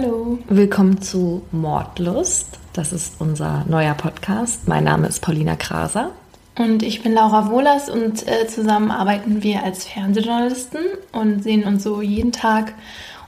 Hallo. 0.00 0.38
Willkommen 0.48 1.02
zu 1.02 1.42
Mordlust. 1.52 2.58
Das 2.72 2.92
ist 2.92 3.16
unser 3.18 3.66
neuer 3.68 3.92
Podcast. 3.92 4.66
Mein 4.66 4.84
Name 4.84 5.06
ist 5.08 5.20
Paulina 5.20 5.56
Kraser. 5.56 6.10
Und 6.56 6.82
ich 6.82 7.02
bin 7.02 7.12
Laura 7.12 7.50
Wohlers 7.50 7.90
und 7.90 8.26
äh, 8.26 8.46
zusammen 8.46 8.90
arbeiten 8.90 9.42
wir 9.42 9.62
als 9.62 9.84
Fernsehjournalisten 9.84 10.80
und 11.12 11.42
sehen 11.42 11.64
uns 11.64 11.82
so 11.82 12.00
jeden 12.00 12.32
Tag 12.32 12.72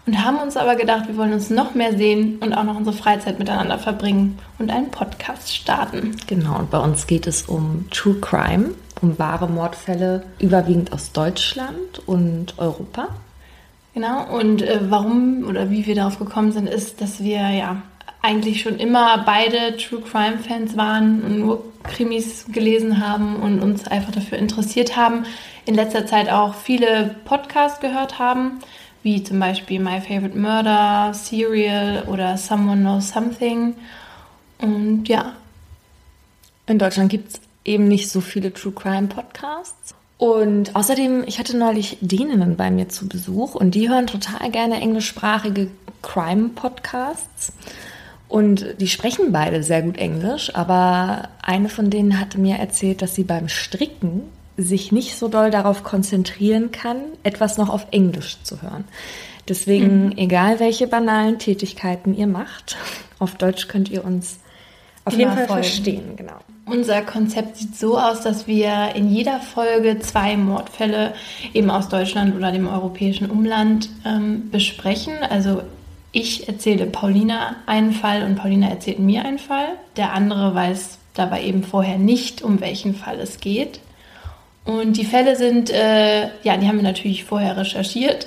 und 0.07 0.25
haben 0.25 0.39
uns 0.39 0.57
aber 0.57 0.77
gedacht, 0.77 1.09
wir 1.09 1.19
wollen 1.19 1.35
uns 1.35 1.51
noch 1.51 1.75
mehr 1.75 1.97
sehen 1.99 2.39
und 2.39 2.55
auch 2.55 2.65
noch 2.65 2.77
unsere 2.77 2.97
Freizeit 2.97 3.39
miteinander 3.39 3.79
verbringen 3.79 4.39
und 4.59 4.71
einen 4.71 4.91
Podcast 4.91 5.55
starten. 5.55 6.17
Genau, 6.27 6.59
und 6.59 6.71
bei 6.71 6.79
uns 6.79 7.07
geht 7.07 7.27
es 7.27 7.43
um 7.43 7.87
True 7.91 8.17
Crime, 8.19 8.71
um 9.03 9.19
wahre 9.19 9.49
Mordfälle, 9.49 10.23
überwiegend 10.39 10.95
aus 10.95 11.13
Deutschland 11.13 12.01
und 12.07 12.55
Europa. 12.57 13.09
Genau, 13.95 14.25
und 14.35 14.63
äh, 14.63 14.81
warum 14.91 15.45
oder 15.45 15.71
wie 15.71 15.85
wir 15.85 15.95
darauf 15.95 16.19
gekommen 16.19 16.53
sind, 16.53 16.67
ist, 16.67 17.01
dass 17.01 17.23
wir 17.23 17.51
ja 17.51 17.83
eigentlich 18.23 18.63
schon 18.63 18.79
immer 18.79 19.19
beide 19.25 19.77
True 19.77 20.01
Crime 20.01 20.39
Fans 20.39 20.77
waren 20.77 21.23
und 21.23 21.39
nur 21.41 21.65
Krimis 21.83 22.47
gelesen 22.49 23.05
haben 23.05 23.37
und 23.37 23.61
uns 23.61 23.87
einfach 23.89 24.13
dafür 24.13 24.39
interessiert 24.39 24.97
haben. 24.97 25.27
In 25.67 25.75
letzter 25.75 26.07
Zeit 26.07 26.31
auch 26.31 26.55
viele 26.55 27.17
Podcasts 27.25 27.81
gehört 27.81 28.19
haben, 28.19 28.61
wie 29.03 29.23
zum 29.23 29.41
Beispiel 29.41 29.81
My 29.81 30.01
Favorite 30.01 30.39
Murder, 30.39 31.13
Serial 31.13 32.05
oder 32.05 32.37
Someone 32.37 32.81
Knows 32.81 33.11
Something. 33.11 33.75
Und 34.59 35.09
ja. 35.09 35.33
In 36.67 36.79
Deutschland 36.79 37.11
gibt 37.11 37.35
es 37.35 37.41
eben 37.65 37.89
nicht 37.89 38.09
so 38.09 38.21
viele 38.21 38.55
True 38.55 38.73
Crime 38.73 39.09
Podcasts. 39.09 39.95
Und 40.23 40.77
außerdem, 40.77 41.25
ich 41.27 41.41
hatte 41.41 41.57
neulich 41.57 41.99
Däninnen 42.01 42.57
bei 42.57 42.71
mir 42.71 42.89
zu 42.89 43.09
Besuch 43.09 43.57
und 43.57 43.75
die 43.75 43.89
hören 43.89 44.07
total 44.07 44.53
gerne 44.53 44.81
englischsprachige 44.81 45.67
Crime-Podcasts. 46.01 47.53
Und 48.29 48.65
die 48.79 48.87
sprechen 48.87 49.33
beide 49.33 49.65
sehr 49.65 49.83
gut 49.83 49.97
Englisch, 49.97 50.55
aber 50.55 51.29
eine 51.43 51.69
von 51.69 51.91
denen 51.91 52.21
hatte 52.21 52.39
mir 52.39 52.55
erzählt, 52.55 53.03
dass 53.03 53.17
sie 53.17 53.25
beim 53.25 53.49
Stricken 53.49 54.23
sich 54.57 54.93
nicht 54.93 55.17
so 55.17 55.27
doll 55.27 55.51
darauf 55.51 55.83
konzentrieren 55.83 56.71
kann, 56.71 56.99
etwas 57.25 57.59
noch 57.59 57.69
auf 57.69 57.89
Englisch 57.91 58.41
zu 58.45 58.63
hören. 58.63 58.85
Deswegen, 59.49 60.05
mhm. 60.05 60.19
egal 60.19 60.61
welche 60.61 60.87
banalen 60.87 61.41
Tätigkeiten 61.41 62.15
ihr 62.15 62.29
macht, 62.29 62.77
auf 63.19 63.35
Deutsch 63.35 63.67
könnt 63.67 63.91
ihr 63.91 64.05
uns 64.05 64.39
auf 65.05 65.15
jeden 65.15 65.33
Fall 65.33 65.47
folgen. 65.47 65.63
verstehen, 65.63 66.17
genau. 66.17 66.37
Unser 66.65 67.03
Konzept 67.03 67.57
sieht 67.57 67.77
so 67.77 67.99
aus, 67.99 68.21
dass 68.21 68.47
wir 68.47 68.95
in 68.95 69.09
jeder 69.09 69.41
Folge 69.41 69.99
zwei 69.99 70.37
Mordfälle 70.37 71.13
eben 71.53 71.71
aus 71.71 71.89
Deutschland 71.89 72.37
oder 72.37 72.53
dem 72.53 72.69
europäischen 72.69 73.29
Umland 73.29 73.89
ähm, 74.05 74.49
besprechen. 74.51 75.15
Also 75.29 75.63
ich 76.13 76.47
erzähle 76.47 76.87
Paulina 76.87 77.57
einen 77.67 77.93
Fall 77.93 78.23
und 78.23 78.37
Paulina 78.37 78.69
erzählt 78.69 79.01
mir 79.01 79.25
einen 79.25 79.39
Fall. 79.39 79.69
Der 79.97 80.13
andere 80.13 80.55
weiß 80.55 80.99
dabei 81.15 81.43
eben 81.43 81.65
vorher 81.65 81.99
nicht, 81.99 82.43
um 82.43 82.61
welchen 82.61 82.95
Fall 82.95 83.19
es 83.19 83.41
geht. 83.41 83.81
Und 84.65 84.97
die 84.97 85.05
Fälle 85.05 85.35
sind, 85.35 85.71
äh, 85.71 86.29
ja, 86.45 86.57
die 86.57 86.69
haben 86.69 86.77
wir 86.77 86.85
natürlich 86.85 87.25
vorher 87.25 87.57
recherchiert. 87.57 88.27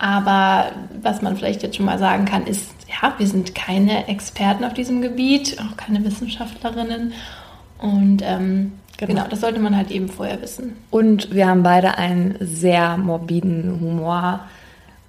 Aber 0.00 0.72
was 1.02 1.20
man 1.20 1.36
vielleicht 1.36 1.62
jetzt 1.62 1.76
schon 1.76 1.84
mal 1.84 1.98
sagen 1.98 2.24
kann, 2.24 2.46
ist, 2.46 2.70
ja, 2.88 3.12
wir 3.18 3.26
sind 3.26 3.54
keine 3.54 4.08
Experten 4.08 4.64
auf 4.64 4.72
diesem 4.72 5.02
Gebiet, 5.02 5.58
auch 5.60 5.76
keine 5.76 6.02
Wissenschaftlerinnen. 6.02 7.12
Und 7.76 8.22
ähm, 8.24 8.72
genau. 8.96 9.12
genau, 9.12 9.28
das 9.28 9.42
sollte 9.42 9.60
man 9.60 9.76
halt 9.76 9.90
eben 9.90 10.08
vorher 10.08 10.40
wissen. 10.40 10.74
Und 10.88 11.34
wir 11.34 11.46
haben 11.46 11.62
beide 11.62 11.98
einen 11.98 12.34
sehr 12.40 12.96
morbiden 12.96 13.78
Humor. 13.78 14.40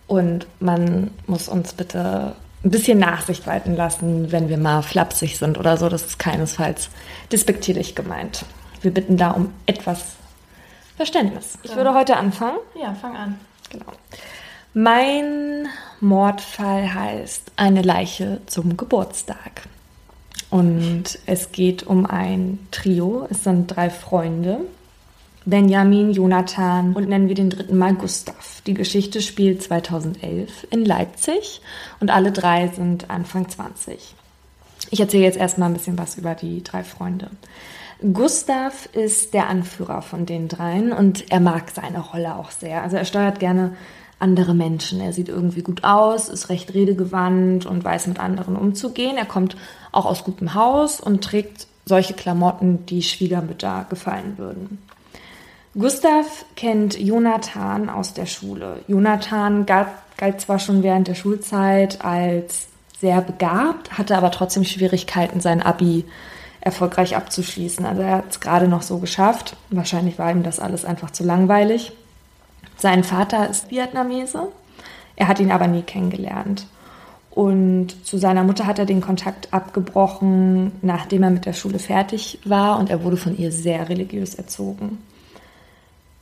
Und 0.08 0.46
man 0.60 1.12
muss 1.26 1.48
uns 1.48 1.72
bitte 1.72 2.36
ein 2.66 2.72
bisschen 2.72 3.00
Nachsicht 3.00 3.48
walten 3.48 3.78
lassen, 3.78 4.34
wenn 4.34 4.50
wir 4.50 4.58
mal 4.58 4.82
flapsig 4.82 5.38
sind 5.38 5.58
oder 5.58 5.78
so. 5.78 5.88
Das 5.88 6.02
ist 6.02 6.20
keinesfalls 6.20 6.90
despektierlich 7.32 7.96
gemeint. 7.96 8.44
Wir 8.82 8.92
bitten 8.92 9.16
da 9.16 9.32
um 9.32 9.54
etwas 9.68 10.16
Verständnis. 10.98 11.58
Ich 11.64 11.74
würde 11.78 11.94
heute 11.94 12.18
anfangen. 12.18 12.58
Ja, 12.76 12.94
fang 12.94 13.16
an. 13.16 13.40
Genau. 13.70 13.86
Mein 14.74 15.68
Mordfall 16.00 16.94
heißt 16.94 17.52
Eine 17.58 17.82
Leiche 17.82 18.40
zum 18.46 18.78
Geburtstag. 18.78 19.64
Und 20.50 21.20
es 21.26 21.52
geht 21.52 21.84
um 21.84 22.06
ein 22.06 22.58
Trio. 22.72 23.28
Es 23.30 23.44
sind 23.44 23.68
drei 23.68 23.90
Freunde. 23.90 24.62
Benjamin, 25.44 26.14
Jonathan 26.14 26.94
und 26.94 27.10
nennen 27.10 27.28
wir 27.28 27.36
den 27.36 27.50
dritten 27.50 27.78
mal 27.78 27.96
Gustav. 27.96 28.62
Die 28.66 28.74
Geschichte 28.74 29.22
spielt 29.22 29.62
2011 29.62 30.68
in 30.70 30.86
Leipzig 30.86 31.62
und 32.00 32.10
alle 32.10 32.32
drei 32.32 32.70
sind 32.70 33.10
Anfang 33.10 33.50
20. 33.50 34.16
Ich 34.90 35.00
erzähle 35.02 35.24
jetzt 35.24 35.38
erstmal 35.38 35.70
ein 35.70 35.74
bisschen 35.74 35.98
was 35.98 36.18
über 36.18 36.34
die 36.34 36.64
drei 36.64 36.86
Freunde. 36.86 37.30
Gustav 38.14 38.88
ist 38.94 39.34
der 39.34 39.48
Anführer 39.48 40.02
von 40.02 40.26
den 40.26 40.48
dreien 40.48 40.94
und 40.94 41.30
er 41.30 41.40
mag 41.42 41.72
seine 41.72 42.00
Rolle 42.00 42.36
auch 42.36 42.52
sehr. 42.52 42.84
Also 42.84 42.96
er 42.96 43.06
steuert 43.06 43.40
gerne 43.40 43.76
andere 44.22 44.54
Menschen. 44.54 45.02
Er 45.02 45.14
sieht 45.14 45.30
irgendwie 45.30 45.62
gut 45.62 45.84
aus, 45.84 46.30
ist 46.30 46.50
recht 46.50 46.74
redegewandt 46.74 47.66
und 47.66 47.84
weiß 47.84 48.08
mit 48.08 48.20
anderen 48.20 48.56
umzugehen. 48.56 49.18
Er 49.18 49.26
kommt 49.26 49.56
auch 49.92 50.06
aus 50.06 50.24
gutem 50.24 50.54
Haus 50.54 51.00
und 51.00 51.24
trägt 51.24 51.68
solche 51.86 52.14
Klamotten, 52.14 52.86
die 52.86 53.04
Schwiegermütter 53.04 53.86
gefallen 53.90 54.38
würden. 54.38 54.78
Gustav 55.74 56.46
kennt 56.56 57.00
Jonathan 57.00 57.90
aus 57.90 58.14
der 58.14 58.26
Schule. 58.26 58.80
Jonathan 58.88 59.66
galt, 59.66 60.42
zwar 60.42 60.60
schon 60.60 60.84
während 60.84 61.08
der 61.08 61.16
Schulzeit 61.16 62.04
als 62.04 62.68
sehr 63.00 63.22
begabt, 63.22 63.98
hatte 63.98 64.18
aber 64.18 64.32
trotzdem 64.32 64.64
Schwierigkeiten, 64.64 65.40
sein 65.40 65.62
Abi 65.62 66.06
erfolgreich 66.60 67.16
abzuschließen. 67.16 67.86
Also 67.86 68.04
er 68.04 68.18
hat 68.18 68.30
es 68.30 68.40
gerade 68.40 68.68
noch 68.68 68.84
so 68.84 69.00
geschafft. 69.00 69.56
Wahrscheinlich 69.70 70.20
war 70.20 70.32
ihm 70.32 70.44
das 70.44 70.60
alles 70.60 70.86
einfach 70.86 71.10
zu 71.10 71.24
langweilig. 71.24 71.94
Sein 72.82 73.04
Vater 73.04 73.48
ist 73.48 73.70
Vietnamese. 73.70 74.48
Er 75.16 75.28
hat 75.28 75.40
ihn 75.40 75.52
aber 75.52 75.68
nie 75.68 75.84
kennengelernt. 75.84 76.66
Und 77.30 78.08
zu 78.08 78.18
seiner 78.18 78.44
Mutter 78.44 78.66
hat 78.66 78.80
er 78.80 78.88
den 78.88 79.02
Kontakt 79.02 79.54
abgebrochen, 79.54 80.72
nachdem 80.82 81.22
er 81.22 81.30
mit 81.30 81.46
der 81.46 81.54
Schule 81.54 81.78
fertig 81.78 82.40
war 82.44 82.80
und 82.80 82.90
er 82.90 83.04
wurde 83.04 83.18
von 83.18 83.38
ihr 83.38 83.52
sehr 83.52 83.88
religiös 83.88 84.34
erzogen. 84.34 84.98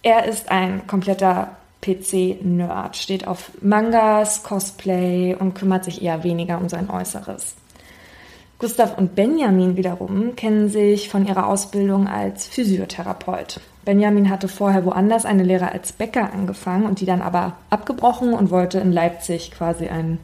Er 0.01 0.25
ist 0.25 0.51
ein 0.51 0.85
kompletter 0.85 1.55
PC-Nerd, 1.81 2.97
steht 2.97 3.25
auf 3.25 3.51
Mangas, 3.61 4.43
Cosplay 4.43 5.35
und 5.35 5.53
kümmert 5.53 5.85
sich 5.85 6.01
eher 6.01 6.25
weniger 6.25 6.59
um 6.59 6.67
sein 6.67 6.89
Äußeres. 6.89 7.55
Gustav 8.59 8.97
und 8.97 9.15
Benjamin 9.15 9.77
wiederum 9.77 10.35
kennen 10.35 10.67
sich 10.67 11.07
von 11.07 11.25
ihrer 11.25 11.47
Ausbildung 11.47 12.09
als 12.09 12.47
Physiotherapeut. 12.47 13.61
Benjamin 13.85 14.29
hatte 14.29 14.47
vorher 14.47 14.85
woanders 14.85 15.25
eine 15.25 15.43
Lehre 15.43 15.71
als 15.71 15.91
Bäcker 15.91 16.33
angefangen 16.33 16.85
und 16.85 16.99
die 16.99 17.05
dann 17.05 17.21
aber 17.21 17.57
abgebrochen 17.69 18.33
und 18.33 18.51
wollte 18.51 18.79
in 18.79 18.91
Leipzig 18.91 19.51
quasi 19.51 19.87
einen 19.87 20.19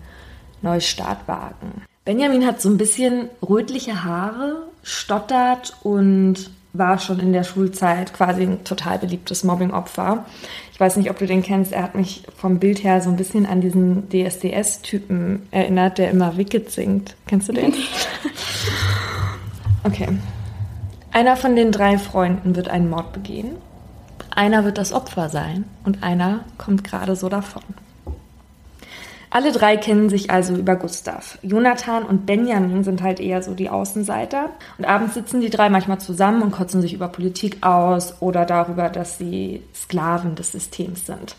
Neustart 0.61 1.27
wagen. 1.27 1.83
Benjamin 2.03 2.45
hat 2.45 2.61
so 2.61 2.69
ein 2.69 2.77
bisschen 2.77 3.29
rötliche 3.47 4.03
Haare, 4.03 4.63
stottert 4.83 5.75
und 5.81 6.51
war 6.73 6.99
schon 6.99 7.19
in 7.19 7.33
der 7.33 7.43
Schulzeit 7.43 8.13
quasi 8.13 8.43
ein 8.43 8.63
total 8.63 8.99
beliebtes 8.99 9.43
Mobbing-Opfer. 9.43 10.25
Ich 10.73 10.79
weiß 10.79 10.97
nicht, 10.97 11.09
ob 11.09 11.17
du 11.17 11.25
den 11.25 11.41
kennst. 11.41 11.72
Er 11.72 11.83
hat 11.83 11.95
mich 11.95 12.23
vom 12.35 12.59
Bild 12.59 12.83
her 12.83 13.01
so 13.01 13.09
ein 13.09 13.16
bisschen 13.16 13.45
an 13.45 13.61
diesen 13.61 14.09
DSDS-Typen 14.09 15.47
erinnert, 15.51 15.97
der 15.97 16.11
immer 16.11 16.37
Wicked 16.37 16.69
singt. 16.69 17.16
Kennst 17.27 17.49
du 17.49 17.53
den? 17.53 17.73
Okay. 19.85 20.07
Einer 21.16 21.38
von 21.38 21.56
den 21.56 21.72
drei 21.72 21.97
Freunden 21.97 22.58
wird 22.58 22.67
einen 22.67 22.90
Mord 22.90 23.14
begehen. 23.14 23.56
Einer 24.32 24.66
wird 24.66 24.78
das 24.78 24.91
Opfer 24.91 25.29
sein 25.29 25.64
und 25.85 26.03
einer 26.03 26.41
kommt 26.58 26.84
gerade 26.84 27.16
so 27.16 27.29
davon. 27.29 27.64
Alle 29.29 29.53
drei 29.53 29.78
kennen 29.78 30.09
sich 30.09 30.29
also 30.29 30.56
über 30.56 30.76
Gustav. 30.76 31.40
Jonathan 31.41 32.03
und 32.03 32.26
Benjamin 32.26 32.84
sind 32.84 33.02
halt 33.02 33.22
eher 33.22 33.41
so 33.41 33.53
die 33.53 33.70
Außenseiter. 33.70 34.50
Und 34.78 34.84
abends 34.84 35.14
sitzen 35.14 35.40
die 35.40 35.50
drei 35.50 35.70
manchmal 35.70 36.02
zusammen 36.02 36.41
und 36.41 36.52
kotzen 36.52 36.82
sich 36.82 36.94
über 36.94 37.08
Politik 37.08 37.66
aus 37.66 38.22
oder 38.22 38.44
darüber, 38.44 38.90
dass 38.90 39.17
sie 39.17 39.64
Sklaven 39.73 40.35
des 40.35 40.52
Systems 40.52 41.06
sind. 41.06 41.38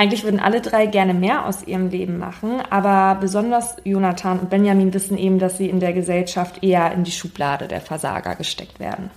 Eigentlich 0.00 0.24
würden 0.24 0.40
alle 0.40 0.62
drei 0.62 0.86
gerne 0.86 1.12
mehr 1.12 1.44
aus 1.44 1.62
ihrem 1.66 1.90
Leben 1.90 2.16
machen, 2.16 2.62
aber 2.70 3.20
besonders 3.20 3.76
Jonathan 3.84 4.38
und 4.38 4.48
Benjamin 4.48 4.94
wissen 4.94 5.18
eben, 5.18 5.38
dass 5.38 5.58
sie 5.58 5.68
in 5.68 5.78
der 5.78 5.92
Gesellschaft 5.92 6.64
eher 6.64 6.90
in 6.92 7.04
die 7.04 7.10
Schublade 7.10 7.68
der 7.68 7.82
Versager 7.82 8.34
gesteckt 8.34 8.80
werden. 8.80 9.10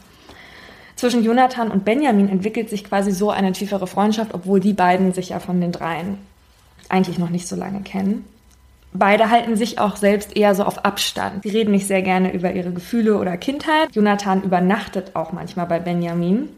Zwischen 0.97 1.23
Jonathan 1.23 1.71
und 1.71 1.85
Benjamin 1.85 2.27
entwickelt 2.27 2.69
sich 2.69 2.83
quasi 2.83 3.13
so 3.13 3.29
eine 3.29 3.53
tiefere 3.53 3.87
Freundschaft, 3.87 4.33
obwohl 4.33 4.59
die 4.59 4.73
beiden 4.73 5.13
sich 5.13 5.29
ja 5.29 5.39
von 5.39 5.61
den 5.61 5.71
dreien 5.71 6.17
eigentlich 6.89 7.17
noch 7.17 7.29
nicht 7.29 7.47
so 7.47 7.55
lange 7.55 7.79
kennen. 7.79 8.25
Beide 8.91 9.29
halten 9.29 9.55
sich 9.55 9.79
auch 9.79 9.95
selbst 9.95 10.35
eher 10.35 10.53
so 10.53 10.65
auf 10.65 10.83
Abstand. 10.83 11.43
Sie 11.43 11.49
reden 11.49 11.71
nicht 11.71 11.87
sehr 11.87 12.01
gerne 12.01 12.33
über 12.33 12.51
ihre 12.51 12.73
Gefühle 12.73 13.17
oder 13.17 13.37
Kindheit. 13.37 13.95
Jonathan 13.95 14.43
übernachtet 14.43 15.11
auch 15.13 15.31
manchmal 15.31 15.65
bei 15.65 15.79
Benjamin, 15.79 16.49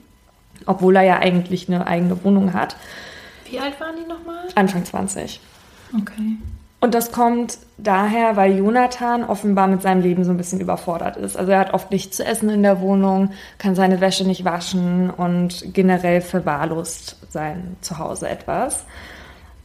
obwohl 0.65 0.95
er 0.95 1.03
ja 1.03 1.19
eigentlich 1.19 1.69
eine 1.69 1.85
eigene 1.85 2.23
Wohnung 2.23 2.53
hat. 2.55 2.75
Wie 3.49 3.59
alt 3.59 3.79
waren 3.79 3.95
die 3.95 4.07
nochmal? 4.07 4.47
Anfang 4.55 4.83
20. 4.83 5.39
Okay. 6.01 6.37
Und 6.81 6.93
das 6.93 7.11
kommt 7.11 7.57
daher, 7.77 8.35
weil 8.35 8.57
Jonathan 8.57 9.23
offenbar 9.23 9.67
mit 9.67 9.81
seinem 9.81 10.01
Leben 10.01 10.23
so 10.23 10.31
ein 10.31 10.37
bisschen 10.37 10.59
überfordert 10.59 11.17
ist. 11.17 11.35
Also 11.35 11.51
er 11.51 11.59
hat 11.59 11.73
oft 11.73 11.89
nichts 11.89 12.17
zu 12.17 12.25
essen 12.25 12.49
in 12.49 12.61
der 12.61 12.79
Wohnung, 12.79 13.31
kann 13.57 13.75
seine 13.75 14.01
Wäsche 14.01 14.25
nicht 14.25 14.45
waschen 14.45 15.09
und 15.09 15.73
generell 15.73 16.21
verwahrlost 16.21 17.17
sein 17.29 17.77
Zuhause 17.81 18.29
etwas. 18.29 18.85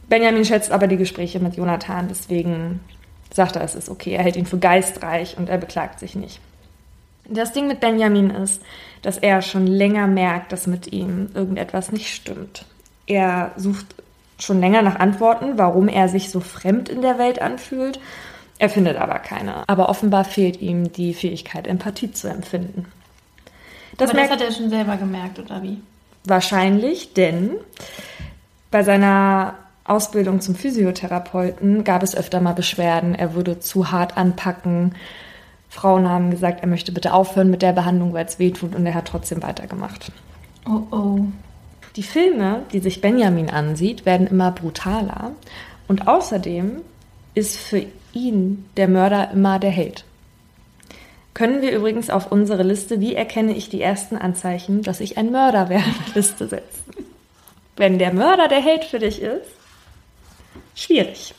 Benjamin 0.09 0.45
schätzt 0.45 0.71
aber 0.71 0.87
die 0.87 0.97
Gespräche 0.97 1.39
mit 1.39 1.57
Jonathan, 1.57 2.07
deswegen 2.09 2.79
sagt 3.31 3.55
er, 3.55 3.63
es 3.63 3.75
ist 3.75 3.89
okay. 3.89 4.13
Er 4.13 4.23
hält 4.23 4.35
ihn 4.35 4.45
für 4.45 4.57
geistreich 4.57 5.37
und 5.37 5.47
er 5.47 5.57
beklagt 5.57 5.99
sich 5.99 6.15
nicht. 6.15 6.39
Das 7.29 7.53
Ding 7.53 7.67
mit 7.67 7.79
Benjamin 7.79 8.29
ist, 8.29 8.61
dass 9.03 9.17
er 9.17 9.41
schon 9.41 9.67
länger 9.67 10.07
merkt, 10.07 10.51
dass 10.51 10.67
mit 10.67 10.91
ihm 10.91 11.29
irgendetwas 11.33 11.91
nicht 11.91 12.13
stimmt. 12.13 12.65
Er 13.11 13.51
sucht 13.57 13.95
schon 14.39 14.61
länger 14.61 14.81
nach 14.83 14.95
Antworten, 14.95 15.57
warum 15.57 15.89
er 15.89 16.07
sich 16.07 16.29
so 16.29 16.39
fremd 16.39 16.87
in 16.87 17.01
der 17.01 17.17
Welt 17.17 17.41
anfühlt. 17.41 17.99
Er 18.57 18.69
findet 18.69 18.95
aber 18.95 19.19
keine. 19.19 19.67
Aber 19.67 19.89
offenbar 19.89 20.23
fehlt 20.23 20.61
ihm 20.61 20.93
die 20.93 21.13
Fähigkeit, 21.13 21.67
Empathie 21.67 22.13
zu 22.13 22.29
empfinden. 22.29 22.85
Das, 23.97 24.11
aber 24.11 24.21
das 24.21 24.29
hat 24.29 24.41
er 24.41 24.51
schon 24.53 24.69
selber 24.69 24.95
gemerkt, 24.95 25.39
oder 25.39 25.61
wie? 25.61 25.81
Wahrscheinlich, 26.23 27.13
denn 27.13 27.51
bei 28.69 28.83
seiner 28.83 29.55
Ausbildung 29.83 30.39
zum 30.39 30.55
Physiotherapeuten 30.55 31.83
gab 31.83 32.01
es 32.01 32.15
öfter 32.15 32.39
mal 32.39 32.53
Beschwerden. 32.53 33.13
Er 33.13 33.33
würde 33.33 33.59
zu 33.59 33.91
hart 33.91 34.15
anpacken. 34.15 34.95
Frauen 35.67 36.07
haben 36.07 36.31
gesagt, 36.31 36.61
er 36.61 36.67
möchte 36.67 36.93
bitte 36.93 37.11
aufhören 37.11 37.49
mit 37.49 37.61
der 37.61 37.73
Behandlung, 37.73 38.13
weil 38.13 38.25
es 38.25 38.39
weh 38.39 38.51
tut 38.51 38.73
und 38.73 38.85
er 38.85 38.93
hat 38.93 39.09
trotzdem 39.09 39.43
weitergemacht. 39.43 40.13
Oh 40.65 40.83
oh. 40.91 41.25
Die 41.95 42.03
Filme, 42.03 42.63
die 42.71 42.79
sich 42.79 43.01
Benjamin 43.01 43.49
ansieht, 43.49 44.05
werden 44.05 44.27
immer 44.27 44.51
brutaler 44.51 45.33
und 45.87 46.07
außerdem 46.07 46.81
ist 47.33 47.57
für 47.57 47.85
ihn 48.13 48.65
der 48.77 48.87
Mörder 48.87 49.31
immer 49.31 49.59
der 49.59 49.71
Held. 49.71 50.05
Können 51.33 51.61
wir 51.61 51.71
übrigens 51.71 52.09
auf 52.09 52.31
unsere 52.31 52.63
Liste, 52.63 52.99
wie 52.99 53.15
erkenne 53.15 53.55
ich 53.55 53.69
die 53.69 53.81
ersten 53.81 54.17
Anzeichen, 54.17 54.83
dass 54.83 54.99
ich 54.99 55.17
ein 55.17 55.31
Mörder 55.31 55.69
wäre, 55.69 55.83
Liste 56.13 56.47
setzen. 56.47 57.05
Wenn 57.77 57.99
der 57.99 58.13
Mörder 58.13 58.47
der 58.47 58.61
Held 58.61 58.83
für 58.83 58.99
dich 58.99 59.21
ist, 59.21 59.51
schwierig. 60.75 61.33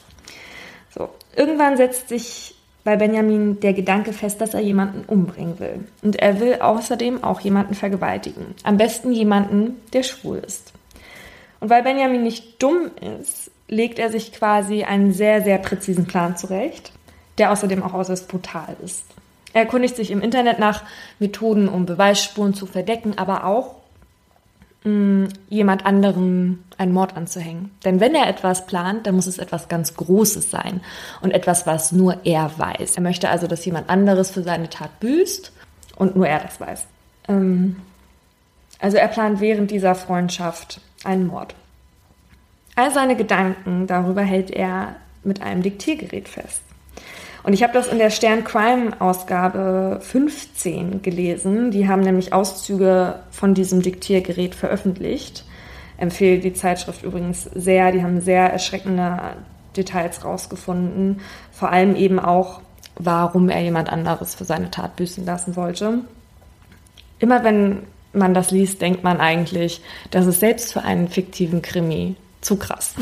So, 0.95 1.11
irgendwann 1.37 1.77
setzt 1.77 2.09
sich 2.09 2.55
bei 2.85 2.97
Benjamin 2.97 3.61
der 3.61 3.73
Gedanke 3.75 4.13
fest, 4.13 4.41
dass 4.41 4.55
er 4.55 4.61
jemanden 4.61 5.05
umbringen 5.07 5.59
will. 5.61 5.87
Und 6.03 6.17
er 6.17 6.41
will 6.41 6.57
außerdem 6.61 7.23
auch 7.23 7.41
jemanden 7.41 7.75
vergewaltigen. 7.75 8.55
Am 8.65 8.77
besten 8.77 9.13
jemanden, 9.13 9.81
der 9.93 10.03
schwul 10.03 10.39
ist. 10.39 10.73
Und 11.61 11.71
weil 11.71 11.85
Benjamin 11.85 12.23
nicht 12.23 12.61
dumm 12.63 12.91
ist, 13.21 13.51
legt 13.69 13.99
er 13.99 14.11
sich 14.11 14.33
quasi 14.33 14.83
einen 14.83 15.13
sehr, 15.13 15.43
sehr 15.43 15.59
präzisen 15.59 16.07
Plan 16.07 16.37
zurecht, 16.37 16.93
der 17.39 17.53
außerdem 17.53 17.83
auch 17.83 17.95
äußerst 17.95 18.29
brutal 18.29 18.77
ist. 18.85 19.05
Er 19.53 19.63
erkundigt 19.63 19.97
sich 19.97 20.11
im 20.11 20.21
Internet 20.21 20.59
nach 20.59 20.83
Methoden, 21.19 21.69
um 21.69 21.87
Beweisspuren 21.87 22.55
zu 22.55 22.67
verdecken, 22.67 23.15
aber 23.17 23.45
auch 23.45 23.77
mh, 24.85 25.29
jemand 25.49 25.87
anderem 25.87 26.61
einen 26.79 26.93
Mord 26.93 27.17
anzuhängen. 27.17 27.71
Denn 27.85 28.01
wenn 28.01 28.15
er 28.15 28.29
etwas 28.29 28.67
plant, 28.67 29.07
dann 29.07 29.15
muss 29.15 29.27
es 29.27 29.39
etwas 29.39 29.69
ganz 29.69 29.95
Großes 29.95 30.51
sein 30.51 30.81
und 31.21 31.33
etwas, 31.33 31.67
was 31.67 31.93
nur 31.93 32.25
er 32.25 32.51
weiß. 32.57 32.97
Er 32.97 33.03
möchte 33.03 33.29
also, 33.29 33.47
dass 33.47 33.65
jemand 33.65 33.89
anderes 33.89 34.31
für 34.31 34.43
seine 34.43 34.69
Tat 34.69 35.01
büßt 35.01 35.53
und 35.97 36.17
nur 36.17 36.27
er 36.27 36.41
das 36.41 36.61
weiß. 36.61 36.87
Ähm, 37.29 37.77
also 38.79 38.97
er 38.97 39.09
plant 39.09 39.41
während 39.41 39.71
dieser 39.71 39.95
Freundschaft 39.95 40.81
einen 41.05 41.27
Mord. 41.27 41.55
All 42.75 42.91
seine 42.91 43.17
Gedanken 43.17 43.87
darüber 43.87 44.23
hält 44.23 44.51
er 44.51 44.97
mit 45.23 45.43
einem 45.43 45.63
Diktiergerät 45.63 46.29
fest. 46.29 46.63
Und 47.45 47.55
ich 47.55 47.63
habe 47.63 47.73
das 47.73 47.89
in 47.89 47.99
der 47.99 48.11
Stern 48.11 48.45
Crime 48.45 49.01
Ausgabe 49.01 49.99
15 50.01 51.03
gelesen. 51.03 51.71
Die 51.71 51.89
haben 51.89 52.03
nämlich 52.03 52.33
Auszüge 52.33 53.21
von 53.31 53.55
diesem 53.55 53.83
Diktiergerät 53.83 54.55
veröffentlicht. 54.55 55.45
Empfehle 55.97 56.41
die 56.41 56.53
Zeitschrift 56.53 57.03
übrigens 57.03 57.45
sehr. 57.45 57.91
Die 57.91 58.03
haben 58.03 58.21
sehr 58.21 58.53
erschreckende 58.53 59.19
Details 59.77 60.25
rausgefunden. 60.25 61.21
Vor 61.51 61.71
allem 61.71 61.97
eben 61.97 62.21
auch, 62.21 62.61
warum 62.97 63.49
er 63.49 63.61
jemand 63.61 63.91
anderes 63.91 64.35
für 64.35 64.45
seine 64.45 64.71
Tat 64.71 64.97
büßen 64.97 65.25
lassen 65.25 65.57
wollte. 65.57 66.01
Immer 67.19 67.43
wenn 67.43 67.79
man 68.13 68.35
das 68.35 68.51
liest, 68.51 68.83
denkt 68.83 69.03
man 69.03 69.21
eigentlich, 69.21 69.81
das 70.11 70.27
ist 70.27 70.41
selbst 70.41 70.73
für 70.73 70.83
einen 70.83 71.09
fiktiven 71.09 71.63
Krimi 71.63 72.15
zu 72.41 72.57
krass. 72.57 72.95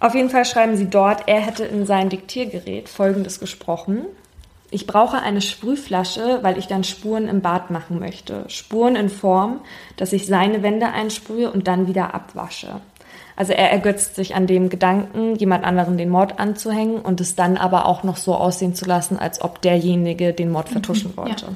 Mhm. 0.00 0.06
Auf 0.06 0.14
jeden 0.14 0.30
Fall 0.30 0.44
schreiben 0.44 0.76
sie 0.76 0.88
dort, 0.88 1.24
er 1.26 1.40
hätte 1.40 1.64
in 1.64 1.86
sein 1.86 2.08
Diktiergerät 2.08 2.88
Folgendes 2.88 3.40
gesprochen. 3.40 4.06
Ich 4.70 4.86
brauche 4.86 5.18
eine 5.20 5.40
Sprühflasche, 5.40 6.40
weil 6.42 6.58
ich 6.58 6.66
dann 6.66 6.84
Spuren 6.84 7.28
im 7.28 7.40
Bad 7.40 7.70
machen 7.70 7.98
möchte. 7.98 8.44
Spuren 8.48 8.96
in 8.96 9.08
Form, 9.08 9.60
dass 9.96 10.12
ich 10.12 10.26
seine 10.26 10.62
Wände 10.62 10.88
einsprühe 10.88 11.50
und 11.50 11.68
dann 11.68 11.86
wieder 11.86 12.14
abwasche. 12.14 12.80
Also 13.36 13.52
er 13.52 13.70
ergötzt 13.70 14.16
sich 14.16 14.34
an 14.34 14.46
dem 14.46 14.70
Gedanken, 14.70 15.36
jemand 15.36 15.64
anderen 15.64 15.98
den 15.98 16.08
Mord 16.08 16.40
anzuhängen 16.40 16.98
und 16.98 17.20
es 17.20 17.36
dann 17.36 17.58
aber 17.58 17.84
auch 17.84 18.02
noch 18.02 18.16
so 18.16 18.34
aussehen 18.34 18.74
zu 18.74 18.86
lassen, 18.86 19.18
als 19.18 19.42
ob 19.42 19.60
derjenige 19.60 20.32
den 20.32 20.50
Mord 20.50 20.70
vertuschen 20.70 21.12
mhm, 21.12 21.16
wollte. 21.18 21.46
Ja. 21.46 21.52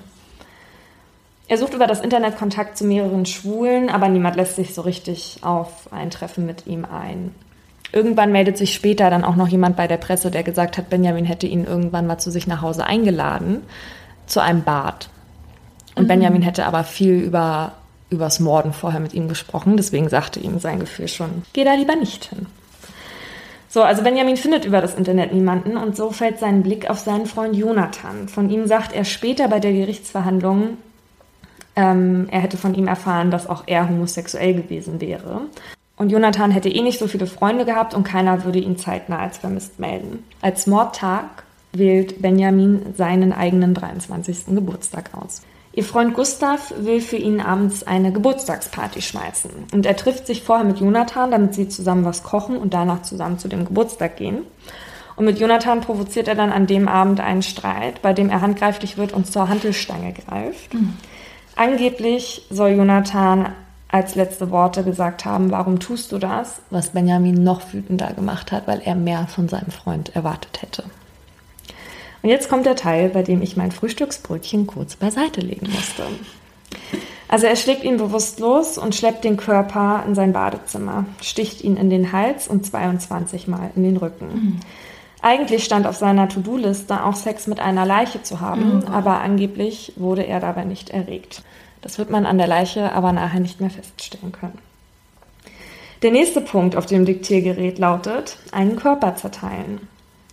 Er 1.49 1.59
sucht 1.59 1.75
über 1.75 1.87
das 1.87 2.01
Internet 2.01 2.37
Kontakt 2.37 2.77
zu 2.77 2.85
mehreren 2.85 3.27
Schwulen, 3.27 3.89
aber 3.89 4.09
niemand 4.09 4.37
lässt 4.37 4.57
sich 4.57 4.73
so 4.73 4.83
richtig 4.83 5.39
auf 5.41 5.93
ein 5.93 6.11
Treffen 6.11 6.47
mit 6.47 6.67
ihm 6.67 6.85
ein. 6.85 7.35
Irgendwann 7.93 8.33
meldet 8.33 8.57
sich 8.57 8.75
später 8.75 9.11
dann 9.11 9.25
auch 9.25 9.37
noch 9.37 9.49
jemand 9.49 9.77
bei 9.77 9.87
der 9.87 9.97
Presse, 9.97 10.31
der 10.31 10.43
gesagt 10.43 10.79
hat, 10.79 10.91
Benjamin 10.91 11.25
hätte 11.25 11.47
ihn 11.47 11.65
irgendwann 11.65 12.07
mal 12.07 12.19
zu 12.19 12.31
sich 12.31 12.47
nach 12.47 12.63
Hause 12.63 12.85
eingeladen, 12.85 13.63
zu 14.27 14.41
einem 14.41 14.63
Bad. 14.63 15.09
Und 15.97 16.05
mhm. 16.05 16.09
Benjamin 16.09 16.43
hätte 16.43 16.67
aber 16.67 16.85
viel 16.85 17.15
über 17.15 17.73
übers 18.11 18.41
Morden 18.41 18.73
vorher 18.73 19.01
mit 19.01 19.15
ihm 19.15 19.29
gesprochen, 19.29 19.77
deswegen 19.77 20.09
sagte 20.09 20.41
ihm 20.41 20.59
sein 20.59 20.81
Gefühl 20.81 21.07
schon, 21.09 21.43
geh 21.53 21.65
da 21.65 21.75
lieber 21.75 21.95
nicht 21.95 22.25
hin. 22.25 22.47
So, 23.69 23.83
also 23.85 24.03
Benjamin 24.03 24.37
findet 24.37 24.65
über 24.65 24.81
das 24.81 24.97
Internet 24.97 25.33
niemanden 25.33 25.77
und 25.77 25.97
so 25.97 26.11
fällt 26.11 26.41
sein 26.41 26.65
Blick 26.65 26.91
auf 26.91 26.99
seinen 26.99 27.27
Freund 27.27 27.55
Jonathan. 27.55 28.27
Von 28.27 28.51
ihm 28.51 28.67
sagt 28.67 28.93
er 28.93 29.05
später 29.05 29.47
bei 29.47 29.61
der 29.61 29.73
Gerichtsverhandlung, 29.73 30.77
ähm, 31.77 32.27
er 32.33 32.41
hätte 32.41 32.57
von 32.57 32.75
ihm 32.75 32.89
erfahren, 32.89 33.31
dass 33.31 33.49
auch 33.49 33.63
er 33.67 33.89
homosexuell 33.89 34.55
gewesen 34.55 35.01
wäre. 35.01 35.43
Und 36.01 36.11
Jonathan 36.11 36.51
hätte 36.51 36.71
eh 36.71 36.81
nicht 36.81 36.99
so 36.99 37.09
viele 37.09 37.27
Freunde 37.27 37.67
gehabt 37.67 37.93
und 37.93 38.05
keiner 38.05 38.45
würde 38.45 38.59
ihn 38.59 38.79
zeitnah 38.79 39.19
als 39.19 39.37
vermisst 39.37 39.79
melden. 39.79 40.25
Als 40.41 40.67
Mordtag 40.67 41.45
wählt 41.73 42.23
Benjamin 42.23 42.95
seinen 42.97 43.35
eigenen 43.35 43.75
23. 43.75 44.47
Geburtstag 44.55 45.11
aus. 45.13 45.43
Ihr 45.75 45.85
Freund 45.85 46.15
Gustav 46.15 46.73
will 46.79 47.03
für 47.03 47.19
ihn 47.19 47.43
abends 47.43 47.83
eine 47.83 48.13
Geburtstagsparty 48.13 49.03
schmeißen. 49.03 49.51
Und 49.75 49.85
er 49.85 49.95
trifft 49.95 50.27
sich 50.27 50.43
vorher 50.43 50.65
mit 50.65 50.81
Jonathan, 50.81 51.33
damit 51.33 51.53
sie 51.53 51.69
zusammen 51.69 52.07
was 52.07 52.23
kochen 52.23 52.57
und 52.57 52.73
danach 52.73 53.03
zusammen 53.03 53.39
zu 53.39 53.49
dem 53.49 53.67
Geburtstag 53.67 54.17
gehen. 54.17 54.39
Und 55.17 55.27
mit 55.27 55.39
Jonathan 55.39 55.83
provoziert 55.83 56.29
er 56.29 56.35
dann 56.35 56.51
an 56.51 56.67
dem 56.67 56.89
Abend 56.89 57.21
einen 57.21 57.43
Streit, 57.43 58.01
bei 58.01 58.15
dem 58.15 58.31
er 58.31 58.41
handgreiflich 58.41 58.97
wird 58.97 59.13
und 59.13 59.27
zur 59.27 59.51
Hantelstange 59.51 60.15
greift. 60.15 60.73
Mhm. 60.73 60.95
Angeblich 61.57 62.47
soll 62.49 62.71
Jonathan 62.71 63.51
als 63.91 64.15
letzte 64.15 64.51
Worte 64.51 64.85
gesagt 64.85 65.25
haben, 65.25 65.51
warum 65.51 65.81
tust 65.81 66.13
du 66.13 66.19
das? 66.19 66.61
Was 66.71 66.91
Benjamin 66.91 67.43
noch 67.43 67.73
wütender 67.73 68.13
gemacht 68.13 68.53
hat, 68.53 68.67
weil 68.67 68.81
er 68.85 68.95
mehr 68.95 69.27
von 69.27 69.49
seinem 69.49 69.71
Freund 69.71 70.15
erwartet 70.15 70.63
hätte. 70.63 70.85
Und 72.23 72.29
jetzt 72.29 72.49
kommt 72.49 72.67
der 72.67 72.77
Teil, 72.77 73.09
bei 73.09 73.23
dem 73.23 73.43
ich 73.43 73.57
mein 73.57 73.73
Frühstücksbrötchen 73.73 74.67
kurz 74.67 74.97
beiseite 74.97 75.41
legen 75.41 75.71
musste. 75.71 76.05
Also 77.29 77.47
er 77.47 77.57
schlägt 77.57 77.85
ihn 77.85 77.97
bewusstlos 77.97 78.77
und 78.77 78.95
schleppt 78.95 79.25
den 79.25 79.37
Körper 79.37 80.05
in 80.07 80.15
sein 80.15 80.33
Badezimmer, 80.33 81.07
sticht 81.21 81.63
ihn 81.63 81.77
in 81.77 81.89
den 81.89 82.13
Hals 82.13 82.49
und 82.49 82.67
22 82.67 83.49
Mal 83.49 83.71
in 83.75 83.85
den 83.85 83.97
Rücken. 83.97 84.27
Mhm. 84.27 84.61
Eigentlich 85.23 85.65
stand 85.65 85.87
auf 85.87 85.97
seiner 85.97 86.29
To-Do-Liste 86.29 87.05
auch 87.05 87.15
Sex 87.15 87.47
mit 87.47 87.61
einer 87.61 87.87
Leiche 87.87 88.23
zu 88.23 88.41
haben, 88.41 88.79
mhm. 88.79 88.87
aber 88.87 89.21
angeblich 89.21 89.93
wurde 89.97 90.27
er 90.27 90.41
dabei 90.41 90.65
nicht 90.65 90.91
erregt. 90.91 91.43
Das 91.83 91.99
wird 91.99 92.11
man 92.11 92.27
an 92.27 92.39
der 92.39 92.47
Leiche 92.47 92.93
aber 92.93 93.13
nachher 93.13 93.41
nicht 93.41 93.61
mehr 93.61 93.71
feststellen 93.71 94.33
können. 94.33 94.59
Der 96.03 96.11
nächste 96.11 96.41
Punkt 96.41 96.77
auf 96.77 96.87
dem 96.87 97.05
Diktiergerät 97.05 97.79
lautet, 97.79 98.39
einen 98.53 98.77
Körper 98.77 99.17
zerteilen. 99.17 99.87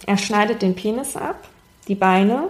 Er 0.05 0.17
schneidet 0.17 0.61
den 0.61 0.75
Penis 0.75 1.17
ab, 1.17 1.47
die 1.87 1.95
Beine, 1.95 2.43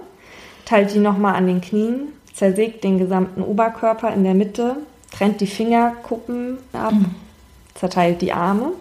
teilt 0.65 0.93
die 0.93 0.99
nochmal 0.99 1.35
an 1.35 1.47
den 1.47 1.61
Knien, 1.61 2.09
zersägt 2.33 2.83
den 2.83 2.99
gesamten 2.99 3.41
Oberkörper 3.41 4.13
in 4.13 4.23
der 4.23 4.35
Mitte, 4.35 4.77
trennt 5.11 5.41
die 5.41 5.47
Fingerkuppen 5.47 6.59
ab, 6.73 6.93
mhm. 6.93 7.15
zerteilt 7.73 8.21
die 8.21 8.33
Arme. 8.33 8.73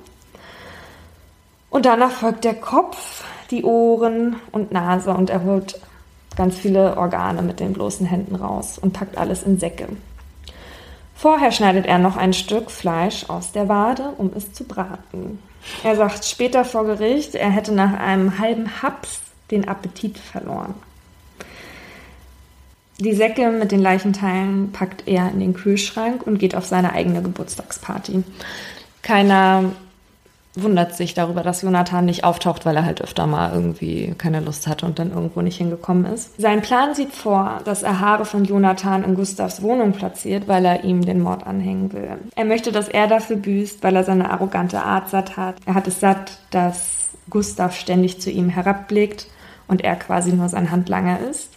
Und 1.70 1.86
danach 1.86 2.10
folgt 2.10 2.44
der 2.44 2.54
Kopf, 2.54 3.24
die 3.50 3.64
Ohren 3.64 4.36
und 4.52 4.72
Nase 4.72 5.14
und 5.14 5.30
er 5.30 5.44
holt 5.44 5.80
ganz 6.36 6.56
viele 6.56 6.96
Organe 6.96 7.42
mit 7.42 7.60
den 7.60 7.72
bloßen 7.72 8.06
Händen 8.06 8.36
raus 8.36 8.78
und 8.78 8.92
packt 8.92 9.18
alles 9.18 9.42
in 9.42 9.58
Säcke. 9.58 9.88
Vorher 11.14 11.50
schneidet 11.50 11.86
er 11.86 11.98
noch 11.98 12.16
ein 12.16 12.34
Stück 12.34 12.70
Fleisch 12.70 13.28
aus 13.28 13.52
der 13.52 13.68
Wade, 13.68 14.12
um 14.18 14.30
es 14.36 14.52
zu 14.52 14.64
braten. 14.64 15.38
Er 15.82 15.96
sagt 15.96 16.24
später 16.24 16.64
vor 16.64 16.84
Gericht, 16.84 17.34
er 17.34 17.50
hätte 17.50 17.72
nach 17.72 17.98
einem 17.98 18.38
halben 18.38 18.82
Haps 18.82 19.20
den 19.50 19.66
Appetit 19.66 20.18
verloren. 20.18 20.74
Die 22.98 23.14
Säcke 23.14 23.50
mit 23.50 23.72
den 23.72 23.80
Leichenteilen 23.80 24.72
packt 24.72 25.06
er 25.06 25.30
in 25.30 25.40
den 25.40 25.54
Kühlschrank 25.54 26.26
und 26.26 26.38
geht 26.38 26.54
auf 26.54 26.66
seine 26.66 26.92
eigene 26.92 27.22
Geburtstagsparty. 27.22 28.24
Keiner 29.02 29.72
wundert 30.56 30.96
sich 30.96 31.14
darüber, 31.14 31.42
dass 31.42 31.62
Jonathan 31.62 32.06
nicht 32.06 32.24
auftaucht, 32.24 32.64
weil 32.64 32.76
er 32.76 32.84
halt 32.84 33.02
öfter 33.02 33.26
mal 33.26 33.52
irgendwie 33.52 34.14
keine 34.18 34.40
Lust 34.40 34.66
hatte 34.66 34.86
und 34.86 34.98
dann 34.98 35.12
irgendwo 35.12 35.42
nicht 35.42 35.58
hingekommen 35.58 36.06
ist. 36.06 36.40
Sein 36.40 36.62
Plan 36.62 36.94
sieht 36.94 37.12
vor, 37.12 37.60
dass 37.64 37.82
er 37.82 38.00
Haare 38.00 38.24
von 38.24 38.44
Jonathan 38.44 39.04
in 39.04 39.14
Gustavs 39.14 39.62
Wohnung 39.62 39.92
platziert, 39.92 40.48
weil 40.48 40.64
er 40.64 40.84
ihm 40.84 41.04
den 41.04 41.20
Mord 41.20 41.46
anhängen 41.46 41.92
will. 41.92 42.08
Er 42.34 42.44
möchte, 42.44 42.72
dass 42.72 42.88
er 42.88 43.06
dafür 43.06 43.36
büßt, 43.36 43.82
weil 43.82 43.94
er 43.94 44.04
seine 44.04 44.30
arrogante 44.30 44.82
Art 44.82 45.10
satt 45.10 45.36
hat. 45.36 45.56
Er 45.66 45.74
hat 45.74 45.86
es 45.86 46.00
satt, 46.00 46.38
dass 46.50 47.10
Gustav 47.28 47.76
ständig 47.76 48.20
zu 48.20 48.30
ihm 48.30 48.48
herabblickt 48.48 49.26
und 49.68 49.82
er 49.82 49.96
quasi 49.96 50.32
nur 50.32 50.48
sein 50.48 50.70
Handlanger 50.70 51.20
ist. 51.20 51.50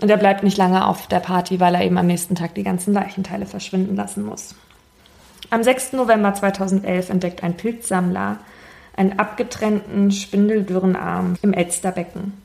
Und 0.00 0.08
er 0.10 0.16
bleibt 0.16 0.42
nicht 0.42 0.56
lange 0.56 0.86
auf 0.86 1.06
der 1.08 1.20
Party, 1.20 1.60
weil 1.60 1.74
er 1.74 1.84
eben 1.84 1.98
am 1.98 2.06
nächsten 2.06 2.34
Tag 2.34 2.54
die 2.54 2.62
ganzen 2.62 2.94
Leichenteile 2.94 3.46
verschwinden 3.46 3.96
lassen 3.96 4.24
muss. 4.24 4.54
Am 5.50 5.64
6. 5.64 5.94
November 5.94 6.32
2011 6.32 7.10
entdeckt 7.10 7.42
ein 7.42 7.56
Pilzsammler 7.56 8.38
einen 8.96 9.18
abgetrennten, 9.18 10.12
spindeldürren 10.12 10.94
Arm 10.94 11.34
im 11.42 11.52
Elsterbecken. 11.52 12.40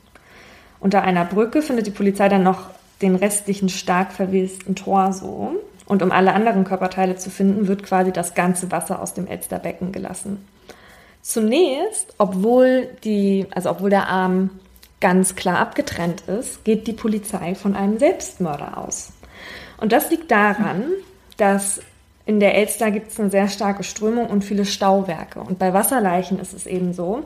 Unter 0.80 1.02
einer 1.02 1.24
Brücke 1.24 1.62
findet 1.62 1.86
die 1.86 1.92
Polizei 1.92 2.28
dann 2.28 2.42
noch 2.42 2.70
den 3.02 3.14
restlichen 3.14 3.68
stark 3.68 4.12
verwesten 4.12 4.74
Torso. 4.74 5.52
Und 5.86 6.02
um 6.02 6.10
alle 6.10 6.32
anderen 6.32 6.64
Körperteile 6.64 7.16
zu 7.16 7.30
finden, 7.30 7.68
wird 7.68 7.84
quasi 7.84 8.10
das 8.10 8.34
ganze 8.34 8.72
Wasser 8.72 9.00
aus 9.00 9.14
dem 9.14 9.28
Elsterbecken 9.28 9.92
gelassen. 9.92 10.44
Zunächst, 11.22 12.14
obwohl 12.18 12.88
die, 13.04 13.46
also 13.52 13.70
obwohl 13.70 13.90
der 13.90 14.08
Arm 14.08 14.50
ganz 15.00 15.36
klar 15.36 15.58
abgetrennt 15.58 16.22
ist, 16.22 16.64
geht 16.64 16.88
die 16.88 16.92
Polizei 16.92 17.54
von 17.54 17.76
einem 17.76 17.98
Selbstmörder 17.98 18.78
aus. 18.78 19.12
Und 19.78 19.92
das 19.92 20.10
liegt 20.10 20.30
daran, 20.30 20.84
dass 21.36 21.80
in 22.26 22.40
der 22.40 22.56
Elster 22.56 22.90
gibt 22.90 23.12
es 23.12 23.20
eine 23.20 23.30
sehr 23.30 23.48
starke 23.48 23.84
Strömung 23.84 24.26
und 24.26 24.44
viele 24.44 24.64
Stauwerke. 24.64 25.40
Und 25.40 25.60
bei 25.60 25.72
Wasserleichen 25.72 26.40
ist 26.40 26.52
es 26.52 26.66
eben 26.66 26.92
so, 26.92 27.22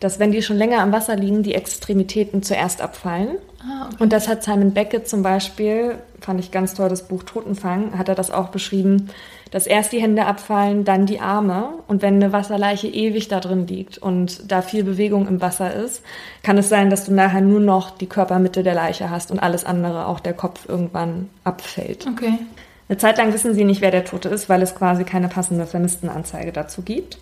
dass 0.00 0.18
wenn 0.18 0.32
die 0.32 0.42
schon 0.42 0.56
länger 0.56 0.80
am 0.80 0.90
Wasser 0.90 1.14
liegen, 1.14 1.44
die 1.44 1.54
Extremitäten 1.54 2.42
zuerst 2.42 2.80
abfallen. 2.80 3.38
Ah, 3.60 3.86
okay. 3.86 4.02
Und 4.02 4.12
das 4.12 4.26
hat 4.26 4.42
Simon 4.42 4.74
Beckett 4.74 5.08
zum 5.08 5.22
Beispiel, 5.22 5.94
fand 6.20 6.40
ich 6.40 6.50
ganz 6.50 6.74
toll, 6.74 6.88
das 6.88 7.06
Buch 7.06 7.22
Totenfang, 7.22 7.96
hat 7.96 8.08
er 8.08 8.16
das 8.16 8.32
auch 8.32 8.48
beschrieben, 8.48 9.10
dass 9.52 9.68
erst 9.68 9.92
die 9.92 10.00
Hände 10.00 10.26
abfallen, 10.26 10.84
dann 10.84 11.06
die 11.06 11.20
Arme. 11.20 11.68
Und 11.86 12.02
wenn 12.02 12.14
eine 12.14 12.32
Wasserleiche 12.32 12.88
ewig 12.88 13.28
da 13.28 13.38
drin 13.38 13.68
liegt 13.68 13.98
und 13.98 14.50
da 14.50 14.60
viel 14.60 14.82
Bewegung 14.82 15.28
im 15.28 15.40
Wasser 15.40 15.72
ist, 15.72 16.02
kann 16.42 16.58
es 16.58 16.68
sein, 16.68 16.90
dass 16.90 17.04
du 17.04 17.14
nachher 17.14 17.42
nur 17.42 17.60
noch 17.60 17.90
die 17.90 18.06
Körpermitte 18.06 18.64
der 18.64 18.74
Leiche 18.74 19.08
hast 19.08 19.30
und 19.30 19.38
alles 19.38 19.64
andere, 19.64 20.06
auch 20.06 20.18
der 20.18 20.34
Kopf, 20.34 20.68
irgendwann 20.68 21.30
abfällt. 21.44 22.08
Okay. 22.08 22.40
Eine 22.88 22.98
Zeit 22.98 23.18
lang 23.18 23.32
wissen 23.32 23.54
sie 23.54 23.64
nicht, 23.64 23.80
wer 23.80 23.90
der 23.90 24.04
Tote 24.04 24.28
ist, 24.28 24.48
weil 24.48 24.62
es 24.62 24.74
quasi 24.74 25.04
keine 25.04 25.28
passende 25.28 25.66
Vermisstenanzeige 25.66 26.52
dazu 26.52 26.82
gibt. 26.82 27.18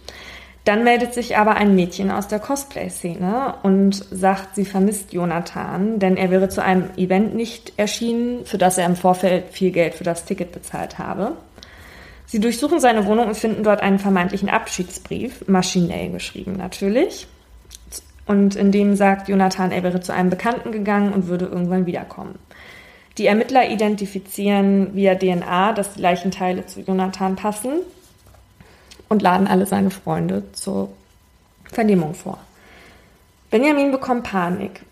Dann 0.64 0.85
meldet 0.85 1.14
sich 1.14 1.38
aber 1.38 1.57
ein 1.57 1.75
Mädchen 1.75 2.11
aus 2.11 2.29
der 2.29 2.38
Cosplay-Szene 2.38 3.55
und 3.62 4.05
sagt, 4.11 4.55
sie 4.55 4.67
vermisst 4.67 5.12
Jonathan, 5.12 5.99
denn 5.99 6.17
er 6.17 6.31
wäre 6.31 6.49
zu 6.49 6.62
einem 6.62 6.90
Event 6.97 7.35
nicht 7.35 7.73
erschienen, 7.79 8.45
für 8.45 8.59
das 8.59 8.76
er 8.76 8.87
im 8.87 8.97
Vorfeld 8.97 9.47
viel 9.52 9.71
Geld 9.71 9.95
für 9.95 10.05
das 10.05 10.26
Ticket 10.26 10.52
bezahlt 10.52 10.99
habe. 10.99 11.33
Sie 12.26 12.40
durchsuchen 12.40 12.79
seine 12.79 13.07
Wohnung 13.07 13.29
und 13.29 13.37
finden 13.37 13.64
dort 13.64 13.81
einen 13.81 13.99
vermeintlichen 13.99 14.50
Abschiedsbrief, 14.50 15.49
maschinell 15.49 16.11
geschrieben 16.11 16.52
natürlich. 16.52 17.26
Und 18.26 18.55
in 18.55 18.71
dem 18.71 18.95
sagt 18.95 19.29
Jonathan, 19.29 19.73
er 19.73 19.83
wäre 19.83 20.00
zu 20.00 20.12
einem 20.12 20.31
Bekannten 20.31 20.71
gegangen 20.71 21.12
und 21.12 21.26
würde 21.26 21.47
irgendwann 21.47 21.87
wiederkommen. 21.87 22.38
Die 23.21 23.27
Ermittler 23.27 23.69
identifizieren 23.69 24.95
via 24.95 25.15
DNA, 25.15 25.75
dass 25.75 25.93
die 25.93 26.00
Leichenteile 26.00 26.65
zu 26.65 26.81
Jonathan 26.81 27.37
passen 27.37 27.81
und 29.11 29.21
laden 29.21 29.47
alle 29.47 29.67
seine 29.67 29.91
Freunde 29.91 30.50
zur 30.55 30.89
Vernehmung 31.71 32.15
vor. 32.15 32.39
Benjamin 33.50 33.93
bekommt 33.93 34.23
Panik 34.23 34.87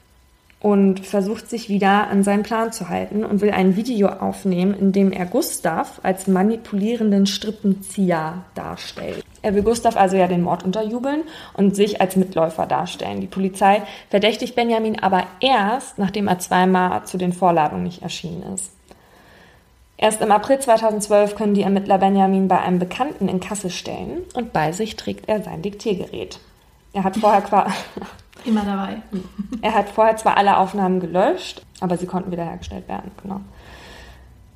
und 0.60 1.06
versucht 1.06 1.48
sich 1.48 1.68
wieder 1.68 2.08
an 2.08 2.24
seinen 2.24 2.42
Plan 2.42 2.72
zu 2.72 2.88
halten 2.88 3.24
und 3.24 3.40
will 3.40 3.52
ein 3.52 3.76
Video 3.76 4.08
aufnehmen, 4.08 4.74
in 4.74 4.92
dem 4.92 5.12
er 5.12 5.26
Gustav 5.26 6.00
als 6.02 6.26
manipulierenden 6.26 7.26
Strippenzieher 7.26 8.44
darstellt. 8.54 9.24
Er 9.42 9.54
will 9.54 9.62
Gustav 9.62 9.96
also 9.96 10.16
ja 10.16 10.26
den 10.26 10.42
Mord 10.42 10.64
unterjubeln 10.64 11.22
und 11.54 11.76
sich 11.76 12.00
als 12.00 12.16
Mitläufer 12.16 12.66
darstellen. 12.66 13.20
Die 13.20 13.28
Polizei 13.28 13.82
verdächtigt 14.10 14.56
Benjamin 14.56 14.98
aber 14.98 15.24
erst, 15.40 15.98
nachdem 15.98 16.26
er 16.26 16.40
zweimal 16.40 17.04
zu 17.04 17.18
den 17.18 17.32
Vorladungen 17.32 17.84
nicht 17.84 18.02
erschienen 18.02 18.42
ist. 18.54 18.72
Erst 19.96 20.20
im 20.22 20.32
April 20.32 20.58
2012 20.58 21.36
können 21.36 21.54
die 21.54 21.62
Ermittler 21.62 21.98
Benjamin 21.98 22.48
bei 22.48 22.60
einem 22.60 22.78
Bekannten 22.78 23.28
in 23.28 23.40
Kassel 23.40 23.70
stellen 23.70 24.22
und 24.34 24.52
bei 24.52 24.72
sich 24.72 24.96
trägt 24.96 25.28
er 25.28 25.42
sein 25.42 25.62
Diktiergerät. 25.62 26.40
Er 26.92 27.04
hat 27.04 27.16
vorher 27.16 27.42
quasi 27.42 27.72
Immer 28.44 28.64
dabei. 28.64 29.02
Er 29.62 29.74
hat 29.74 29.88
vorher 29.88 30.16
zwar 30.16 30.36
alle 30.36 30.56
Aufnahmen 30.58 31.00
gelöscht, 31.00 31.62
aber 31.80 31.96
sie 31.96 32.06
konnten 32.06 32.30
wiederhergestellt 32.30 32.88
werden. 32.88 33.10
Genau. 33.22 33.40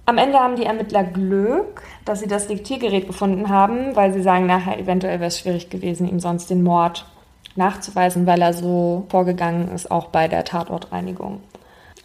Am 0.04 0.18
Ende 0.18 0.38
haben 0.38 0.56
die 0.56 0.64
Ermittler 0.64 1.04
Glück, 1.04 1.82
dass 2.04 2.20
sie 2.20 2.26
das 2.26 2.48
Diktiergerät 2.48 3.06
gefunden 3.06 3.48
haben, 3.48 3.94
weil 3.94 4.12
sie 4.12 4.22
sagen, 4.22 4.46
nachher 4.46 4.78
eventuell 4.78 5.20
wäre 5.20 5.28
es 5.28 5.38
schwierig 5.38 5.70
gewesen, 5.70 6.08
ihm 6.08 6.18
sonst 6.18 6.50
den 6.50 6.62
Mord 6.62 7.06
nachzuweisen, 7.54 8.26
weil 8.26 8.42
er 8.42 8.52
so 8.52 9.06
vorgegangen 9.10 9.68
ist, 9.68 9.90
auch 9.90 10.06
bei 10.06 10.26
der 10.26 10.44
Tatortreinigung. 10.44 11.40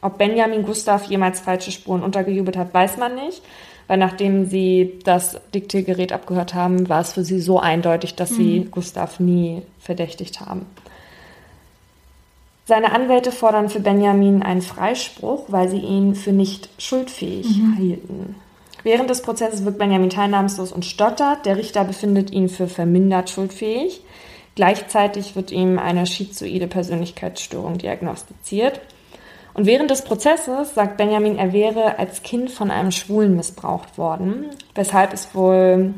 Ob 0.01 0.17
Benjamin 0.19 0.63
Gustav 0.63 1.05
jemals 1.05 1.39
falsche 1.39 1.71
Spuren 1.71 2.03
untergejubelt 2.03 2.55
hat, 2.55 2.73
weiß 2.73 2.97
man 2.97 3.15
nicht, 3.15 3.41
weil 3.87 3.97
nachdem 3.97 4.45
sie 4.45 4.99
das 5.03 5.39
Diktiergerät 5.55 6.11
abgehört 6.11 6.53
haben, 6.53 6.89
war 6.89 7.01
es 7.01 7.13
für 7.13 7.23
sie 7.23 7.39
so 7.39 7.59
eindeutig, 7.59 8.15
dass 8.15 8.31
mhm. 8.31 8.35
sie 8.35 8.67
Gustav 8.69 9.19
nie 9.19 9.63
verdächtigt 9.79 10.41
haben. 10.41 10.67
Seine 12.67 12.91
Anwälte 12.91 13.31
fordern 13.31 13.69
für 13.69 13.79
Benjamin 13.79 14.43
einen 14.43 14.61
Freispruch, 14.61 15.45
weil 15.47 15.69
sie 15.69 15.79
ihn 15.79 16.15
für 16.15 16.33
nicht 16.33 16.69
schuldfähig 16.77 17.47
mhm. 17.47 17.77
hielten. 17.77 18.35
Während 18.83 19.09
des 19.09 19.21
Prozesses 19.21 19.63
wirkt 19.63 19.79
Benjamin 19.79 20.09
teilnahmslos 20.09 20.73
und 20.73 20.83
stottert. 20.83 21.45
Der 21.45 21.55
Richter 21.55 21.85
befindet 21.85 22.29
ihn 22.31 22.49
für 22.49 22.67
vermindert 22.67 23.29
schuldfähig. 23.29 24.01
Gleichzeitig 24.55 25.37
wird 25.37 25.53
ihm 25.53 25.79
eine 25.79 26.05
schizoide 26.05 26.67
Persönlichkeitsstörung 26.67 27.77
diagnostiziert. 27.77 28.81
Und 29.53 29.65
während 29.65 29.89
des 29.89 30.03
Prozesses 30.03 30.75
sagt 30.75 30.97
Benjamin, 30.97 31.37
er 31.37 31.53
wäre 31.53 31.97
als 31.99 32.21
Kind 32.21 32.51
von 32.51 32.69
einem 32.69 32.91
Schwulen 32.91 33.37
missbraucht 33.37 33.97
worden, 33.97 34.47
weshalb 34.75 35.13
es 35.13 35.33
wohl 35.33 35.93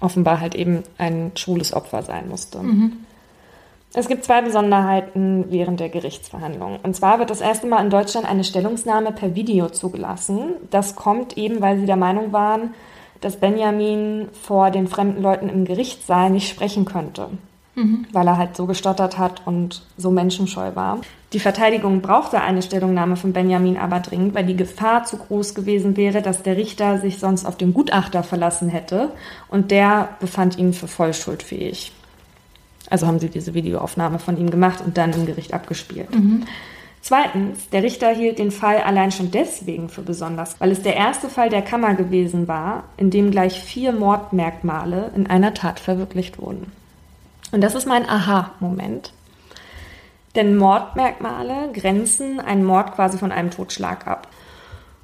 offenbar 0.00 0.40
halt 0.40 0.54
eben 0.54 0.82
ein 0.98 1.32
schwules 1.34 1.72
Opfer 1.72 2.02
sein 2.02 2.28
musste. 2.28 2.58
Mhm. 2.58 3.06
Es 3.92 4.06
gibt 4.06 4.24
zwei 4.24 4.40
Besonderheiten 4.40 5.46
während 5.48 5.80
der 5.80 5.88
Gerichtsverhandlung. 5.88 6.78
Und 6.82 6.94
zwar 6.94 7.18
wird 7.18 7.30
das 7.30 7.40
erste 7.40 7.66
Mal 7.66 7.82
in 7.84 7.90
Deutschland 7.90 8.28
eine 8.28 8.44
Stellungnahme 8.44 9.10
per 9.10 9.34
Video 9.34 9.68
zugelassen. 9.68 10.54
Das 10.70 10.94
kommt 10.94 11.36
eben, 11.36 11.60
weil 11.60 11.78
sie 11.78 11.86
der 11.86 11.96
Meinung 11.96 12.32
waren, 12.32 12.74
dass 13.20 13.36
Benjamin 13.36 14.28
vor 14.42 14.70
den 14.70 14.86
fremden 14.86 15.22
Leuten 15.22 15.48
im 15.48 15.64
Gerichtssaal 15.64 16.30
nicht 16.30 16.48
sprechen 16.48 16.84
könnte, 16.84 17.30
mhm. 17.74 18.06
weil 18.12 18.28
er 18.28 18.38
halt 18.38 18.56
so 18.56 18.66
gestottert 18.66 19.18
hat 19.18 19.42
und 19.44 19.82
so 19.96 20.12
menschenscheu 20.12 20.70
war. 20.74 21.00
Die 21.32 21.40
Verteidigung 21.40 22.00
brauchte 22.00 22.40
eine 22.40 22.62
Stellungnahme 22.62 23.16
von 23.16 23.32
Benjamin 23.32 23.76
aber 23.76 24.00
dringend, 24.00 24.34
weil 24.34 24.46
die 24.46 24.56
Gefahr 24.56 25.04
zu 25.04 25.16
groß 25.16 25.54
gewesen 25.54 25.96
wäre, 25.96 26.22
dass 26.22 26.44
der 26.44 26.56
Richter 26.56 26.98
sich 26.98 27.18
sonst 27.18 27.44
auf 27.44 27.56
den 27.56 27.74
Gutachter 27.74 28.22
verlassen 28.22 28.68
hätte 28.68 29.10
und 29.48 29.72
der 29.72 30.10
befand 30.20 30.58
ihn 30.58 30.72
für 30.72 30.88
voll 30.88 31.12
schuldfähig. 31.12 31.92
Also 32.90 33.06
haben 33.06 33.20
sie 33.20 33.30
diese 33.30 33.54
Videoaufnahme 33.54 34.18
von 34.18 34.36
ihm 34.36 34.50
gemacht 34.50 34.82
und 34.84 34.98
dann 34.98 35.12
im 35.12 35.26
Gericht 35.26 35.54
abgespielt. 35.54 36.14
Mhm. 36.14 36.44
Zweitens, 37.02 37.70
der 37.70 37.82
Richter 37.82 38.10
hielt 38.10 38.38
den 38.38 38.50
Fall 38.50 38.78
allein 38.78 39.10
schon 39.10 39.30
deswegen 39.30 39.88
für 39.88 40.02
besonders, 40.02 40.60
weil 40.60 40.70
es 40.70 40.82
der 40.82 40.96
erste 40.96 41.30
Fall 41.30 41.48
der 41.48 41.62
Kammer 41.62 41.94
gewesen 41.94 42.46
war, 42.46 42.84
in 42.98 43.10
dem 43.10 43.30
gleich 43.30 43.60
vier 43.60 43.92
Mordmerkmale 43.92 45.10
in 45.16 45.26
einer 45.26 45.54
Tat 45.54 45.80
verwirklicht 45.80 46.38
wurden. 46.38 46.72
Und 47.52 47.62
das 47.62 47.74
ist 47.74 47.86
mein 47.86 48.08
Aha-Moment. 48.08 49.12
Denn 50.36 50.56
Mordmerkmale 50.56 51.70
grenzen 51.72 52.38
einen 52.38 52.64
Mord 52.64 52.92
quasi 52.94 53.18
von 53.18 53.32
einem 53.32 53.50
Totschlag 53.50 54.06
ab. 54.06 54.28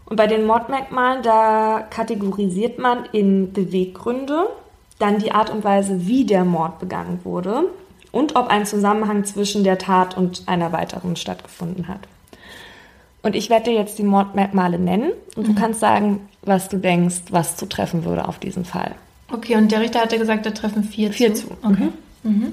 Und 0.05 0.17
bei 0.17 0.29
den 0.29 0.47
Mordmerkmalen, 0.47 1.23
da 1.23 1.85
kategorisiert 1.91 2.79
man 2.79 3.07
in 3.11 3.53
Beweggründe, 3.53 4.49
dann 4.99 5.19
die 5.19 5.33
Art 5.33 5.51
und 5.51 5.65
Weise, 5.65 6.07
wie 6.07 6.25
der 6.25 6.45
Mord 6.45 6.79
begangen 6.79 7.21
wurde 7.25 7.65
und 8.13 8.37
ob 8.37 8.49
ein 8.49 8.67
Zusammenhang 8.67 9.25
zwischen 9.25 9.65
der 9.65 9.79
Tat 9.79 10.17
und 10.17 10.45
einer 10.47 10.73
weiteren 10.73 11.17
stattgefunden 11.17 11.89
hat. 11.89 12.01
Und 13.23 13.35
ich 13.35 13.51
werde 13.51 13.71
dir 13.71 13.77
jetzt 13.77 13.99
die 13.99 14.05
Mordmerkmale 14.05 14.79
nennen 14.79 15.13
und 15.35 15.49
mhm. 15.49 15.55
du 15.55 15.61
kannst 15.61 15.81
sagen, 15.81 16.29
was 16.43 16.69
du 16.69 16.79
denkst, 16.79 17.23
was 17.31 17.57
zu 17.57 17.67
treffen 17.67 18.05
würde 18.05 18.29
auf 18.29 18.39
diesen 18.39 18.65
Fall. 18.65 18.95
Okay, 19.33 19.57
und 19.57 19.73
der 19.73 19.81
Richter 19.81 20.01
hatte 20.01 20.19
gesagt, 20.19 20.47
da 20.47 20.51
treffen 20.51 20.85
vier, 20.85 21.13
vier 21.13 21.35
zu. 21.35 21.49
zu. 21.49 21.57
Okay. 21.63 21.89
Mhm. 22.23 22.31
Mhm. 22.31 22.53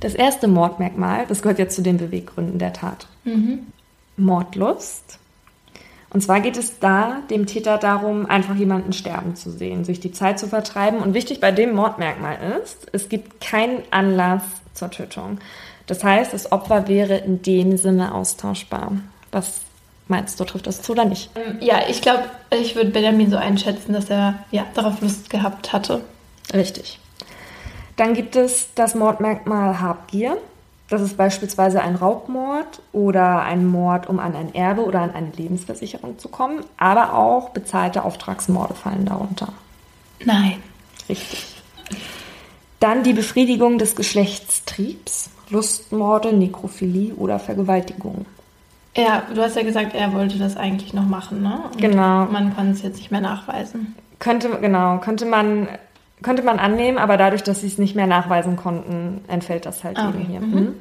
Das 0.00 0.14
erste 0.14 0.46
Mordmerkmal, 0.46 1.26
das 1.26 1.42
gehört 1.42 1.58
jetzt 1.58 1.74
zu 1.74 1.82
den 1.82 1.98
Beweggründen 1.98 2.58
der 2.58 2.72
Tat. 2.72 3.08
Mhm. 3.24 3.66
Mordlust. 4.16 5.18
Und 6.10 6.22
zwar 6.22 6.40
geht 6.40 6.56
es 6.56 6.78
da 6.78 7.18
dem 7.30 7.46
Täter 7.46 7.76
darum, 7.76 8.26
einfach 8.26 8.54
jemanden 8.54 8.92
sterben 8.92 9.36
zu 9.36 9.50
sehen, 9.50 9.84
sich 9.84 10.00
die 10.00 10.12
Zeit 10.12 10.38
zu 10.38 10.46
vertreiben. 10.46 11.00
Und 11.00 11.12
wichtig 11.14 11.40
bei 11.40 11.52
dem 11.52 11.74
Mordmerkmal 11.74 12.38
ist, 12.62 12.86
es 12.92 13.08
gibt 13.08 13.40
keinen 13.40 13.82
Anlass 13.90 14.42
zur 14.72 14.90
Tötung. 14.90 15.38
Das 15.86 16.04
heißt, 16.04 16.32
das 16.32 16.50
Opfer 16.50 16.88
wäre 16.88 17.16
in 17.16 17.42
dem 17.42 17.76
Sinne 17.76 18.14
austauschbar. 18.14 18.92
Was 19.32 19.60
meinst 20.06 20.40
du, 20.40 20.44
trifft 20.44 20.66
das 20.66 20.80
zu 20.80 20.92
oder 20.92 21.04
nicht? 21.04 21.30
Ähm, 21.34 21.58
ja, 21.60 21.80
ich 21.88 22.00
glaube, 22.00 22.24
ich 22.50 22.74
würde 22.74 22.90
Benjamin 22.90 23.30
so 23.30 23.36
einschätzen, 23.36 23.92
dass 23.92 24.08
er 24.08 24.44
ja, 24.50 24.66
darauf 24.74 25.00
Lust 25.02 25.28
gehabt 25.28 25.72
hatte. 25.72 26.02
Richtig. 26.54 26.98
Dann 27.96 28.14
gibt 28.14 28.36
es 28.36 28.68
das 28.74 28.94
Mordmerkmal 28.94 29.80
Habgier. 29.80 30.38
Das 30.88 31.02
ist 31.02 31.16
beispielsweise 31.16 31.82
ein 31.82 31.96
Raubmord 31.96 32.80
oder 32.92 33.42
ein 33.42 33.66
Mord, 33.66 34.08
um 34.08 34.18
an 34.18 34.34
ein 34.34 34.54
Erbe 34.54 34.84
oder 34.84 35.00
an 35.00 35.14
eine 35.14 35.30
Lebensversicherung 35.36 36.18
zu 36.18 36.28
kommen. 36.28 36.64
Aber 36.78 37.14
auch 37.14 37.50
bezahlte 37.50 38.04
Auftragsmorde 38.04 38.74
fallen 38.74 39.04
darunter. 39.04 39.52
Nein. 40.24 40.62
Richtig. 41.08 41.62
Dann 42.80 43.02
die 43.02 43.12
Befriedigung 43.12 43.78
des 43.78 43.96
Geschlechtstriebs, 43.96 45.30
Lustmorde, 45.50 46.32
Nekrophilie 46.32 47.14
oder 47.14 47.38
Vergewaltigung. 47.38 48.24
Ja, 48.96 49.22
du 49.32 49.42
hast 49.42 49.56
ja 49.56 49.62
gesagt, 49.62 49.94
er 49.94 50.12
wollte 50.12 50.38
das 50.38 50.56
eigentlich 50.56 50.92
noch 50.92 51.06
machen, 51.06 51.42
ne? 51.42 51.60
Und 51.72 51.80
genau. 51.80 52.26
Man 52.26 52.54
kann 52.56 52.70
es 52.70 52.82
jetzt 52.82 52.96
nicht 52.96 53.10
mehr 53.10 53.20
nachweisen. 53.20 53.94
Könnte, 54.18 54.48
genau, 54.60 54.98
könnte 54.98 55.26
man, 55.26 55.68
könnte 56.22 56.42
man 56.42 56.58
annehmen, 56.58 56.98
aber 56.98 57.16
dadurch, 57.16 57.42
dass 57.42 57.60
sie 57.60 57.66
es 57.66 57.78
nicht 57.78 57.94
mehr 57.94 58.06
nachweisen 58.06 58.56
konnten, 58.56 59.22
entfällt 59.28 59.66
das 59.66 59.84
halt 59.84 59.98
okay. 59.98 60.08
eben 60.08 60.18
hier. 60.26 60.40
Mhm. 60.40 60.54
Mhm. 60.54 60.74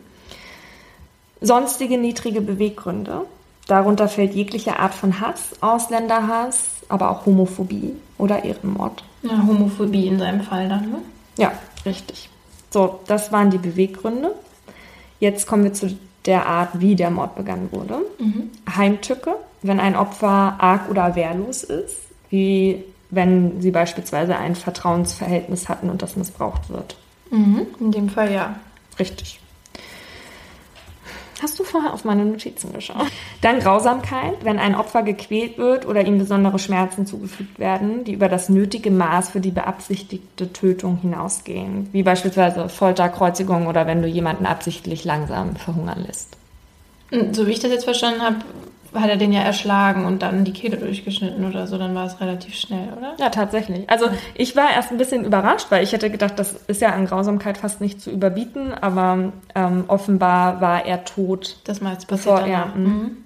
Sonstige 1.41 1.97
niedrige 1.97 2.41
Beweggründe. 2.41 3.25
Darunter 3.67 4.07
fällt 4.07 4.33
jegliche 4.33 4.79
Art 4.79 4.93
von 4.93 5.19
Hass, 5.19 5.51
Ausländerhass, 5.61 6.69
aber 6.89 7.11
auch 7.11 7.25
Homophobie 7.25 7.93
oder 8.17 8.43
Ehrenmord. 8.43 9.03
Ja, 9.23 9.45
Homophobie 9.45 10.07
in 10.07 10.19
seinem 10.19 10.41
Fall 10.41 10.69
dann, 10.69 10.89
ne? 10.89 10.99
Ja, 11.37 11.51
richtig. 11.85 12.29
So, 12.69 12.99
das 13.07 13.31
waren 13.31 13.49
die 13.49 13.57
Beweggründe. 13.57 14.33
Jetzt 15.19 15.47
kommen 15.47 15.63
wir 15.63 15.73
zu 15.73 15.97
der 16.25 16.45
Art, 16.45 16.79
wie 16.79 16.95
der 16.95 17.11
Mord 17.11 17.35
begangen 17.35 17.69
wurde. 17.71 17.97
Mhm. 18.19 18.51
Heimtücke, 18.75 19.35
wenn 19.61 19.79
ein 19.79 19.95
Opfer 19.95 20.55
arg 20.59 20.89
oder 20.89 21.15
wehrlos 21.15 21.63
ist, 21.63 21.97
wie 22.29 22.83
wenn 23.09 23.61
sie 23.61 23.71
beispielsweise 23.71 24.37
ein 24.37 24.55
Vertrauensverhältnis 24.55 25.69
hatten 25.69 25.89
und 25.89 26.01
das 26.01 26.15
missbraucht 26.15 26.69
wird. 26.69 26.95
Mhm. 27.31 27.67
In 27.79 27.91
dem 27.91 28.09
Fall 28.09 28.31
ja. 28.31 28.55
Richtig. 28.99 29.39
Hast 31.41 31.59
du 31.59 31.63
vorher 31.63 31.93
auf 31.93 32.03
meine 32.03 32.25
Notizen 32.25 32.73
geschaut? 32.73 33.05
Dann 33.41 33.59
Grausamkeit, 33.59 34.43
wenn 34.43 34.57
ein 34.57 34.73
Opfer 34.73 35.03
gequält 35.03 35.59
wird 35.59 35.85
oder 35.85 36.05
ihm 36.05 36.17
besondere 36.17 36.57
Schmerzen 36.57 37.05
zugefügt 37.05 37.59
werden, 37.59 38.03
die 38.03 38.13
über 38.13 38.27
das 38.27 38.49
nötige 38.49 38.89
Maß 38.89 39.29
für 39.29 39.39
die 39.39 39.51
beabsichtigte 39.51 40.51
Tötung 40.51 40.97
hinausgehen, 40.97 41.89
wie 41.91 42.01
beispielsweise 42.01 42.69
Folter, 42.69 43.09
Kreuzigung 43.09 43.67
oder 43.67 43.85
wenn 43.85 44.01
du 44.01 44.07
jemanden 44.07 44.47
absichtlich 44.47 45.05
langsam 45.05 45.55
verhungern 45.55 46.03
lässt. 46.07 46.37
So 47.31 47.45
wie 47.45 47.51
ich 47.51 47.59
das 47.59 47.71
jetzt 47.71 47.85
verstanden 47.85 48.21
habe, 48.21 48.37
hat 48.93 49.09
er 49.09 49.17
den 49.17 49.31
ja 49.31 49.41
erschlagen 49.41 50.05
und 50.05 50.21
dann 50.21 50.43
die 50.43 50.53
Kehle 50.53 50.77
durchgeschnitten 50.77 51.45
oder 51.45 51.67
so, 51.67 51.77
dann 51.77 51.93
war 51.95 52.05
es 52.05 52.19
relativ 52.19 52.55
schnell, 52.55 52.89
oder? 52.97 53.15
Ja, 53.19 53.29
tatsächlich. 53.29 53.89
Also 53.89 54.07
ich 54.33 54.55
war 54.55 54.73
erst 54.73 54.91
ein 54.91 54.97
bisschen 54.97 55.25
überrascht, 55.25 55.67
weil 55.69 55.83
ich 55.83 55.93
hätte 55.93 56.09
gedacht, 56.09 56.33
das 56.37 56.53
ist 56.67 56.81
ja 56.81 56.89
an 56.89 57.05
Grausamkeit 57.05 57.57
fast 57.57 57.81
nicht 57.81 58.01
zu 58.01 58.11
überbieten, 58.11 58.73
aber 58.73 59.33
ähm, 59.55 59.85
offenbar 59.87 60.61
war 60.61 60.85
er 60.85 61.05
tot. 61.05 61.57
Das 61.65 61.81
mal 61.81 61.93
jetzt 61.93 62.07
bevor 62.07 62.41
er. 62.41 62.67
Mhm. 62.67 62.83
mhm. 62.83 63.17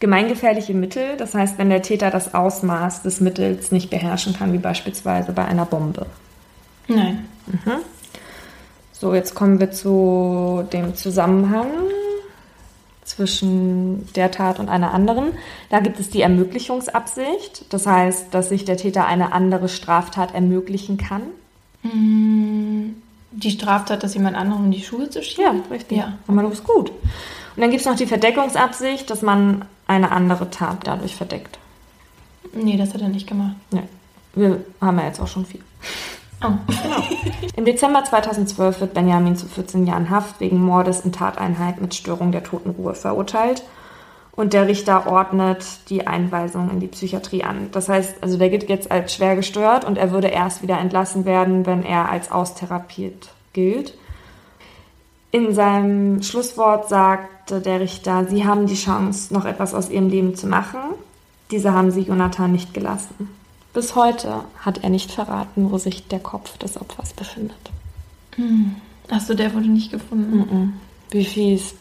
Gemeingefährliche 0.00 0.74
Mittel, 0.74 1.16
das 1.16 1.32
heißt, 1.32 1.58
wenn 1.58 1.70
der 1.70 1.80
Täter 1.80 2.10
das 2.10 2.34
Ausmaß 2.34 3.02
des 3.02 3.20
Mittels 3.20 3.70
nicht 3.70 3.88
beherrschen 3.88 4.32
kann, 4.32 4.52
wie 4.52 4.58
beispielsweise 4.58 5.30
bei 5.30 5.44
einer 5.44 5.64
Bombe. 5.64 6.06
Nein. 6.88 7.28
Mhm. 7.46 7.72
So, 8.90 9.14
jetzt 9.14 9.36
kommen 9.36 9.60
wir 9.60 9.70
zu 9.70 10.66
dem 10.72 10.96
Zusammenhang 10.96 11.68
zwischen 13.04 14.12
der 14.14 14.30
Tat 14.30 14.60
und 14.60 14.68
einer 14.68 14.94
anderen. 14.94 15.32
Da 15.70 15.80
gibt 15.80 15.98
es 15.98 16.10
die 16.10 16.22
Ermöglichungsabsicht, 16.22 17.66
das 17.70 17.86
heißt, 17.86 18.32
dass 18.32 18.48
sich 18.48 18.64
der 18.64 18.76
Täter 18.76 19.06
eine 19.06 19.32
andere 19.32 19.68
Straftat 19.68 20.34
ermöglichen 20.34 20.98
kann. 20.98 21.22
Hm, 21.82 22.96
die 23.32 23.50
Straftat, 23.50 24.02
dass 24.02 24.14
jemand 24.14 24.36
anderem 24.36 24.66
in 24.66 24.70
die 24.70 24.82
Schuhe 24.82 25.10
zu 25.10 25.22
schieben? 25.22 25.62
Ja, 25.68 25.74
richtig. 25.74 25.98
Ja. 25.98 26.18
Aber 26.28 26.42
du 26.42 26.50
bist 26.50 26.64
gut. 26.64 26.90
Und 26.90 27.60
dann 27.60 27.70
gibt 27.70 27.80
es 27.80 27.86
noch 27.86 27.96
die 27.96 28.06
Verdeckungsabsicht, 28.06 29.10
dass 29.10 29.22
man 29.22 29.64
eine 29.86 30.10
andere 30.10 30.50
Tat 30.50 30.78
dadurch 30.84 31.16
verdeckt. 31.16 31.58
Nee, 32.54 32.76
das 32.76 32.94
hat 32.94 33.00
er 33.00 33.08
nicht 33.08 33.26
gemacht. 33.26 33.56
Nee. 33.70 33.82
Wir 34.34 34.64
haben 34.80 34.98
ja 34.98 35.06
jetzt 35.06 35.20
auch 35.20 35.28
schon 35.28 35.44
viel. 35.44 35.60
Genau. 36.42 36.58
Im 37.56 37.64
Dezember 37.64 38.04
2012 38.04 38.80
wird 38.80 38.94
Benjamin 38.94 39.36
zu 39.36 39.46
14 39.46 39.86
Jahren 39.86 40.10
Haft 40.10 40.40
wegen 40.40 40.60
Mordes 40.60 41.00
in 41.00 41.12
Tateinheit 41.12 41.80
mit 41.80 41.94
Störung 41.94 42.32
der 42.32 42.42
Totenruhe 42.42 42.94
verurteilt. 42.94 43.62
Und 44.34 44.54
der 44.54 44.66
Richter 44.66 45.06
ordnet 45.06 45.64
die 45.90 46.06
Einweisung 46.06 46.70
in 46.70 46.80
die 46.80 46.86
Psychiatrie 46.86 47.44
an. 47.44 47.68
Das 47.70 47.88
heißt, 47.88 48.22
also 48.22 48.38
der 48.38 48.48
gilt 48.48 48.68
jetzt 48.68 48.90
als 48.90 49.14
schwer 49.14 49.36
gestört 49.36 49.84
und 49.84 49.98
er 49.98 50.10
würde 50.10 50.28
erst 50.28 50.62
wieder 50.62 50.78
entlassen 50.78 51.26
werden, 51.26 51.66
wenn 51.66 51.84
er 51.84 52.08
als 52.08 52.32
austherapiert 52.32 53.28
gilt. 53.52 53.94
In 55.30 55.54
seinem 55.54 56.22
Schlusswort 56.22 56.88
sagte 56.88 57.60
der 57.60 57.80
Richter, 57.80 58.26
Sie 58.26 58.46
haben 58.46 58.66
die 58.66 58.74
Chance, 58.74 59.32
noch 59.34 59.44
etwas 59.44 59.74
aus 59.74 59.90
Ihrem 59.90 60.08
Leben 60.08 60.34
zu 60.34 60.46
machen. 60.46 60.80
Diese 61.50 61.74
haben 61.74 61.90
Sie 61.90 62.00
Jonathan 62.00 62.52
nicht 62.52 62.72
gelassen. 62.72 63.28
Bis 63.72 63.94
heute 63.94 64.44
hat 64.58 64.82
er 64.82 64.90
nicht 64.90 65.10
verraten, 65.10 65.70
wo 65.70 65.78
sich 65.78 66.06
der 66.08 66.20
Kopf 66.20 66.58
des 66.58 66.80
Opfers 66.80 67.12
befindet. 67.14 67.56
Hm. 68.36 68.76
Achso, 69.10 69.34
der 69.34 69.54
wurde 69.54 69.68
nicht 69.68 69.90
gefunden. 69.90 70.38
Mm 70.38 70.42
-mm. 70.42 70.68
Wie 71.10 71.24
fies. 71.24 71.74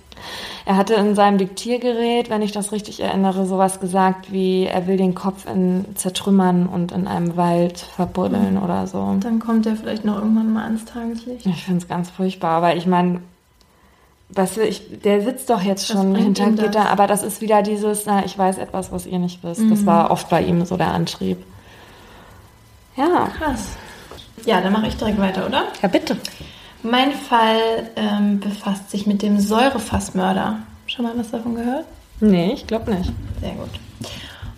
Er 0.66 0.78
hatte 0.78 0.94
in 0.94 1.16
seinem 1.16 1.38
Diktiergerät, 1.38 2.30
wenn 2.30 2.42
ich 2.42 2.52
das 2.52 2.72
richtig 2.72 3.00
erinnere, 3.00 3.46
sowas 3.46 3.80
gesagt 3.80 4.32
wie, 4.32 4.66
er 4.66 4.88
will 4.88 4.98
den 4.98 5.16
Kopf 5.16 5.46
in 5.52 5.86
zertrümmern 5.96 6.68
und 6.68 6.92
in 6.92 7.08
einem 7.08 7.36
Wald 7.36 7.80
verbuddeln 7.80 8.56
mhm. 8.56 8.64
oder 8.64 8.88
so. 8.88 9.16
Dann 9.20 9.40
kommt 9.40 9.66
er 9.66 9.76
vielleicht 9.76 10.06
noch 10.06 10.18
irgendwann 10.18 10.54
mal 10.54 10.64
ans 10.66 10.86
Tageslicht. 10.86 11.46
Ich 11.46 11.64
finde 11.64 11.80
es 11.80 11.88
ganz 11.88 12.10
furchtbar, 12.10 12.52
aber 12.52 12.76
ich 12.76 12.86
meine, 12.86 13.22
du, 14.30 14.62
ich, 14.62 15.02
der 15.04 15.22
sitzt 15.22 15.50
doch 15.50 15.62
jetzt 15.62 15.88
schon 15.88 16.16
hinter 16.16 16.52
Gitter, 16.52 16.90
aber 16.90 17.08
das 17.08 17.24
ist 17.24 17.42
wieder 17.42 17.64
dieses, 17.64 18.06
na, 18.06 18.24
ich 18.26 18.38
weiß 18.38 18.58
etwas, 18.58 18.92
was 18.92 19.06
ihr 19.06 19.20
nicht 19.20 19.44
wisst. 19.44 19.62
Mhm. 19.62 19.70
Das 19.72 19.86
war 19.86 20.12
oft 20.12 20.30
bei 20.30 20.44
ihm 20.44 20.64
so 20.66 20.78
der 20.78 20.94
Antrieb. 20.94 21.38
Ja. 23.02 23.32
Krass. 23.38 23.70
Ja, 24.46 24.62
dann 24.62 24.74
mache 24.74 24.88
ich 24.88 24.96
direkt 24.96 25.18
weiter, 25.18 25.48
oder? 25.48 25.64
Ja, 25.82 25.88
bitte. 25.88 26.18
Mein 26.84 27.12
Fall 27.14 27.90
ähm, 27.96 28.40
befasst 28.40 28.92
sich 28.92 29.08
mit 29.08 29.22
dem 29.22 29.40
Säurefassmörder. 29.40 30.60
Schon 30.86 31.06
mal 31.06 31.14
was 31.16 31.32
davon 31.32 31.56
gehört? 31.56 31.86
Nee, 32.20 32.54
ich 32.54 32.68
glaube 32.68 32.94
nicht. 32.94 33.12
Sehr 33.40 33.54
gut. 33.54 33.70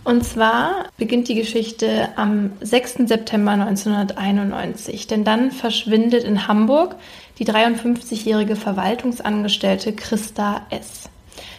Und 0.03 0.25
zwar 0.25 0.87
beginnt 0.97 1.29
die 1.29 1.35
Geschichte 1.35 2.09
am 2.17 2.51
6. 2.59 3.07
September 3.07 3.51
1991, 3.51 5.07
denn 5.07 5.23
dann 5.23 5.51
verschwindet 5.51 6.25
in 6.25 6.47
Hamburg 6.47 6.97
die 7.39 7.45
53-jährige 7.45 8.57
Verwaltungsangestellte 8.57 9.93
Christa 9.93 10.61
S. 10.69 11.09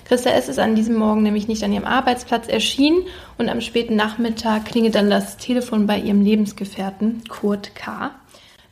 Christa 0.04 0.30
S. 0.30 0.48
ist 0.48 0.58
an 0.58 0.74
diesem 0.74 0.96
Morgen 0.96 1.22
nämlich 1.22 1.48
nicht 1.48 1.64
an 1.64 1.72
ihrem 1.72 1.84
Arbeitsplatz 1.84 2.48
erschienen 2.48 3.02
und 3.38 3.48
am 3.48 3.60
späten 3.60 3.96
Nachmittag 3.96 4.66
klingelt 4.66 4.94
dann 4.94 5.10
das 5.10 5.37
Telefon 5.37 5.87
bei 5.87 5.98
ihrem 5.98 6.22
Lebensgefährten 6.22 7.24
Kurt 7.28 7.74
K. 7.74 8.10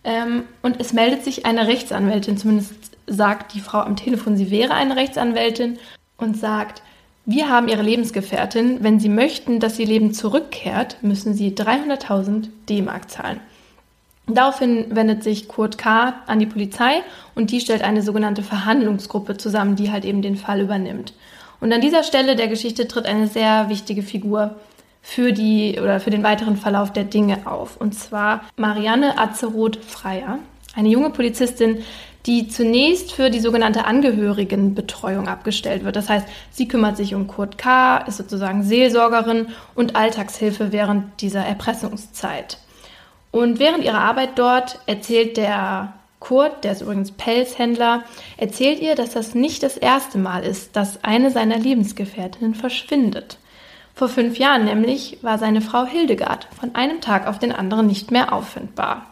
Ähm, 0.04 0.44
und 0.62 0.80
es 0.80 0.92
meldet 0.92 1.24
sich 1.24 1.46
eine 1.46 1.66
Rechtsanwältin, 1.66 2.36
zumindest 2.36 2.74
sagt 3.06 3.54
die 3.54 3.60
Frau 3.60 3.78
am 3.78 3.96
Telefon, 3.96 4.36
sie 4.36 4.50
wäre 4.50 4.74
eine 4.74 4.96
Rechtsanwältin 4.96 5.78
und 6.16 6.36
sagt, 6.36 6.82
wir 7.24 7.48
haben 7.48 7.68
ihre 7.68 7.82
Lebensgefährtin. 7.82 8.82
Wenn 8.82 8.98
sie 8.98 9.08
möchten, 9.08 9.60
dass 9.60 9.78
ihr 9.78 9.86
Leben 9.86 10.12
zurückkehrt, 10.12 11.02
müssen 11.02 11.34
sie 11.34 11.52
300.000 11.52 12.48
D-Mark 12.68 13.10
zahlen. 13.10 13.40
Daraufhin 14.26 14.94
wendet 14.94 15.24
sich 15.24 15.48
Kurt 15.48 15.78
K. 15.78 16.14
an 16.26 16.38
die 16.38 16.46
Polizei 16.46 17.02
und 17.35 17.50
die 17.50 17.61
stellt 17.61 17.82
eine 17.82 18.02
sogenannte 18.02 18.42
Verhandlungsgruppe 18.42 19.37
zusammen, 19.37 19.76
die 19.76 19.90
halt 19.90 20.04
eben 20.04 20.22
den 20.22 20.37
Fall 20.37 20.61
übernimmt. 20.61 21.12
Und 21.61 21.72
an 21.72 21.80
dieser 21.80 22.02
Stelle 22.02 22.37
der 22.37 22.48
Geschichte 22.48 22.88
tritt 22.88 23.06
eine 23.06 23.26
sehr 23.26 23.68
wichtige 23.68 24.02
Figur 24.02 24.56
für 25.00 25.32
die 25.32 25.78
oder 25.80 25.98
für 25.98 26.11
den 26.11 26.22
weiteren 26.22 26.56
Verlauf 26.56 26.92
der 26.92 27.04
Dinge 27.04 27.46
auf. 27.46 27.76
Und 27.76 27.94
zwar 27.94 28.42
Marianne 28.56 29.18
Azeroth-Freier, 29.18 30.38
eine 30.74 30.88
junge 30.88 31.11
Polizistin, 31.11 31.82
die 32.26 32.46
zunächst 32.46 33.12
für 33.12 33.30
die 33.30 33.40
sogenannte 33.40 33.85
Angehörigenbetreuung 33.85 35.26
abgestellt 35.26 35.85
wird. 35.85 35.96
Das 35.96 36.08
heißt, 36.08 36.26
sie 36.52 36.68
kümmert 36.68 36.96
sich 36.96 37.14
um 37.16 37.26
Kurt 37.26 37.58
K., 37.58 37.98
ist 37.98 38.18
sozusagen 38.18 38.62
Seelsorgerin 38.62 39.48
und 39.74 39.96
Alltagshilfe 39.96 40.70
während 40.70 41.20
dieser 41.20 41.44
Erpressungszeit. 41.44 42.58
Und 43.32 43.58
während 43.58 43.82
ihrer 43.82 44.00
Arbeit 44.00 44.38
dort 44.38 44.78
erzählt 44.86 45.36
der 45.36 45.94
Kurt, 46.20 46.62
der 46.62 46.72
ist 46.72 46.82
übrigens 46.82 47.10
Pelzhändler, 47.10 48.04
erzählt 48.36 48.80
ihr, 48.80 48.94
dass 48.94 49.10
das 49.10 49.34
nicht 49.34 49.64
das 49.64 49.76
erste 49.76 50.18
Mal 50.18 50.44
ist, 50.44 50.76
dass 50.76 51.02
eine 51.02 51.32
seiner 51.32 51.58
Lebensgefährtinnen 51.58 52.54
verschwindet. 52.54 53.38
Vor 53.94 54.08
fünf 54.08 54.38
Jahren 54.38 54.64
nämlich 54.64 55.18
war 55.22 55.38
seine 55.38 55.60
Frau 55.60 55.84
Hildegard 55.84 56.46
von 56.58 56.74
einem 56.74 57.00
Tag 57.00 57.26
auf 57.26 57.38
den 57.38 57.52
anderen 57.52 57.86
nicht 57.86 58.10
mehr 58.10 58.32
auffindbar. 58.32 59.06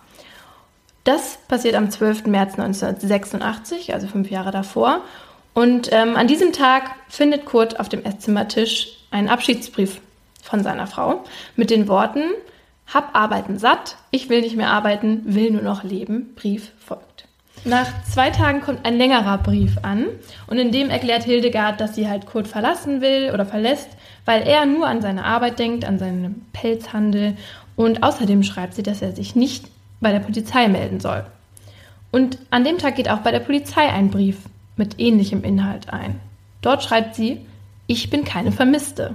Das 1.05 1.39
passiert 1.49 1.75
am 1.75 1.91
12. 1.91 2.27
März 2.27 2.59
1986, 2.59 3.95
also 3.95 4.07
fünf 4.07 4.31
Jahre 4.31 4.51
davor. 4.51 5.01
Und 5.55 5.89
ähm, 5.93 6.17
an 6.17 6.29
diesem 6.29 6.53
Tag 6.53 6.91
findet 7.09 7.47
Kurt 7.47 7.81
auf 7.81 7.89
dem 7.89 8.05
Esszimmertisch 8.05 8.89
einen 9.11 9.29
Abschiedsbrief 9.29 10.01
von 10.43 10.63
seiner 10.63 10.87
Frau 10.87 11.25
mit 11.57 11.71
den 11.71 11.89
Worten, 11.89 12.23
hab 12.93 13.17
Arbeiten 13.17 13.59
satt, 13.59 13.97
ich 14.11 14.29
will 14.29 14.41
nicht 14.41 14.57
mehr 14.57 14.71
arbeiten, 14.71 15.23
will 15.25 15.51
nur 15.51 15.63
noch 15.63 15.85
leben. 15.85 16.35
Brief 16.35 16.73
folgt. 16.79 17.27
Nach 17.65 17.87
zwei 18.05 18.31
Tagen 18.31 18.63
kommt 18.63 18.87
ein 18.87 18.97
längerer 18.97 19.37
Brief 19.39 19.77
an 19.83 20.07
und 20.47 20.59
in 20.59 20.73
dem 20.73 20.89
erklärt 20.89 21.25
Hildegard, 21.25 21.81
dass 21.81 21.95
sie 21.95 22.09
halt 22.09 22.27
Kurt 22.27 22.49
verlassen 22.49 23.03
will 23.03 23.33
oder 23.35 23.45
verlässt, 23.45 23.89
weil 24.25 24.43
er 24.43 24.65
nur 24.65 24.87
an 24.87 25.03
seine 25.03 25.25
Arbeit 25.25 25.59
denkt, 25.59 25.85
an 25.85 25.99
seinen 25.99 26.47
Pelzhandel 26.53 27.37
und 27.77 28.03
außerdem 28.03 28.43
schreibt 28.43 28.75
sie, 28.75 28.83
dass 28.83 29.03
er 29.03 29.13
sich 29.13 29.37
nicht 29.37 29.67
bei 30.01 30.11
der 30.11 30.21
Polizei 30.21 30.69
melden 30.69 31.01
soll. 31.01 31.25
Und 32.11 32.39
an 32.51 32.65
dem 32.65 32.79
Tag 32.79 32.97
geht 32.97 33.11
auch 33.11 33.19
bei 33.19 33.31
der 33.31 33.41
Polizei 33.41 33.89
ein 33.89 34.11
Brief 34.11 34.39
mit 34.77 34.99
ähnlichem 34.99 35.45
Inhalt 35.45 35.93
ein. 35.93 36.19
Dort 36.63 36.83
schreibt 36.83 37.15
sie, 37.15 37.45
ich 37.87 38.09
bin 38.09 38.25
keine 38.25 38.53
Vermisste. 38.53 39.15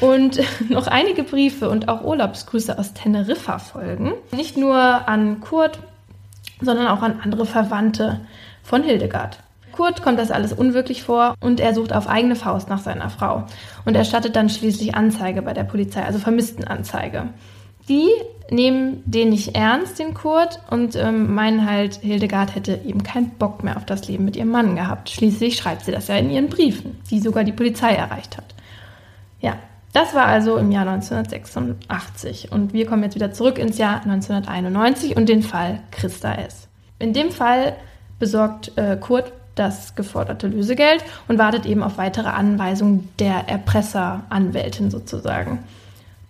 Und 0.00 0.40
noch 0.70 0.86
einige 0.86 1.22
Briefe 1.22 1.68
und 1.68 1.88
auch 1.88 2.04
Urlaubsgrüße 2.04 2.78
aus 2.78 2.94
Teneriffa 2.94 3.58
folgen. 3.58 4.12
Nicht 4.32 4.56
nur 4.56 4.76
an 4.76 5.40
Kurt, 5.40 5.78
sondern 6.60 6.88
auch 6.88 7.02
an 7.02 7.20
andere 7.22 7.46
Verwandte 7.46 8.20
von 8.62 8.82
Hildegard. 8.82 9.38
Kurt 9.72 10.02
kommt 10.02 10.18
das 10.18 10.30
alles 10.30 10.52
unwirklich 10.52 11.02
vor 11.02 11.34
und 11.40 11.60
er 11.60 11.74
sucht 11.74 11.92
auf 11.92 12.08
eigene 12.08 12.36
Faust 12.36 12.68
nach 12.68 12.80
seiner 12.80 13.08
Frau 13.08 13.44
und 13.84 13.94
erstattet 13.94 14.36
dann 14.36 14.48
schließlich 14.50 14.94
Anzeige 14.94 15.42
bei 15.42 15.54
der 15.54 15.64
Polizei, 15.64 16.02
also 16.02 16.18
Vermisstenanzeige. 16.18 17.28
Die 17.88 18.08
nehmen 18.50 19.02
den 19.06 19.30
nicht 19.30 19.56
ernst, 19.56 19.98
den 19.98 20.14
Kurt, 20.14 20.60
und 20.70 20.96
ähm, 20.96 21.34
meinen 21.34 21.68
halt, 21.68 21.96
Hildegard 21.96 22.54
hätte 22.54 22.80
eben 22.84 23.02
keinen 23.02 23.30
Bock 23.30 23.64
mehr 23.64 23.76
auf 23.76 23.86
das 23.86 24.06
Leben 24.06 24.24
mit 24.24 24.36
ihrem 24.36 24.50
Mann 24.50 24.76
gehabt. 24.76 25.10
Schließlich 25.10 25.56
schreibt 25.56 25.84
sie 25.84 25.92
das 25.92 26.08
ja 26.08 26.16
in 26.16 26.30
ihren 26.30 26.48
Briefen, 26.48 27.00
die 27.10 27.20
sogar 27.20 27.44
die 27.44 27.52
Polizei 27.52 27.94
erreicht 27.94 28.36
hat. 28.36 28.54
Ja, 29.40 29.56
das 29.92 30.14
war 30.14 30.26
also 30.26 30.56
im 30.56 30.70
Jahr 30.70 30.86
1986 30.88 32.52
und 32.52 32.72
wir 32.72 32.86
kommen 32.86 33.02
jetzt 33.02 33.16
wieder 33.16 33.32
zurück 33.32 33.58
ins 33.58 33.78
Jahr 33.78 33.96
1991 33.96 35.16
und 35.16 35.28
den 35.28 35.42
Fall 35.42 35.80
Christa 35.90 36.34
S. 36.34 36.68
In 36.98 37.12
dem 37.12 37.30
Fall 37.30 37.74
besorgt 38.18 38.76
äh, 38.76 38.96
Kurt 39.00 39.32
das 39.56 39.94
geforderte 39.94 40.46
Lösegeld 40.46 41.04
und 41.28 41.38
wartet 41.38 41.66
eben 41.66 41.82
auf 41.82 41.98
weitere 41.98 42.28
Anweisungen 42.28 43.08
der 43.18 43.48
Erpresseranwältin 43.48 44.90
sozusagen. 44.90 45.64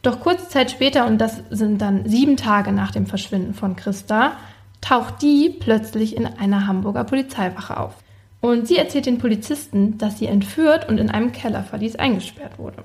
Doch 0.03 0.21
kurze 0.21 0.49
Zeit 0.49 0.71
später, 0.71 1.07
und 1.07 1.19
das 1.19 1.43
sind 1.51 1.83
dann 1.83 2.09
sieben 2.09 2.37
Tage 2.37 2.73
nach 2.73 2.91
dem 2.91 3.07
Verschwinden 3.07 3.53
von 3.53 3.77
Christa, 3.77 4.33
taucht 4.81 5.21
die 5.21 5.51
plötzlich 5.51 6.17
in 6.17 6.27
einer 6.27 6.67
Hamburger 6.67 7.05
Polizeiwache 7.05 7.77
auf. 7.77 7.95
Und 8.41 8.67
sie 8.67 8.79
erzählt 8.79 9.05
den 9.05 9.19
Polizisten, 9.19 9.99
dass 9.99 10.19
sie 10.19 10.27
entführt 10.27 10.89
und 10.89 10.99
in 10.99 11.11
einem 11.11 11.33
Kellerverlies 11.33 11.97
eingesperrt 11.97 12.59
wurde. 12.59 12.83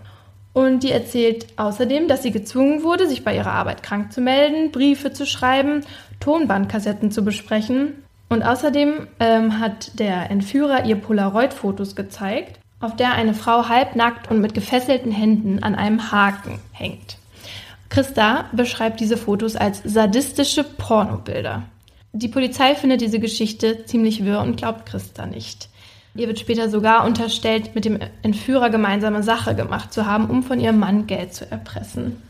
Und 0.55 0.83
die 0.83 0.91
erzählt 0.91 1.47
außerdem, 1.57 2.07
dass 2.07 2.23
sie 2.23 2.31
gezwungen 2.31 2.81
wurde, 2.81 3.09
sich 3.09 3.25
bei 3.25 3.35
ihrer 3.35 3.51
Arbeit 3.51 3.83
krank 3.83 4.13
zu 4.13 4.21
melden, 4.21 4.71
Briefe 4.71 5.11
zu 5.11 5.25
schreiben, 5.25 5.81
Tonbandkassetten 6.21 7.11
zu 7.11 7.25
besprechen. 7.25 8.05
Und 8.29 8.41
außerdem 8.41 9.05
ähm, 9.19 9.59
hat 9.59 9.99
der 9.99 10.31
Entführer 10.31 10.85
ihr 10.85 10.95
Polaroid-Fotos 10.95 11.97
gezeigt, 11.97 12.57
auf 12.79 12.95
der 12.95 13.11
eine 13.11 13.33
Frau 13.33 13.67
halbnackt 13.67 14.31
und 14.31 14.39
mit 14.39 14.53
gefesselten 14.53 15.11
Händen 15.11 15.61
an 15.61 15.75
einem 15.75 16.13
Haken 16.13 16.59
hängt. 16.71 17.17
Christa 17.89 18.45
beschreibt 18.53 19.01
diese 19.01 19.17
Fotos 19.17 19.57
als 19.57 19.81
sadistische 19.83 20.63
Pornobilder. 20.63 21.63
Die 22.13 22.29
Polizei 22.29 22.75
findet 22.75 23.01
diese 23.01 23.19
Geschichte 23.19 23.83
ziemlich 23.83 24.23
wirr 24.23 24.39
und 24.39 24.55
glaubt 24.55 24.85
Christa 24.85 25.25
nicht. 25.25 25.67
Ihr 26.15 26.27
wird 26.27 26.39
später 26.39 26.69
sogar 26.69 27.05
unterstellt, 27.05 27.75
mit 27.75 27.83
dem 27.83 27.99
Entführer 28.21 28.69
gemeinsame 28.69 29.21
Sache 29.21 29.53
gemacht 29.53 29.91
zu 29.91 30.05
haben, 30.05 30.29
um 30.29 30.43
von 30.43 30.59
ihrem 30.59 30.79
Mann 30.79 31.07
Geld 31.07 31.33
zu 31.33 31.49
erpressen. 31.49 32.21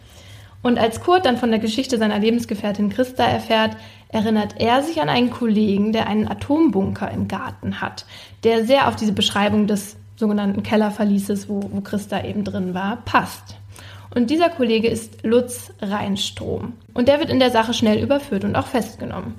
Und 0.64 0.80
als 0.80 1.02
Kurt 1.02 1.28
dann 1.28 1.38
von 1.38 1.52
der 1.52 1.60
Geschichte 1.60 2.00
seiner 2.00 2.18
Lebensgefährtin 2.18 2.90
Christa 2.90 3.24
erfährt, 3.24 3.78
erinnert 4.10 4.56
er 4.60 4.82
sich 4.82 5.00
an 5.00 5.10
einen 5.10 5.30
Kollegen, 5.30 5.94
der 5.94 6.08
einen 6.08 6.28
Atombunker 6.28 7.12
im 7.12 7.28
Garten 7.28 7.82
hat, 7.82 8.08
der 8.44 8.66
sehr 8.66 8.88
auf 8.88 8.96
diese 8.96 9.12
Beschreibung 9.12 9.68
des 9.68 9.98
sogenannten 10.16 10.64
Kellerverlieses, 10.64 11.48
wo, 11.48 11.70
wo 11.72 11.82
Christa 11.82 12.24
eben 12.24 12.44
drin 12.44 12.74
war, 12.74 13.04
passt. 13.06 13.58
Und 14.16 14.32
dieser 14.32 14.50
Kollege 14.50 14.88
ist 14.88 15.24
Lutz 15.24 15.74
Reinstrom. 15.82 16.74
Und 16.96 17.08
der 17.08 17.20
wird 17.20 17.30
in 17.30 17.40
der 17.40 17.52
Sache 17.52 17.76
schnell 17.76 18.02
überführt 18.02 18.46
und 18.46 18.56
auch 18.56 18.68
festgenommen. 18.68 19.36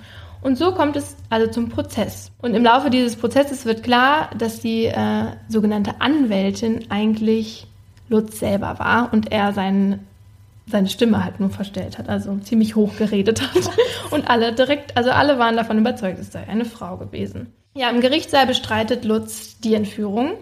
Und 0.47 0.57
so 0.57 0.71
kommt 0.71 0.95
es 0.95 1.17
also 1.29 1.51
zum 1.51 1.71
Prozess. 1.71 2.31
Und 2.41 2.55
im 2.55 2.63
Laufe 2.63 2.89
dieses 2.89 3.17
Prozesses 3.17 3.65
wird 3.65 3.83
klar, 3.83 4.31
dass 4.39 4.61
die 4.61 4.85
äh, 4.85 5.25
sogenannte 5.49 6.01
Anwältin 6.01 6.89
eigentlich 6.89 7.67
Lutz 8.09 8.39
selber 8.39 8.79
war 8.79 9.13
und 9.13 9.33
er 9.33 9.53
seinen, 9.53 10.07
seine 10.71 10.89
Stimme 10.89 11.25
halt 11.25 11.41
nur 11.41 11.51
verstellt 11.51 11.99
hat, 11.99 12.09
also 12.09 12.37
ziemlich 12.37 12.77
hoch 12.77 12.97
geredet 12.97 13.43
hat. 13.43 13.71
Und 14.13 14.31
alle 14.31 14.53
direkt, 14.53 14.97
also 14.97 15.11
alle 15.11 15.41
waren 15.41 15.57
davon 15.57 15.79
überzeugt, 15.79 16.21
es 16.21 16.31
sei 16.31 16.47
eine 16.47 16.65
Frau 16.65 16.97
gewesen. 16.97 17.53
Ja, 17.75 17.91
im 17.91 18.01
Gerichtssaal 18.01 18.47
bestreitet 18.47 19.05
Lutz 19.05 19.59
die 19.59 19.75
Entführung. 19.75 20.35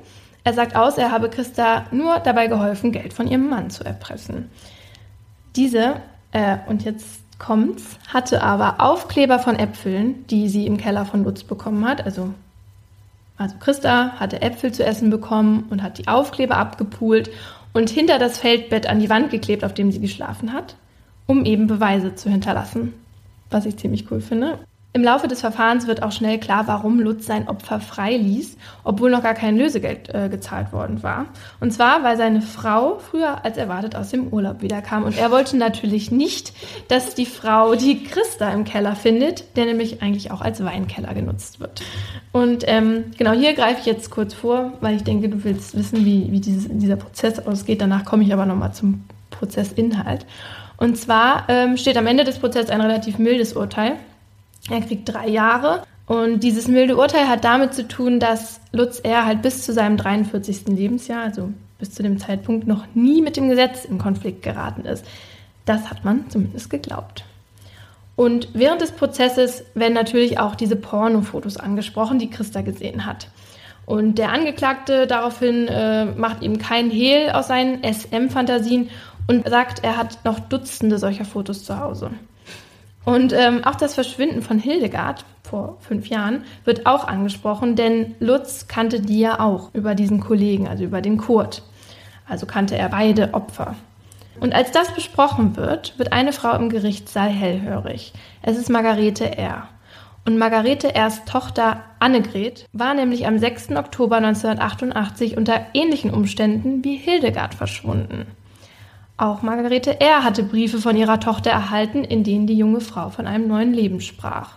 Er 0.45 0.53
sagt 0.53 0.77
aus, 0.77 0.99
er 0.99 1.12
habe 1.12 1.31
Christa 1.31 1.87
nur 1.93 2.19
dabei 2.19 2.49
geholfen, 2.49 2.93
Geld 2.93 3.14
von 3.14 3.27
ihrem 3.27 3.49
Mann 3.49 3.71
zu 3.71 3.85
erpressen. 3.85 4.51
Diese, 5.57 5.95
äh, 6.33 6.59
und 6.67 6.85
jetzt 6.85 7.24
kommt's, 7.38 7.99
hatte 8.09 8.42
aber 8.42 8.81
Aufkleber 8.81 9.38
von 9.38 9.57
Äpfeln, 9.57 10.27
die 10.29 10.49
sie 10.49 10.66
im 10.66 10.77
Keller 10.77 11.05
von 11.05 11.25
Lutz 11.25 11.44
bekommen 11.44 11.87
hat. 11.87 12.05
Also, 12.05 12.33
also 13.37 13.57
Christa 13.61 14.12
hatte 14.20 14.42
Äpfel 14.42 14.73
zu 14.73 14.85
essen 14.85 15.11
bekommen 15.11 15.66
und 15.70 15.83
hat 15.83 15.99
die 15.99 16.09
Aufkleber 16.09 16.57
abgepult 16.57 17.31
und 17.73 17.90
hinter 17.90 18.18
das 18.18 18.38
Feldbett 18.38 18.87
an 18.87 19.01
die 19.01 19.11
Wand 19.11 19.31
geklebt, 19.31 19.64
auf 19.64 19.75
dem 19.75 19.90
sie 19.90 20.01
geschlafen 20.01 20.53
hat, 20.53 20.77
um 21.27 21.44
eben 21.44 21.66
Beweise 21.66 22.14
zu 22.14 22.31
hinterlassen. 22.31 22.94
Was 23.51 23.66
ich 23.66 23.77
ziemlich 23.77 24.11
cool 24.11 24.20
finde. 24.20 24.59
Im 24.96 25.02
Laufe 25.02 25.26
des 25.26 25.40
Verfahrens 25.40 25.88
wird 25.88 26.04
auch 26.04 26.12
schnell 26.12 26.38
klar, 26.38 26.68
warum 26.68 27.00
Lutz 27.00 27.26
sein 27.26 27.48
Opfer 27.48 27.80
freiließ, 27.80 28.57
obwohl 28.85 29.11
noch 29.11 29.24
gar 29.24 29.35
kein 29.35 29.59
Lösegeld 29.59 30.14
äh, 30.14 30.28
gezahlt 30.28 30.72
worden 30.72 31.02
war. 31.02 31.26
Und 31.59 31.72
zwar, 31.72 32.04
weil 32.04 32.16
seine 32.16 32.40
Frau 32.40 33.00
früher 33.00 33.44
als 33.44 33.57
erwartet 33.57 33.96
aus 33.96 34.11
dem 34.11 34.28
Urlaub 34.28 34.62
wiederkam. 34.62 35.02
Und 35.02 35.18
er 35.18 35.33
wollte 35.33 35.57
natürlich 35.57 36.12
nicht, 36.12 36.52
dass 36.87 37.16
die 37.16 37.26
Frau 37.26 37.74
die 37.74 38.04
Christa 38.04 38.50
im 38.50 38.62
Keller 38.62 38.94
findet, 38.94 39.57
der 39.57 39.64
nämlich 39.64 40.00
eigentlich 40.00 40.30
auch 40.30 40.40
als 40.40 40.64
Weinkeller 40.64 41.12
genutzt 41.12 41.59
wird. 41.59 41.83
Und 42.30 42.62
ähm, 42.68 43.07
genau 43.18 43.33
hier 43.33 43.54
greife 43.54 43.80
ich 43.80 43.87
jetzt 43.87 44.12
kurz 44.12 44.33
vor, 44.33 44.74
weil 44.80 44.94
ich 44.94 45.02
denke, 45.02 45.28
du 45.28 45.42
willst 45.42 45.76
wissen, 45.76 46.04
wie, 46.04 46.30
wie 46.30 46.38
dieses, 46.38 46.68
dieser 46.70 46.94
Prozess 46.94 47.44
ausgeht. 47.44 47.80
Danach 47.80 48.04
komme 48.04 48.22
ich 48.22 48.33
aber 48.33 48.46
nochmal 48.46 48.72
zum 48.72 49.02
Prozessinhalt. 49.30 50.24
Und 50.76 50.96
zwar 50.96 51.46
ähm, 51.48 51.76
steht 51.76 51.96
am 51.96 52.07
Ende 52.07 52.22
des 52.22 52.38
Prozesses 52.38 52.70
ein 52.70 52.80
relativ 52.80 53.18
mildes 53.18 53.54
Urteil. 53.54 53.96
Er 54.70 54.81
kriegt 54.81 55.09
drei 55.09 55.29
Jahre. 55.29 55.83
Und 56.07 56.40
dieses 56.40 56.68
milde 56.68 56.96
Urteil 56.96 57.29
hat 57.29 57.44
damit 57.44 57.74
zu 57.74 57.88
tun, 57.88 58.20
dass 58.20 58.61
Lutz 58.72 59.00
R. 59.00 59.24
halt 59.24 59.42
bis 59.42 59.64
zu 59.64 59.72
seinem 59.72 59.96
43. 59.96 60.68
Lebensjahr, 60.68 61.22
also 61.22 61.50
bis 61.79 61.92
zu 61.92 62.03
dem 62.03 62.18
Zeitpunkt, 62.18 62.66
noch 62.66 62.85
nie 62.94 63.22
mit 63.22 63.37
dem 63.37 63.48
Gesetz 63.48 63.85
in 63.85 63.98
Konflikt 63.98 64.42
geraten 64.42 64.85
ist. 64.85 65.05
Das 65.64 65.88
hat 65.90 66.05
man 66.05 66.29
zumindest 66.29 66.68
geglaubt. 66.68 67.24
Und 68.16 68.48
während 68.53 68.81
des 68.81 68.92
Prozesses 68.92 69.64
werden 69.74 69.94
natürlich 69.94 70.38
auch 70.38 70.55
diese 70.55 70.77
Pornofotos 70.77 71.57
angesprochen, 71.57 72.18
die 72.18 72.31
Christa 72.31 72.61
gesehen 72.61 73.07
hat. 73.07 73.29
Und 73.87 74.18
der 74.18 74.31
Angeklagte 74.31 75.07
daraufhin 75.07 75.68
äh, 75.68 76.07
macht 76.07 76.42
ihm 76.42 76.59
keinen 76.59 76.90
Hehl 76.90 77.31
aus 77.31 77.48
seinen 77.48 77.83
SM-Fantasien 77.83 78.88
und 79.27 79.48
sagt, 79.48 79.83
er 79.83 79.96
hat 79.96 80.24
noch 80.24 80.38
Dutzende 80.38 80.98
solcher 80.98 81.24
Fotos 81.24 81.64
zu 81.64 81.79
Hause. 81.79 82.11
Und 83.05 83.33
ähm, 83.33 83.64
auch 83.64 83.75
das 83.75 83.95
Verschwinden 83.95 84.43
von 84.43 84.59
Hildegard 84.59 85.25
vor 85.43 85.77
fünf 85.81 86.09
Jahren 86.09 86.45
wird 86.64 86.87
auch 86.87 87.07
angesprochen, 87.07 87.77
denn 87.77 88.14
Lutz 88.19 88.67
kannte 88.67 89.01
die 89.01 89.21
ja 89.21 89.40
auch 89.40 89.75
über 89.75 89.95
diesen 89.95 90.21
Kollegen, 90.21 90.69
also 90.69 90.85
über 90.85 91.03
den 91.03 91.19
Kurt. 91.19 91.62
Also 92.27 92.47
kannte 92.47 92.77
er 92.77 92.88
beide 92.88 93.35
Opfer. 93.35 93.77
Und 94.40 94.55
als 94.55 94.73
das 94.73 94.93
besprochen 94.95 95.57
wird, 95.57 95.99
wird 95.99 96.12
eine 96.12 96.33
Frau 96.33 96.57
im 96.57 96.71
Gerichtssaal 96.71 97.29
hellhörig. 97.29 98.12
Es 98.43 98.57
ist 98.57 98.71
Margarete 98.71 99.37
R. 99.37 99.69
Und 100.27 100.38
Margarete 100.38 100.95
R.'s 100.95 101.25
Tochter 101.27 101.85
Annegret 101.99 102.67
war 102.73 102.95
nämlich 102.95 103.27
am 103.27 103.38
6. 103.38 103.73
Oktober 103.77 104.17
1988 104.17 105.37
unter 105.37 105.67
ähnlichen 105.75 106.11
Umständen 106.11 106.83
wie 106.83 106.97
Hildegard 106.97 107.55
verschwunden. 107.55 108.27
Auch 109.16 109.42
Margarete 109.42 110.00
R. 110.00 110.24
hatte 110.24 110.42
Briefe 110.42 110.79
von 110.79 110.96
ihrer 110.96 111.20
Tochter 111.20 111.50
erhalten, 111.50 112.03
in 112.03 112.24
denen 112.24 112.46
die 112.46 112.59
junge 112.59 112.81
Frau 112.81 113.11
von 113.11 113.27
einem 113.27 113.46
neuen 113.46 113.72
Leben 113.72 114.00
sprach. 114.00 114.57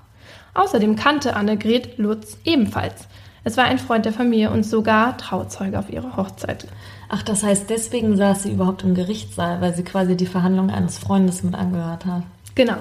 Außerdem 0.55 0.95
kannte 0.95 1.35
Annegret 1.35 1.99
Lutz 1.99 2.37
ebenfalls. 2.43 3.07
Es 3.43 3.55
war 3.55 3.65
ein 3.65 3.77
Freund 3.77 4.05
der 4.05 4.13
Familie 4.13 4.49
und 4.49 4.63
sogar 4.63 5.15
Trauzeuge 5.17 5.77
auf 5.77 5.91
ihrer 5.91 6.17
Hochzeit. 6.17 6.67
Ach, 7.07 7.21
das 7.21 7.43
heißt, 7.43 7.69
deswegen 7.69 8.17
saß 8.17 8.43
sie 8.43 8.51
überhaupt 8.51 8.83
im 8.83 8.95
Gerichtssaal, 8.95 9.61
weil 9.61 9.75
sie 9.75 9.83
quasi 9.83 10.17
die 10.17 10.25
Verhandlungen 10.25 10.71
eines 10.71 10.97
Freundes 10.97 11.43
mit 11.43 11.53
angehört 11.53 12.05
hat. 12.05 12.23
Genau. 12.55 12.77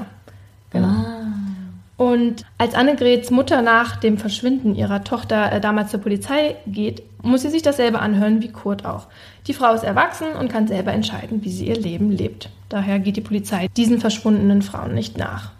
genau. 0.71 0.89
Ah. 0.89 1.27
Und 1.97 2.45
als 2.59 2.75
Annegrets 2.75 3.31
Mutter 3.31 3.63
nach 3.63 3.97
dem 3.97 4.19
Verschwinden 4.19 4.75
ihrer 4.75 5.05
Tochter 5.05 5.53
äh, 5.53 5.61
damals 5.61 5.91
zur 5.91 6.01
Polizei 6.01 6.57
geht, 6.67 7.03
muss 7.23 7.43
sie 7.43 7.49
sich 7.51 7.63
dasselbe 7.63 8.01
anhören 8.01 8.43
wie 8.43 8.51
Kurt 8.51 8.85
auch. 8.85 9.07
Die 9.47 9.55
Frau 9.55 9.73
ist 9.75 9.85
erwachsen 9.85 10.29
und 10.39 10.51
kann 10.51 10.67
selber 10.67 10.93
entscheiden, 10.93 11.45
wie 11.45 11.51
sie 11.51 11.69
ihr 11.69 11.77
Leben 11.77 12.11
lebt. 12.11 12.51
Daher 12.69 12.99
geht 12.99 13.17
die 13.17 13.21
Polizei 13.21 13.69
diesen 13.77 14.01
verschwundenen 14.01 14.63
Frauen 14.63 14.95
nicht 14.95 15.17
nach. 15.19 15.53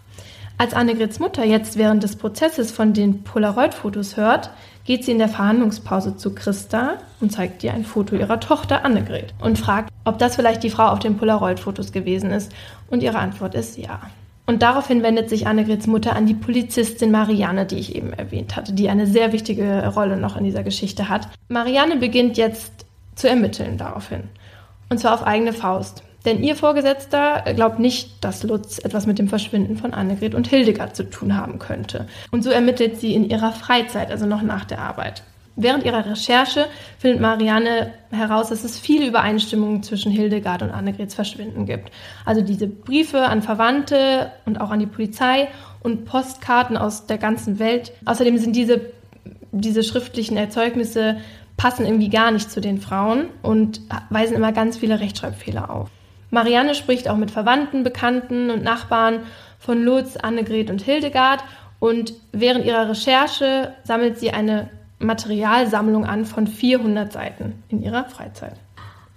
Als 0.57 0.73
Annegrets 0.73 1.19
Mutter 1.19 1.45
jetzt 1.45 1.77
während 1.77 2.03
des 2.03 2.15
Prozesses 2.15 2.71
von 2.71 2.93
den 2.93 3.23
Polaroid-Fotos 3.23 4.17
hört, 4.17 4.49
geht 4.85 5.05
sie 5.05 5.11
in 5.11 5.19
der 5.19 5.29
Verhandlungspause 5.29 6.17
zu 6.17 6.33
Christa 6.33 6.95
und 7.21 7.31
zeigt 7.31 7.63
ihr 7.63 7.73
ein 7.73 7.85
Foto 7.85 8.15
ihrer 8.15 8.39
Tochter 8.39 8.83
Annegret 8.83 9.33
und 9.39 9.59
fragt, 9.59 9.93
ob 10.03 10.17
das 10.17 10.35
vielleicht 10.35 10.63
die 10.63 10.69
Frau 10.69 10.87
auf 10.87 10.99
den 10.99 11.15
Polaroid-Fotos 11.17 11.91
gewesen 11.91 12.31
ist. 12.31 12.51
Und 12.89 13.03
ihre 13.03 13.19
Antwort 13.19 13.53
ist 13.53 13.77
ja. 13.77 14.01
Und 14.47 14.63
daraufhin 14.63 15.03
wendet 15.03 15.29
sich 15.29 15.45
Annegrets 15.45 15.87
Mutter 15.87 16.15
an 16.15 16.25
die 16.25 16.33
Polizistin 16.33 17.11
Marianne, 17.11 17.65
die 17.65 17.77
ich 17.77 17.95
eben 17.95 18.13
erwähnt 18.13 18.55
hatte, 18.55 18.73
die 18.73 18.89
eine 18.89 19.05
sehr 19.05 19.33
wichtige 19.33 19.87
Rolle 19.89 20.17
noch 20.17 20.37
in 20.37 20.45
dieser 20.45 20.63
Geschichte 20.63 21.09
hat. 21.09 21.27
Marianne 21.49 21.97
beginnt 21.97 22.37
jetzt 22.37 22.86
zu 23.17 23.27
ermitteln 23.29 23.77
daraufhin. 23.77 24.23
Und 24.89 24.99
zwar 24.99 25.13
auf 25.13 25.25
eigene 25.25 25.53
Faust. 25.53 26.03
Denn 26.25 26.43
ihr 26.43 26.55
Vorgesetzter 26.55 27.43
glaubt 27.55 27.79
nicht, 27.79 28.23
dass 28.23 28.43
Lutz 28.43 28.79
etwas 28.79 29.05
mit 29.07 29.19
dem 29.19 29.27
Verschwinden 29.27 29.77
von 29.77 29.93
Annegret 29.93 30.35
und 30.35 30.47
Hildegard 30.47 30.95
zu 30.95 31.09
tun 31.09 31.37
haben 31.37 31.59
könnte. 31.59 32.07
Und 32.31 32.43
so 32.43 32.49
ermittelt 32.49 32.99
sie 32.99 33.13
in 33.13 33.29
ihrer 33.29 33.51
Freizeit, 33.51 34.11
also 34.11 34.25
noch 34.25 34.41
nach 34.41 34.65
der 34.65 34.79
Arbeit. 34.79 35.23
Während 35.59 35.85
ihrer 35.85 36.05
Recherche 36.05 36.67
findet 36.99 37.19
Marianne 37.19 37.91
heraus, 38.11 38.49
dass 38.49 38.63
es 38.63 38.77
viele 38.77 39.07
Übereinstimmungen 39.07 39.81
zwischen 39.81 40.11
Hildegard 40.11 40.61
und 40.61 40.69
Annegrets 40.69 41.15
Verschwinden 41.15 41.65
gibt. 41.65 41.89
Also 42.25 42.41
diese 42.41 42.67
Briefe 42.67 43.23
an 43.23 43.41
Verwandte 43.41 44.31
und 44.45 44.61
auch 44.61 44.69
an 44.69 44.79
die 44.79 44.85
Polizei 44.85 45.47
und 45.81 46.05
Postkarten 46.05 46.77
aus 46.77 47.07
der 47.07 47.17
ganzen 47.17 47.57
Welt. 47.57 47.91
Außerdem 48.05 48.37
sind 48.37 48.55
diese, 48.55 48.81
diese 49.51 49.81
schriftlichen 49.81 50.37
Erzeugnisse 50.37 51.17
passen 51.57 51.85
irgendwie 51.85 52.09
gar 52.09 52.31
nicht 52.31 52.49
zu 52.51 52.61
den 52.61 52.79
Frauen 52.79 53.25
und 53.41 53.81
weisen 54.09 54.35
immer 54.35 54.51
ganz 54.51 54.77
viele 54.77 54.99
Rechtschreibfehler 54.99 55.69
auf. 55.69 55.89
Marianne 56.29 56.75
spricht 56.75 57.09
auch 57.09 57.17
mit 57.17 57.31
Verwandten, 57.31 57.83
Bekannten 57.83 58.51
und 58.51 58.63
Nachbarn 58.63 59.21
von 59.59 59.81
Lutz, 59.81 60.17
Annegret 60.17 60.69
und 60.69 60.81
Hildegard 60.81 61.43
und 61.79 62.13
während 62.31 62.65
ihrer 62.65 62.89
Recherche 62.89 63.73
sammelt 63.83 64.19
sie 64.19 64.31
eine 64.31 64.69
Materialsammlung 64.99 66.05
an 66.05 66.25
von 66.25 66.47
400 66.47 67.11
Seiten 67.11 67.63
in 67.69 67.81
ihrer 67.81 68.05
Freizeit. 68.05 68.55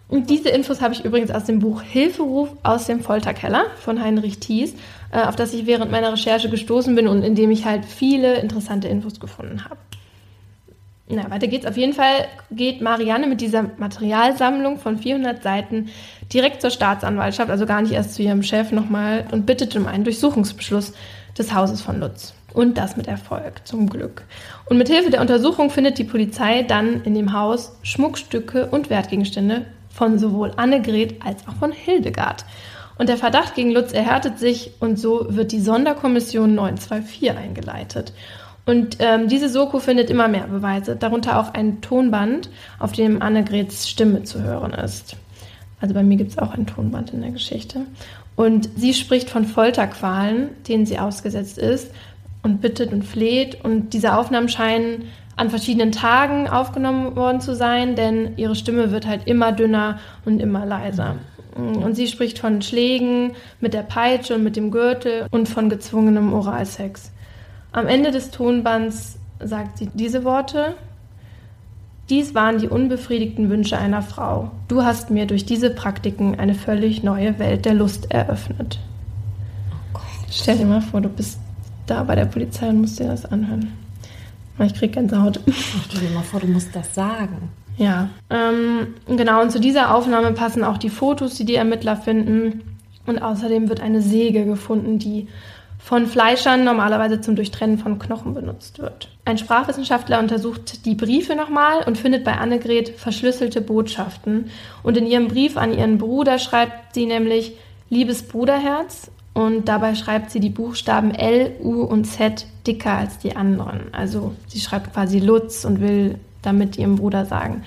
Und 0.08 0.28
diese 0.28 0.48
Infos 0.48 0.80
habe 0.80 0.92
ich 0.92 1.04
übrigens 1.04 1.30
aus 1.30 1.44
dem 1.44 1.60
Buch 1.60 1.82
Hilferuf 1.82 2.50
aus 2.64 2.86
dem 2.86 3.00
Folterkeller 3.00 3.66
von 3.76 4.02
Heinrich 4.02 4.40
Thies, 4.40 4.74
äh, 5.12 5.22
auf 5.22 5.36
das 5.36 5.54
ich 5.54 5.66
während 5.66 5.92
meiner 5.92 6.12
Recherche 6.12 6.50
gestoßen 6.50 6.94
bin 6.96 7.06
und 7.06 7.22
in 7.22 7.36
dem 7.36 7.50
ich 7.50 7.64
halt 7.64 7.84
viele 7.84 8.34
interessante 8.34 8.88
Infos 8.88 9.20
gefunden 9.20 9.64
habe. 9.64 9.76
Na, 11.12 11.28
weiter 11.28 11.48
geht's. 11.48 11.66
Auf 11.66 11.76
jeden 11.76 11.92
Fall 11.92 12.28
geht 12.52 12.80
Marianne 12.80 13.26
mit 13.26 13.40
dieser 13.40 13.64
Materialsammlung 13.78 14.78
von 14.78 14.96
400 14.96 15.42
Seiten 15.42 15.88
direkt 16.32 16.62
zur 16.62 16.70
Staatsanwaltschaft, 16.70 17.50
also 17.50 17.66
gar 17.66 17.82
nicht 17.82 17.92
erst 17.92 18.14
zu 18.14 18.22
ihrem 18.22 18.44
Chef 18.44 18.70
nochmal, 18.70 19.26
und 19.32 19.44
bittet 19.44 19.74
um 19.74 19.88
einen 19.88 20.04
Durchsuchungsbeschluss 20.04 20.92
des 21.36 21.52
Hauses 21.52 21.82
von 21.82 21.98
Lutz. 21.98 22.32
Und 22.52 22.78
das 22.78 22.96
mit 22.96 23.08
Erfolg, 23.08 23.66
zum 23.66 23.88
Glück. 23.88 24.22
Und 24.66 24.78
mit 24.78 24.88
Hilfe 24.88 25.10
der 25.10 25.20
Untersuchung 25.20 25.70
findet 25.70 25.98
die 25.98 26.04
Polizei 26.04 26.62
dann 26.62 27.02
in 27.02 27.14
dem 27.14 27.32
Haus 27.32 27.76
Schmuckstücke 27.82 28.66
und 28.66 28.88
Wertgegenstände 28.88 29.66
von 29.92 30.18
sowohl 30.18 30.52
Annegret 30.56 31.20
als 31.24 31.46
auch 31.48 31.54
von 31.54 31.72
Hildegard. 31.72 32.44
Und 32.98 33.08
der 33.08 33.16
Verdacht 33.16 33.54
gegen 33.54 33.70
Lutz 33.70 33.92
erhärtet 33.92 34.38
sich 34.38 34.72
und 34.78 34.98
so 34.98 35.26
wird 35.30 35.52
die 35.52 35.60
Sonderkommission 35.60 36.54
924 36.54 37.30
eingeleitet. 37.30 38.12
Und 38.66 38.96
ähm, 39.00 39.28
diese 39.28 39.48
Soko 39.48 39.78
findet 39.78 40.10
immer 40.10 40.28
mehr 40.28 40.46
Beweise, 40.46 40.96
darunter 40.96 41.38
auch 41.40 41.54
ein 41.54 41.80
Tonband, 41.80 42.50
auf 42.78 42.92
dem 42.92 43.20
Annegrets 43.22 43.88
Stimme 43.88 44.22
zu 44.22 44.42
hören 44.42 44.72
ist. 44.72 45.16
Also 45.80 45.94
bei 45.94 46.02
mir 46.02 46.16
gibt 46.16 46.32
es 46.32 46.38
auch 46.38 46.52
ein 46.52 46.66
Tonband 46.66 47.12
in 47.12 47.22
der 47.22 47.30
Geschichte. 47.30 47.80
Und 48.36 48.68
sie 48.76 48.94
spricht 48.94 49.30
von 49.30 49.44
Folterqualen, 49.44 50.50
denen 50.68 50.86
sie 50.86 50.98
ausgesetzt 50.98 51.58
ist, 51.58 51.90
und 52.42 52.60
bittet 52.60 52.92
und 52.92 53.04
fleht. 53.04 53.64
Und 53.64 53.92
diese 53.92 54.14
Aufnahmen 54.16 54.48
scheinen 54.48 55.04
an 55.36 55.50
verschiedenen 55.50 55.92
Tagen 55.92 56.48
aufgenommen 56.48 57.16
worden 57.16 57.40
zu 57.40 57.54
sein, 57.54 57.96
denn 57.96 58.36
ihre 58.36 58.54
Stimme 58.54 58.92
wird 58.92 59.06
halt 59.06 59.26
immer 59.26 59.52
dünner 59.52 59.98
und 60.24 60.40
immer 60.40 60.66
leiser. 60.66 61.16
Und 61.54 61.94
sie 61.94 62.06
spricht 62.06 62.38
von 62.38 62.62
Schlägen 62.62 63.32
mit 63.60 63.74
der 63.74 63.82
Peitsche 63.82 64.34
und 64.34 64.44
mit 64.44 64.56
dem 64.56 64.70
Gürtel 64.70 65.26
und 65.30 65.48
von 65.48 65.68
gezwungenem 65.68 66.32
Oralsex. 66.32 67.10
Am 67.72 67.86
Ende 67.86 68.10
des 68.10 68.30
Tonbands 68.30 69.18
sagt 69.38 69.78
sie 69.78 69.88
diese 69.94 70.24
Worte. 70.24 70.74
Dies 72.08 72.34
waren 72.34 72.58
die 72.58 72.68
unbefriedigten 72.68 73.48
Wünsche 73.50 73.78
einer 73.78 74.02
Frau. 74.02 74.50
Du 74.66 74.82
hast 74.82 75.10
mir 75.10 75.26
durch 75.26 75.46
diese 75.46 75.70
Praktiken 75.70 76.38
eine 76.38 76.54
völlig 76.54 77.04
neue 77.04 77.38
Welt 77.38 77.64
der 77.64 77.74
Lust 77.74 78.10
eröffnet. 78.10 78.80
Oh 79.70 79.76
Gott. 79.92 80.02
Stell 80.30 80.58
dir 80.58 80.66
mal 80.66 80.80
vor, 80.80 81.00
du 81.00 81.08
bist 81.08 81.38
da 81.86 82.02
bei 82.02 82.16
der 82.16 82.24
Polizei 82.24 82.68
und 82.68 82.80
musst 82.80 82.98
dir 82.98 83.06
das 83.06 83.24
anhören. 83.24 83.72
Ich 84.58 84.74
krieg 84.74 84.92
Gänsehaut. 84.92 85.40
Stell 85.88 86.00
dir 86.00 86.14
mal 86.14 86.22
vor, 86.22 86.40
du 86.40 86.48
musst 86.48 86.74
das 86.74 86.94
sagen. 86.94 87.50
Ja, 87.76 88.10
ähm, 88.28 88.88
genau. 89.06 89.40
Und 89.40 89.52
zu 89.52 89.60
dieser 89.60 89.94
Aufnahme 89.94 90.32
passen 90.32 90.64
auch 90.64 90.76
die 90.76 90.90
Fotos, 90.90 91.34
die 91.34 91.46
die 91.46 91.54
Ermittler 91.54 91.96
finden. 91.96 92.60
Und 93.06 93.22
außerdem 93.22 93.68
wird 93.68 93.80
eine 93.80 94.02
Säge 94.02 94.44
gefunden, 94.44 94.98
die 94.98 95.28
von 95.82 96.06
Fleischern 96.06 96.62
normalerweise 96.62 97.20
zum 97.20 97.36
Durchtrennen 97.36 97.78
von 97.78 97.98
Knochen 97.98 98.34
benutzt 98.34 98.78
wird. 98.78 99.08
Ein 99.24 99.38
Sprachwissenschaftler 99.38 100.18
untersucht 100.18 100.84
die 100.84 100.94
Briefe 100.94 101.34
nochmal 101.34 101.82
und 101.86 101.98
findet 101.98 102.22
bei 102.22 102.32
Annegret 102.32 102.90
verschlüsselte 102.90 103.60
Botschaften. 103.60 104.50
Und 104.82 104.96
in 104.96 105.06
ihrem 105.06 105.28
Brief 105.28 105.56
an 105.56 105.76
ihren 105.76 105.98
Bruder 105.98 106.38
schreibt 106.38 106.94
sie 106.94 107.06
nämlich, 107.06 107.54
liebes 107.88 108.22
Bruderherz, 108.22 109.10
und 109.32 109.68
dabei 109.68 109.94
schreibt 109.94 110.30
sie 110.30 110.40
die 110.40 110.50
Buchstaben 110.50 111.14
L, 111.14 111.52
U 111.62 111.82
und 111.82 112.04
Z 112.04 112.46
dicker 112.66 112.92
als 112.92 113.18
die 113.18 113.36
anderen. 113.36 113.82
Also 113.92 114.34
sie 114.48 114.60
schreibt 114.60 114.92
quasi 114.92 115.20
Lutz 115.20 115.64
und 115.64 115.80
will 115.80 116.18
damit 116.42 116.76
ihrem 116.76 116.96
Bruder 116.96 117.24
sagen 117.24 117.62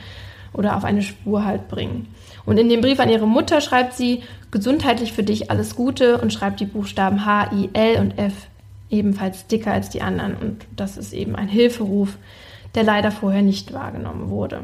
oder 0.53 0.75
auf 0.75 0.83
eine 0.83 1.01
Spur 1.01 1.45
halt 1.45 1.67
bringen. 1.69 2.13
Und 2.45 2.57
in 2.57 2.69
dem 2.69 2.81
Brief 2.81 2.99
an 2.99 3.09
ihre 3.09 3.27
Mutter 3.27 3.61
schreibt 3.61 3.93
sie 3.93 4.23
gesundheitlich 4.53 5.11
für 5.11 5.23
dich 5.23 5.51
alles 5.51 5.75
Gute 5.75 6.21
und 6.21 6.31
schreibt 6.31 6.59
die 6.59 6.65
Buchstaben 6.65 7.25
H, 7.25 7.51
I, 7.51 7.69
L 7.73 7.99
und 7.99 8.17
F 8.17 8.33
ebenfalls 8.89 9.47
dicker 9.47 9.73
als 9.73 9.89
die 9.89 10.03
anderen. 10.03 10.35
Und 10.35 10.65
das 10.75 10.95
ist 10.95 11.11
eben 11.11 11.35
ein 11.35 11.47
Hilferuf, 11.47 12.17
der 12.75 12.83
leider 12.83 13.11
vorher 13.11 13.41
nicht 13.41 13.73
wahrgenommen 13.73 14.29
wurde. 14.29 14.61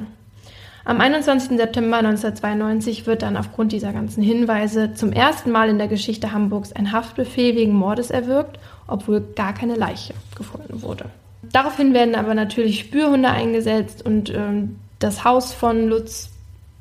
Am 0.86 1.02
21. 1.02 1.58
September 1.58 1.98
1992 1.98 3.08
wird 3.08 3.24
dann 3.24 3.36
aufgrund 3.36 3.72
dieser 3.72 3.92
ganzen 3.92 4.24
Hinweise 4.24 4.94
zum 4.94 5.12
ersten 5.12 5.52
Mal 5.52 5.70
in 5.70 5.78
der 5.78 5.88
Geschichte 5.88 6.32
Hamburgs 6.32 6.72
ein 6.72 6.92
Haftbefehl 6.92 7.56
wegen 7.56 7.74
Mordes 7.74 8.12
erwirkt, 8.12 8.60
obwohl 8.88 9.22
gar 9.36 9.54
keine 9.54 9.76
Leiche 9.76 10.14
gefunden 10.36 10.82
wurde. 10.84 11.06
Daraufhin 11.52 11.94
werden 11.94 12.16
aber 12.16 12.36
natürlich 12.36 12.80
Spürhunde 12.80 13.30
eingesetzt 13.30 14.06
und 14.06 14.30
ähm, 14.34 14.78
das 15.00 15.24
Haus 15.24 15.52
von 15.52 15.88
Lutz 15.88 16.30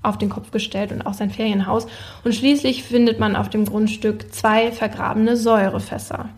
auf 0.03 0.19
den 0.19 0.29
Kopf 0.29 0.51
gestellt 0.51 0.93
und 0.93 1.07
auch 1.07 1.15
sein 1.15 1.31
Ferienhaus. 1.31 1.87
Und 2.25 2.35
schließlich 2.35 2.83
findet 2.83 3.19
man 3.19 3.37
auf 3.37 3.51
dem 3.51 3.65
Grundstück 3.65 4.33
zwei 4.33 4.73
vergrabene 4.73 5.37
Säurefässer. 5.37 6.29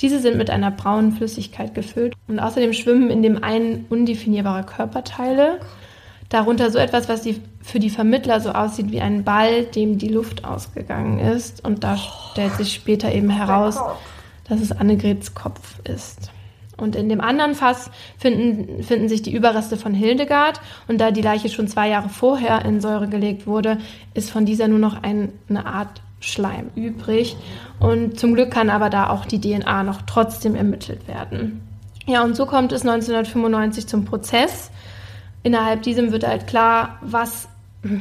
Diese 0.00 0.18
sind 0.18 0.36
mit 0.36 0.50
einer 0.50 0.70
braunen 0.70 1.12
Flüssigkeit 1.12 1.74
gefüllt 1.74 2.14
und 2.26 2.40
außerdem 2.40 2.72
schwimmen 2.72 3.10
in 3.10 3.22
dem 3.22 3.42
einen 3.42 3.86
undefinierbare 3.88 4.64
Körperteile 4.64 5.60
Darunter 6.32 6.70
so 6.70 6.78
etwas, 6.78 7.10
was 7.10 7.20
die, 7.20 7.42
für 7.60 7.78
die 7.78 7.90
Vermittler 7.90 8.40
so 8.40 8.52
aussieht 8.52 8.90
wie 8.90 9.02
ein 9.02 9.22
Ball, 9.22 9.64
dem 9.64 9.98
die 9.98 10.08
Luft 10.08 10.46
ausgegangen 10.46 11.18
ist. 11.18 11.62
Und 11.62 11.84
da 11.84 11.98
stellt 11.98 12.54
sich 12.54 12.72
später 12.72 13.12
eben 13.12 13.28
heraus, 13.28 13.78
dass 14.48 14.62
es 14.62 14.72
Annegrets 14.72 15.34
Kopf 15.34 15.78
ist. 15.84 16.30
Und 16.76 16.96
in 16.96 17.08
dem 17.08 17.20
anderen 17.20 17.54
Fass 17.54 17.90
finden, 18.18 18.82
finden 18.82 19.08
sich 19.08 19.22
die 19.22 19.32
Überreste 19.32 19.76
von 19.76 19.94
Hildegard. 19.94 20.60
Und 20.88 21.00
da 21.00 21.10
die 21.10 21.22
Leiche 21.22 21.48
schon 21.48 21.68
zwei 21.68 21.88
Jahre 21.88 22.08
vorher 22.08 22.64
in 22.64 22.80
Säure 22.80 23.08
gelegt 23.08 23.46
wurde, 23.46 23.78
ist 24.14 24.30
von 24.30 24.46
dieser 24.46 24.68
nur 24.68 24.78
noch 24.78 25.02
ein, 25.02 25.32
eine 25.48 25.66
Art 25.66 26.00
Schleim 26.20 26.70
übrig. 26.74 27.36
Und 27.78 28.18
zum 28.18 28.34
Glück 28.34 28.50
kann 28.50 28.70
aber 28.70 28.90
da 28.90 29.10
auch 29.10 29.26
die 29.26 29.40
DNA 29.40 29.82
noch 29.82 30.02
trotzdem 30.02 30.54
ermittelt 30.54 31.06
werden. 31.08 31.60
Ja, 32.06 32.24
und 32.24 32.36
so 32.36 32.46
kommt 32.46 32.72
es 32.72 32.82
1995 32.82 33.86
zum 33.86 34.04
Prozess 34.04 34.70
innerhalb 35.42 35.82
diesem 35.82 36.12
wird 36.12 36.26
halt 36.26 36.46
klar, 36.46 36.98
was 37.02 37.48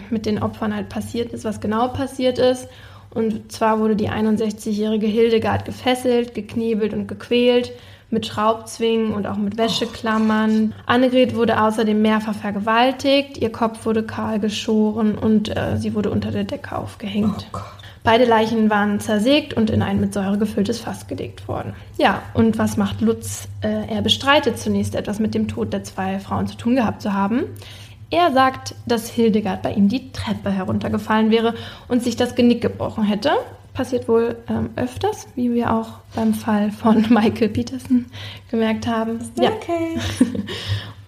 mit 0.09 0.25
den 0.25 0.41
Opfern 0.41 0.75
halt 0.75 0.89
passiert 0.89 1.33
ist, 1.33 1.43
was 1.43 1.59
genau 1.59 1.87
passiert 1.89 2.37
ist. 2.37 2.67
Und 3.09 3.51
zwar 3.51 3.79
wurde 3.79 3.95
die 3.95 4.09
61-jährige 4.09 5.07
Hildegard 5.07 5.65
gefesselt, 5.65 6.33
geknebelt 6.33 6.93
und 6.93 7.07
gequält, 7.07 7.73
mit 8.11 8.25
Schraubzwingen 8.25 9.13
und 9.13 9.25
auch 9.25 9.37
mit 9.37 9.57
Wäscheklammern. 9.57 10.73
Annegret 10.85 11.35
wurde 11.35 11.61
außerdem 11.61 12.01
mehrfach 12.01 12.35
vergewaltigt, 12.35 13.37
ihr 13.37 13.51
Kopf 13.51 13.85
wurde 13.85 14.03
kahl 14.03 14.39
geschoren 14.39 15.17
und 15.17 15.55
äh, 15.55 15.77
sie 15.77 15.95
wurde 15.95 16.11
unter 16.11 16.31
der 16.31 16.43
Decke 16.43 16.77
aufgehängt. 16.77 17.47
Oh 17.53 17.59
Beide 18.03 18.25
Leichen 18.25 18.71
waren 18.71 18.99
zersägt 18.99 19.53
und 19.53 19.69
in 19.69 19.83
ein 19.83 20.01
mit 20.01 20.11
Säure 20.11 20.39
gefülltes 20.39 20.79
Fass 20.79 21.05
gelegt 21.05 21.47
worden. 21.47 21.75
Ja, 21.99 22.23
und 22.33 22.57
was 22.57 22.75
macht 22.75 22.99
Lutz? 23.01 23.47
Äh, 23.61 23.93
er 23.93 24.01
bestreitet 24.01 24.57
zunächst 24.57 24.95
etwas 24.95 25.19
mit 25.19 25.35
dem 25.35 25.47
Tod 25.47 25.71
der 25.71 25.83
zwei 25.83 26.17
Frauen 26.17 26.47
zu 26.47 26.57
tun 26.57 26.75
gehabt 26.75 27.03
zu 27.03 27.13
haben. 27.13 27.43
Er 28.09 28.31
sagt, 28.33 28.73
dass 28.87 29.07
Hildegard 29.07 29.61
bei 29.61 29.71
ihm 29.73 29.87
die 29.87 30.11
Treppe 30.11 30.51
heruntergefallen 30.51 31.29
wäre 31.29 31.53
und 31.87 32.03
sich 32.03 32.15
das 32.15 32.33
Genick 32.33 32.61
gebrochen 32.61 33.03
hätte. 33.03 33.31
Passiert 33.81 34.07
wohl 34.07 34.35
ähm, 34.47 34.69
öfters, 34.75 35.27
wie 35.33 35.55
wir 35.55 35.73
auch 35.73 35.87
beim 36.13 36.35
Fall 36.35 36.69
von 36.69 37.01
Michael 37.09 37.49
Peterson 37.49 38.05
gemerkt 38.51 38.85
haben. 38.85 39.17
Okay. 39.35 39.95
Ja. 39.95 40.27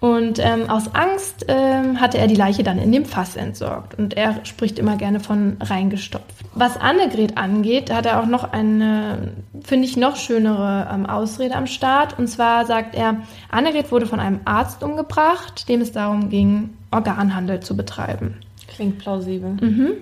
Und 0.00 0.40
ähm, 0.40 0.68
aus 0.68 0.92
Angst 0.92 1.44
ähm, 1.46 2.00
hatte 2.00 2.18
er 2.18 2.26
die 2.26 2.34
Leiche 2.34 2.64
dann 2.64 2.80
in 2.80 2.90
dem 2.90 3.04
Fass 3.04 3.36
entsorgt. 3.36 3.96
Und 3.96 4.14
er 4.14 4.44
spricht 4.44 4.80
immer 4.80 4.96
gerne 4.96 5.20
von 5.20 5.56
reingestopft. 5.60 6.44
Was 6.56 6.76
Annegret 6.76 7.38
angeht, 7.38 7.92
hat 7.92 8.06
er 8.06 8.20
auch 8.20 8.26
noch 8.26 8.52
eine, 8.52 9.34
finde 9.62 9.84
ich, 9.86 9.96
noch 9.96 10.16
schönere 10.16 10.90
ähm, 10.92 11.06
Ausrede 11.06 11.54
am 11.54 11.68
Start. 11.68 12.18
Und 12.18 12.26
zwar 12.26 12.66
sagt 12.66 12.96
er, 12.96 13.18
Annegret 13.52 13.92
wurde 13.92 14.06
von 14.06 14.18
einem 14.18 14.40
Arzt 14.46 14.82
umgebracht, 14.82 15.68
dem 15.68 15.80
es 15.80 15.92
darum 15.92 16.28
ging, 16.28 16.70
Organhandel 16.90 17.60
zu 17.60 17.76
betreiben. 17.76 18.38
Klingt 18.66 18.98
plausibel. 18.98 19.58
Mhm. 19.60 19.92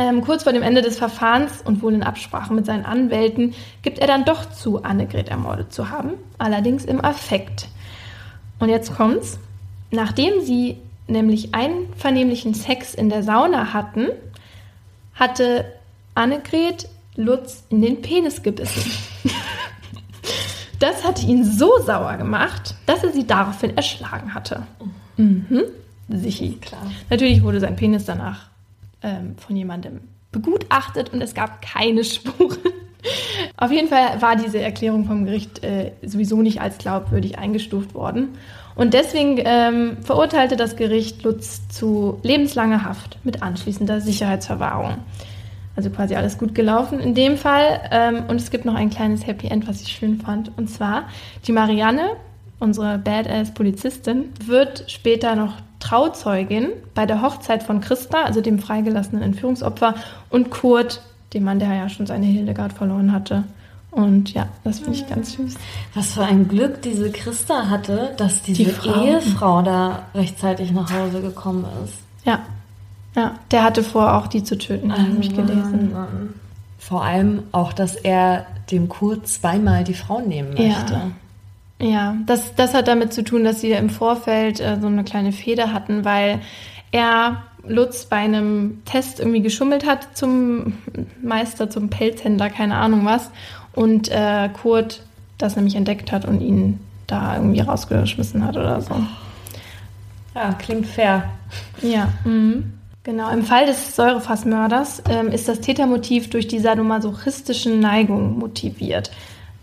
Ähm, 0.00 0.22
kurz 0.22 0.44
vor 0.44 0.54
dem 0.54 0.62
Ende 0.62 0.80
des 0.80 0.96
Verfahrens 0.96 1.60
und 1.62 1.82
wohl 1.82 1.92
in 1.92 2.02
Absprache 2.02 2.54
mit 2.54 2.64
seinen 2.64 2.86
Anwälten 2.86 3.52
gibt 3.82 3.98
er 3.98 4.06
dann 4.06 4.24
doch 4.24 4.50
zu, 4.50 4.82
Annegret 4.82 5.28
ermordet 5.28 5.74
zu 5.74 5.90
haben, 5.90 6.12
allerdings 6.38 6.86
im 6.86 7.04
Affekt. 7.04 7.68
Und 8.60 8.70
jetzt 8.70 8.94
kommt's. 8.96 9.38
Nachdem 9.90 10.40
sie 10.40 10.78
nämlich 11.06 11.54
einvernehmlichen 11.54 12.54
Sex 12.54 12.94
in 12.94 13.10
der 13.10 13.22
Sauna 13.22 13.74
hatten, 13.74 14.06
hatte 15.14 15.66
Annegret 16.14 16.88
Lutz 17.16 17.64
in 17.68 17.82
den 17.82 18.00
Penis 18.00 18.42
gebissen. 18.42 18.90
Das 20.78 21.04
hatte 21.04 21.26
ihn 21.26 21.44
so 21.44 21.72
sauer 21.84 22.16
gemacht, 22.16 22.74
dass 22.86 23.04
er 23.04 23.12
sie 23.12 23.26
daraufhin 23.26 23.76
erschlagen 23.76 24.32
hatte. 24.32 24.62
Mhm. 25.18 25.64
Sichi. 26.08 26.56
Klar. 26.56 26.90
Natürlich 27.10 27.42
wurde 27.42 27.60
sein 27.60 27.76
Penis 27.76 28.06
danach 28.06 28.49
ähm, 29.02 29.36
von 29.38 29.56
jemandem 29.56 30.00
begutachtet 30.32 31.12
und 31.12 31.20
es 31.22 31.34
gab 31.34 31.62
keine 31.62 32.04
Spuren. 32.04 32.58
Auf 33.56 33.72
jeden 33.72 33.88
Fall 33.88 34.20
war 34.20 34.36
diese 34.36 34.60
Erklärung 34.60 35.06
vom 35.06 35.24
Gericht 35.24 35.64
äh, 35.64 35.92
sowieso 36.02 36.42
nicht 36.42 36.60
als 36.60 36.78
glaubwürdig 36.78 37.38
eingestuft 37.38 37.94
worden. 37.94 38.30
Und 38.74 38.94
deswegen 38.94 39.40
ähm, 39.44 39.98
verurteilte 40.02 40.56
das 40.56 40.76
Gericht 40.76 41.22
Lutz 41.22 41.68
zu 41.68 42.18
lebenslanger 42.22 42.84
Haft 42.84 43.18
mit 43.24 43.42
anschließender 43.42 44.00
Sicherheitsverwahrung. 44.00 44.98
Also 45.76 45.90
quasi 45.90 46.14
alles 46.14 46.38
gut 46.38 46.54
gelaufen 46.54 47.00
in 47.00 47.14
dem 47.14 47.36
Fall. 47.36 47.80
Ähm, 47.90 48.24
und 48.28 48.40
es 48.40 48.50
gibt 48.50 48.64
noch 48.64 48.74
ein 48.74 48.90
kleines 48.90 49.26
Happy 49.26 49.48
End, 49.48 49.68
was 49.68 49.82
ich 49.82 49.88
schön 49.88 50.20
fand. 50.20 50.56
Und 50.56 50.68
zwar, 50.68 51.08
die 51.46 51.52
Marianne, 51.52 52.16
unsere 52.58 52.98
Badass-Polizistin, 52.98 54.32
wird 54.44 54.84
später 54.88 55.36
noch 55.36 55.56
Trauzeugin 55.80 56.68
bei 56.94 57.06
der 57.06 57.22
Hochzeit 57.22 57.62
von 57.62 57.80
Christa, 57.80 58.22
also 58.22 58.40
dem 58.40 58.58
freigelassenen 58.58 59.22
Entführungsopfer, 59.22 59.94
und 60.28 60.50
Kurt, 60.50 61.02
dem 61.34 61.44
Mann, 61.44 61.58
der 61.58 61.74
ja 61.74 61.88
schon 61.88 62.06
seine 62.06 62.26
Hildegard 62.26 62.72
verloren 62.72 63.12
hatte. 63.12 63.44
Und 63.90 64.32
ja, 64.32 64.46
das 64.62 64.78
finde 64.78 64.98
ich 64.98 65.08
ganz 65.08 65.32
süß. 65.32 65.54
Was 65.94 66.12
für 66.12 66.24
ein 66.24 66.46
Glück 66.46 66.80
diese 66.82 67.10
Christa 67.10 67.68
hatte, 67.68 68.12
dass 68.16 68.42
diese 68.42 68.64
Die 68.64 68.70
Frau. 68.70 69.04
Ehefrau 69.04 69.62
da 69.62 70.06
rechtzeitig 70.14 70.70
nach 70.70 70.92
Hause 70.92 71.20
gekommen 71.20 71.64
ist. 71.84 71.94
Ja. 72.24 72.40
Ja, 73.16 73.34
der 73.50 73.64
hatte 73.64 73.82
vor, 73.82 74.14
auch 74.14 74.28
die 74.28 74.44
zu 74.44 74.56
töten, 74.56 74.92
habe 74.92 75.16
ich 75.20 75.34
gelesen. 75.34 75.92
Mann. 75.92 76.34
Vor 76.78 77.02
allem 77.02 77.42
auch, 77.50 77.72
dass 77.72 77.96
er 77.96 78.46
dem 78.70 78.88
Kurt 78.88 79.26
zweimal 79.26 79.82
die 79.82 79.94
Frau 79.94 80.20
nehmen 80.20 80.50
möchte. 80.50 80.92
Ja. 80.92 81.10
Ja, 81.80 82.16
das, 82.26 82.54
das 82.54 82.74
hat 82.74 82.88
damit 82.88 83.12
zu 83.12 83.24
tun, 83.24 83.42
dass 83.42 83.60
sie 83.60 83.72
im 83.72 83.88
Vorfeld 83.88 84.60
äh, 84.60 84.76
so 84.80 84.86
eine 84.86 85.02
kleine 85.02 85.32
Feder 85.32 85.72
hatten, 85.72 86.04
weil 86.04 86.40
er 86.92 87.42
Lutz 87.66 88.04
bei 88.04 88.16
einem 88.16 88.82
Test 88.84 89.18
irgendwie 89.18 89.40
geschummelt 89.40 89.86
hat 89.86 90.16
zum 90.16 90.74
Meister, 91.22 91.70
zum 91.70 91.88
Pelzhändler, 91.88 92.50
keine 92.50 92.76
Ahnung 92.76 93.04
was. 93.04 93.30
Und 93.72 94.08
äh, 94.10 94.50
Kurt 94.62 95.02
das 95.38 95.56
nämlich 95.56 95.74
entdeckt 95.74 96.12
hat 96.12 96.26
und 96.26 96.40
ihn 96.40 96.80
da 97.06 97.36
irgendwie 97.36 97.60
rausgeschmissen 97.60 98.44
hat 98.44 98.56
oder 98.56 98.80
so. 98.80 98.94
Ja, 100.34 100.52
klingt 100.54 100.86
fair. 100.86 101.30
Ja, 101.82 102.08
mhm. 102.24 102.74
genau. 103.02 103.30
Im 103.30 103.42
Fall 103.42 103.66
des 103.66 103.96
Säurefassmörders 103.96 105.02
ähm, 105.08 105.28
ist 105.28 105.48
das 105.48 105.60
Tätermotiv 105.60 106.30
durch 106.30 106.46
die 106.46 106.58
sadomasochistischen 106.58 107.80
Neigungen 107.80 108.38
motiviert. 108.38 109.10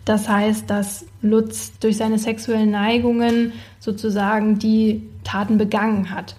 Das 0.08 0.30
heißt, 0.30 0.70
dass 0.70 1.06
Lutz 1.22 1.78
durch 1.80 1.98
seine 1.98 2.18
sexuellen 2.18 2.72
Neigungen 2.72 3.52
sozusagen 3.80 4.58
die 4.58 5.04
Taten 5.26 5.58
begangen 5.58 6.12
hat. 6.12 6.38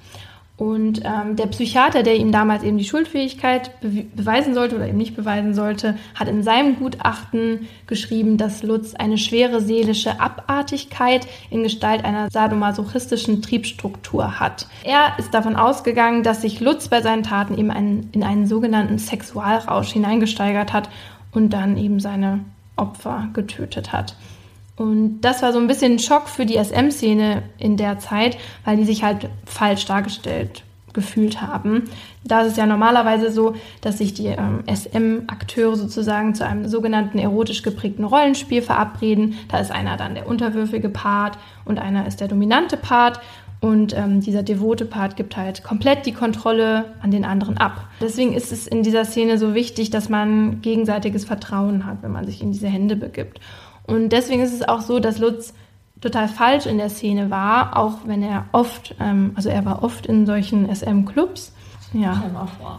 Und 0.57 1.02
ähm, 1.04 1.37
der 1.37 1.48
Psychiater, 1.48 2.02
der 2.02 2.16
ihm 2.16 2.33
damals 2.33 2.62
eben 2.62 2.78
die 2.78 2.87
Schuldfähigkeit 2.87 3.78
bewe 3.83 4.04
beweisen 4.14 4.54
sollte 4.54 4.76
oder 4.76 4.88
eben 4.88 4.96
nicht 4.96 5.14
beweisen 5.14 5.52
sollte, 5.52 5.98
hat 6.14 6.28
in 6.28 6.42
seinem 6.42 6.76
Gutachten 6.76 7.68
geschrieben, 7.87 8.38
dass 8.38 8.62
Lutz 8.62 8.94
eine 8.94 9.18
schwere 9.18 9.61
seelische 9.61 10.18
Abartigkeit 10.18 11.28
in 11.50 11.62
Gestalt 11.62 12.07
einer 12.07 12.31
sadomasochistischen 12.31 13.42
Triebstruktur 13.42 14.40
hat. 14.40 14.66
Er 14.83 15.12
ist 15.18 15.35
davon 15.35 15.57
ausgegangen, 15.57 16.22
dass 16.22 16.40
sich 16.40 16.59
Lutz 16.59 16.88
bei 16.88 17.02
seinen 17.02 17.22
Taten 17.22 17.59
eben 17.59 17.70
einen, 17.70 18.09
in 18.12 18.24
einen 18.24 18.46
sogenannten 18.46 18.98
Sexualrausch 18.98 19.92
hineingesteigert 19.92 20.72
hat 20.72 20.88
und 21.33 21.52
dann 21.52 21.76
eben 21.76 22.00
seine 22.00 22.40
Opfer 22.78 23.28
getötet 23.32 23.92
hat. 23.92 24.16
Und 24.76 25.20
das 25.22 25.42
war 25.42 25.52
so 25.52 25.58
ein 25.58 25.66
bisschen 25.66 25.94
ein 25.94 25.98
Schock 25.98 26.28
für 26.28 26.46
die 26.46 26.56
SM-Szene 26.56 27.42
in 27.58 27.76
der 27.76 27.98
Zeit, 27.98 28.38
weil 28.64 28.76
die 28.76 28.84
sich 28.84 29.02
halt 29.02 29.28
falsch 29.44 29.86
dargestellt 29.86 30.62
gefühlt 30.92 31.42
haben. 31.42 31.84
Da 32.24 32.42
ist 32.42 32.52
es 32.52 32.56
ja 32.56 32.66
normalerweise 32.66 33.30
so, 33.30 33.54
dass 33.80 33.98
sich 33.98 34.14
die 34.14 34.26
ähm, 34.26 34.64
SM-Akteure 34.66 35.76
sozusagen 35.76 36.34
zu 36.34 36.46
einem 36.46 36.66
sogenannten 36.66 37.18
erotisch 37.18 37.62
geprägten 37.62 38.04
Rollenspiel 38.04 38.62
verabreden. 38.62 39.38
Da 39.48 39.58
ist 39.58 39.70
einer 39.70 39.96
dann 39.96 40.14
der 40.14 40.26
unterwürfige 40.26 40.88
Part 40.88 41.38
und 41.64 41.78
einer 41.78 42.06
ist 42.06 42.20
der 42.20 42.28
dominante 42.28 42.76
Part. 42.76 43.20
Und 43.61 43.97
ähm, 43.97 44.21
dieser 44.21 44.44
devote 44.44 44.85
Part 44.85 45.16
gibt 45.16 45.37
halt 45.37 45.64
komplett 45.64 46.07
die 46.07 46.12
Kontrolle 46.12 46.94
an 47.01 47.11
den 47.11 47.25
anderen 47.25 47.59
ab. 47.59 47.88
Deswegen 48.01 48.33
ist 48.33 48.53
es 48.53 48.68
in 48.68 48.85
dieser 48.85 49.05
Szene 49.05 49.37
so 49.37 49.55
wichtig, 49.55 49.90
dass 49.90 50.09
man 50.09 50.62
gegenseitiges 50.62 51.25
Vertrauen 51.25 51.85
hat, 51.85 52.03
wenn 52.03 52.12
man 52.12 52.25
sich 52.25 52.40
in 52.40 52.53
diese 52.53 52.68
Hände 52.68 52.94
begibt. 52.94 53.40
Und 53.85 54.11
deswegen 54.11 54.42
ist 54.42 54.53
es 54.53 54.68
auch 54.68 54.83
so, 54.83 55.01
dass 55.01 55.18
Lutz 55.18 55.55
total 56.01 56.29
falsch 56.29 56.66
in 56.66 56.79
der 56.79 56.90
Szene 56.90 57.31
war, 57.31 57.77
auch 57.77 58.07
wenn 58.07 58.23
er 58.23 58.44
oft, 58.53 58.94
ähm, 59.01 59.33
also 59.35 59.49
er 59.49 59.64
war 59.64 59.83
oft 59.83 60.07
in 60.07 60.27
solchen 60.27 60.73
SM-Clubs 60.73 61.53
ja. 61.92 62.22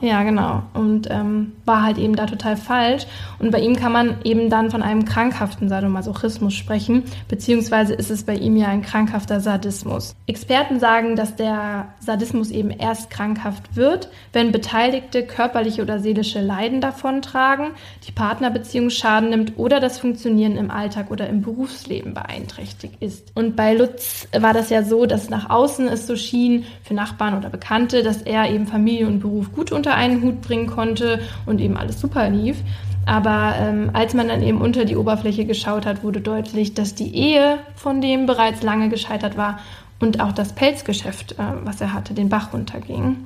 Ja, 0.02 0.24
genau. 0.24 0.64
Und 0.74 1.10
ähm, 1.10 1.54
war 1.66 1.84
halt 1.84 1.98
eben 1.98 2.16
da 2.16 2.28
total 2.28 2.58
falsch. 2.58 3.08
Und 3.40 3.52
bei 3.52 3.60
ihm 3.60 3.76
kann 3.76 3.92
man 3.92 4.18
eben 4.24 4.50
dann 4.50 4.70
von 4.70 4.84
einem 4.84 5.06
krankhaften 5.06 5.68
Sadomasochismus 5.68 6.54
sprechen, 6.54 7.04
beziehungsweise 7.28 7.94
ist 7.94 8.12
es 8.12 8.24
bei 8.24 8.36
ihm 8.36 8.56
ja 8.56 8.68
ein 8.68 8.84
krankhafter 8.84 9.40
Sadismus. 9.40 10.16
Experten 10.28 10.80
sagen, 10.80 11.16
dass 11.16 11.36
der 11.36 11.88
Sadismus 12.00 12.52
eben 12.52 12.70
erst 12.70 13.10
krankhaft 13.10 13.76
wird, 13.76 14.10
wenn 14.32 14.52
Beteiligte 14.52 15.24
körperliche 15.24 15.82
oder 15.82 16.00
seelische 16.00 16.42
Leiden 16.42 16.82
davontragen, 16.82 17.72
die 18.08 18.12
Partnerbeziehung 18.12 18.90
Schaden 18.90 19.30
nimmt 19.32 19.58
oder 19.58 19.80
das 19.80 19.98
Funktionieren 19.98 20.56
im 20.56 20.70
Alltag 20.70 21.10
oder 21.10 21.28
im 21.28 21.42
Berufsleben 21.42 22.14
beeinträchtigt 22.14 22.96
ist. 23.00 23.32
Und 23.36 23.56
bei 23.56 23.74
Lutz 23.74 24.28
war 24.38 24.54
das 24.54 24.70
ja 24.70 24.84
so, 24.84 25.06
dass 25.06 25.30
nach 25.30 25.50
außen 25.50 25.88
es 25.88 26.06
so 26.06 26.16
schien, 26.16 26.66
für 26.84 26.94
Nachbarn 26.94 27.38
oder 27.38 27.50
Bekannte, 27.50 28.04
dass 28.04 28.22
er 28.22 28.50
eben 28.50 28.68
Familie 28.68 28.99
Familie 29.00 29.08
und 29.08 29.20
Beruf 29.20 29.52
gut 29.54 29.72
unter 29.72 29.96
einen 29.96 30.22
Hut 30.22 30.42
bringen 30.42 30.68
konnte 30.68 31.20
und 31.46 31.62
eben 31.62 31.78
alles 31.78 32.00
super 32.00 32.30
lief. 32.30 32.58
Aber 33.06 33.56
ähm, 33.58 33.90
als 33.94 34.14
man 34.14 34.28
dann 34.28 34.44
eben 34.44 34.62
unter 34.62 34.86
die 34.86 34.98
Oberfläche 34.98 35.46
geschaut 35.46 35.86
hat, 35.86 36.04
wurde 36.04 36.22
deutlich, 36.22 36.74
dass 36.74 36.96
die 36.96 37.16
Ehe 37.16 37.58
von 37.76 38.02
dem 38.02 38.26
bereits 38.26 38.62
lange 38.62 38.90
gescheitert 38.90 39.38
war 39.38 39.60
und 40.00 40.20
auch 40.20 40.32
das 40.32 40.54
Pelzgeschäft, 40.54 41.34
äh, 41.34 41.44
was 41.64 41.82
er 41.82 41.94
hatte, 41.94 42.14
den 42.14 42.30
Bach 42.30 42.54
runterging. 42.54 43.18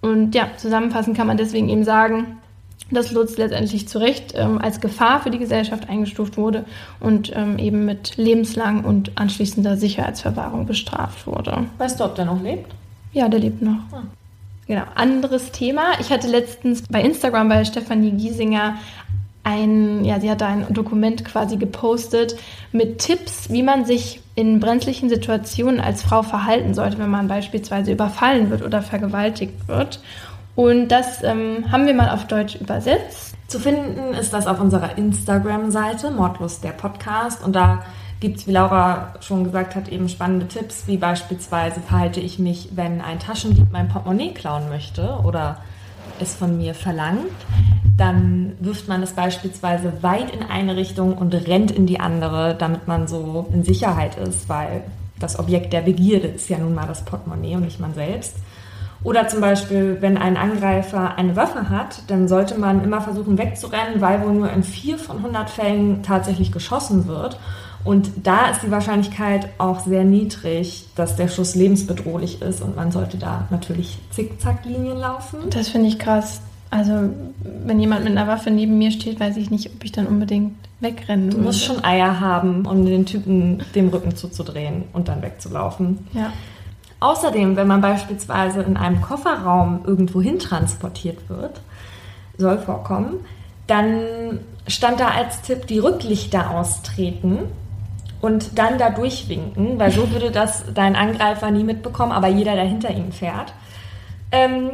Und 0.00 0.34
ja, 0.34 0.48
zusammenfassend 0.56 1.16
kann 1.16 1.26
man 1.26 1.36
deswegen 1.36 1.68
eben 1.68 1.84
sagen, 1.84 2.38
dass 2.90 3.12
Lutz 3.12 3.36
letztendlich 3.36 3.86
zu 3.86 3.98
Recht 3.98 4.32
ähm, 4.34 4.58
als 4.58 4.80
Gefahr 4.80 5.20
für 5.20 5.30
die 5.30 5.38
Gesellschaft 5.38 5.88
eingestuft 5.88 6.36
wurde 6.36 6.64
und 7.00 7.30
ähm, 7.36 7.58
eben 7.58 7.84
mit 7.84 8.16
lebenslang 8.16 8.82
und 8.84 9.12
anschließender 9.16 9.76
Sicherheitsverwahrung 9.76 10.66
bestraft 10.66 11.26
wurde. 11.26 11.66
Weißt 11.76 12.00
du, 12.00 12.04
ob 12.04 12.14
der 12.14 12.24
noch 12.24 12.42
lebt? 12.42 12.74
Ja, 13.12 13.28
der 13.28 13.40
lebt 13.40 13.62
noch. 13.62 13.80
Ah. 13.92 14.02
Genau, 14.68 14.82
anderes 14.94 15.50
Thema. 15.50 15.98
Ich 15.98 16.10
hatte 16.10 16.28
letztens 16.28 16.82
bei 16.90 17.00
Instagram 17.00 17.48
bei 17.48 17.64
Stefanie 17.64 18.12
Giesinger 18.12 18.76
ein, 19.42 20.04
ja, 20.04 20.20
sie 20.20 20.30
hat 20.30 20.42
da 20.42 20.48
ein 20.48 20.66
Dokument 20.68 21.24
quasi 21.24 21.56
gepostet 21.56 22.36
mit 22.70 22.98
Tipps, 22.98 23.50
wie 23.50 23.62
man 23.62 23.86
sich 23.86 24.20
in 24.34 24.60
brenzlichen 24.60 25.08
Situationen 25.08 25.80
als 25.80 26.02
Frau 26.02 26.22
verhalten 26.22 26.74
sollte, 26.74 26.98
wenn 26.98 27.08
man 27.08 27.28
beispielsweise 27.28 27.92
überfallen 27.92 28.50
wird 28.50 28.62
oder 28.62 28.82
vergewaltigt 28.82 29.66
wird. 29.68 30.00
Und 30.58 30.88
das 30.88 31.22
ähm, 31.22 31.70
haben 31.70 31.86
wir 31.86 31.94
mal 31.94 32.10
auf 32.10 32.26
Deutsch 32.26 32.56
übersetzt. 32.56 33.36
Zu 33.46 33.60
finden 33.60 34.12
ist 34.14 34.32
das 34.32 34.48
auf 34.48 34.60
unserer 34.60 34.98
Instagram-Seite, 34.98 36.10
Mordlust 36.10 36.64
der 36.64 36.72
Podcast. 36.72 37.44
Und 37.44 37.54
da 37.54 37.84
gibt 38.18 38.38
es, 38.38 38.48
wie 38.48 38.50
Laura 38.50 39.14
schon 39.20 39.44
gesagt 39.44 39.76
hat, 39.76 39.88
eben 39.88 40.08
spannende 40.08 40.48
Tipps, 40.48 40.88
wie 40.88 40.96
beispielsweise 40.96 41.78
verhalte 41.78 42.18
ich 42.18 42.40
mich, 42.40 42.70
wenn 42.74 43.00
ein 43.00 43.20
Taschendieb 43.20 43.68
mein 43.70 43.86
Portemonnaie 43.86 44.34
klauen 44.34 44.68
möchte 44.68 45.20
oder 45.24 45.58
es 46.18 46.34
von 46.34 46.56
mir 46.56 46.74
verlangt. 46.74 47.30
Dann 47.96 48.54
wirft 48.58 48.88
man 48.88 49.00
es 49.04 49.12
beispielsweise 49.12 50.02
weit 50.02 50.34
in 50.34 50.42
eine 50.42 50.74
Richtung 50.74 51.16
und 51.16 51.34
rennt 51.34 51.70
in 51.70 51.86
die 51.86 52.00
andere, 52.00 52.56
damit 52.56 52.88
man 52.88 53.06
so 53.06 53.46
in 53.52 53.62
Sicherheit 53.62 54.16
ist, 54.16 54.48
weil 54.48 54.82
das 55.20 55.38
Objekt 55.38 55.72
der 55.72 55.82
Begierde 55.82 56.26
ist 56.26 56.48
ja 56.48 56.58
nun 56.58 56.74
mal 56.74 56.88
das 56.88 57.04
Portemonnaie 57.04 57.54
und 57.54 57.64
nicht 57.64 57.78
man 57.78 57.94
selbst. 57.94 58.34
Oder 59.04 59.28
zum 59.28 59.40
Beispiel, 59.40 59.98
wenn 60.00 60.18
ein 60.18 60.36
Angreifer 60.36 61.16
eine 61.16 61.36
Waffe 61.36 61.70
hat, 61.70 62.02
dann 62.08 62.26
sollte 62.26 62.58
man 62.58 62.82
immer 62.82 63.00
versuchen 63.00 63.38
wegzurennen, 63.38 64.00
weil 64.00 64.22
wohl 64.22 64.32
nur 64.32 64.50
in 64.50 64.64
vier 64.64 64.98
von 64.98 65.18
100 65.18 65.50
Fällen 65.50 66.02
tatsächlich 66.02 66.50
geschossen 66.50 67.06
wird. 67.06 67.38
Und 67.84 68.10
da 68.24 68.50
ist 68.50 68.62
die 68.62 68.70
Wahrscheinlichkeit 68.70 69.48
auch 69.58 69.80
sehr 69.80 70.04
niedrig, 70.04 70.86
dass 70.96 71.16
der 71.16 71.28
Schuss 71.28 71.54
lebensbedrohlich 71.54 72.42
ist 72.42 72.60
und 72.60 72.76
man 72.76 72.90
sollte 72.90 73.18
da 73.18 73.46
natürlich 73.50 73.98
Zickzacklinien 74.10 74.98
laufen. 74.98 75.38
Das 75.50 75.68
finde 75.68 75.88
ich 75.88 75.98
krass. 75.98 76.40
Also, 76.70 77.08
wenn 77.64 77.80
jemand 77.80 78.04
mit 78.04 78.12
einer 78.12 78.26
Waffe 78.26 78.50
neben 78.50 78.76
mir 78.76 78.90
steht, 78.90 79.20
weiß 79.20 79.36
ich 79.38 79.50
nicht, 79.50 79.70
ob 79.74 79.82
ich 79.84 79.92
dann 79.92 80.06
unbedingt 80.06 80.52
wegrennen 80.80 81.30
Du 81.30 81.38
musst 81.38 81.64
schon 81.64 81.82
Eier 81.82 82.20
haben, 82.20 82.66
um 82.66 82.84
den 82.84 83.06
Typen 83.06 83.62
dem 83.74 83.88
Rücken 83.88 84.14
zuzudrehen 84.14 84.84
und 84.92 85.08
dann 85.08 85.22
wegzulaufen. 85.22 86.06
Ja. 86.12 86.32
Außerdem, 87.00 87.56
wenn 87.56 87.66
man 87.66 87.80
beispielsweise 87.80 88.62
in 88.62 88.76
einem 88.76 89.00
Kofferraum 89.00 89.80
irgendwo 89.84 90.20
hin 90.20 90.38
transportiert 90.38 91.28
wird, 91.28 91.60
soll 92.36 92.58
vorkommen, 92.58 93.24
dann 93.66 94.40
stand 94.66 95.00
da 95.00 95.08
als 95.08 95.42
Tipp 95.42 95.66
die 95.66 95.78
Rücklichter 95.78 96.50
austreten 96.50 97.40
und 98.20 98.58
dann 98.58 98.78
da 98.78 98.90
durchwinken, 98.90 99.78
weil 99.78 99.92
so 99.92 100.10
würde 100.10 100.30
das 100.30 100.64
dein 100.74 100.96
Angreifer 100.96 101.50
nie 101.50 101.64
mitbekommen, 101.64 102.12
aber 102.12 102.28
jeder, 102.28 102.54
der 102.54 102.64
hinter 102.64 102.90
ihm 102.90 103.12
fährt. 103.12 103.52
Ähm, 104.32 104.70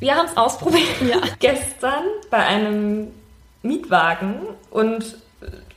wir 0.00 0.14
haben 0.14 0.26
es 0.26 0.36
ausprobiert 0.36 1.02
ja. 1.06 1.16
gestern 1.38 2.04
bei 2.30 2.38
einem 2.38 3.08
Mietwagen 3.62 4.36
und 4.70 5.16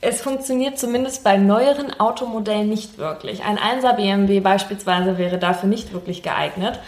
es 0.02 0.20
funktioniert 0.20 0.78
zumindest 0.78 1.22
bei 1.22 1.38
neueren 1.38 1.98
Automodellen 1.98 2.68
nicht 2.68 2.98
wirklich. 2.98 3.44
Ein 3.44 3.56
1er 3.56 3.94
BMW 3.94 4.40
beispielsweise 4.40 5.16
wäre 5.16 5.38
dafür 5.38 5.68
nicht 5.68 5.92
wirklich 5.92 6.22
geeignet. 6.22 6.80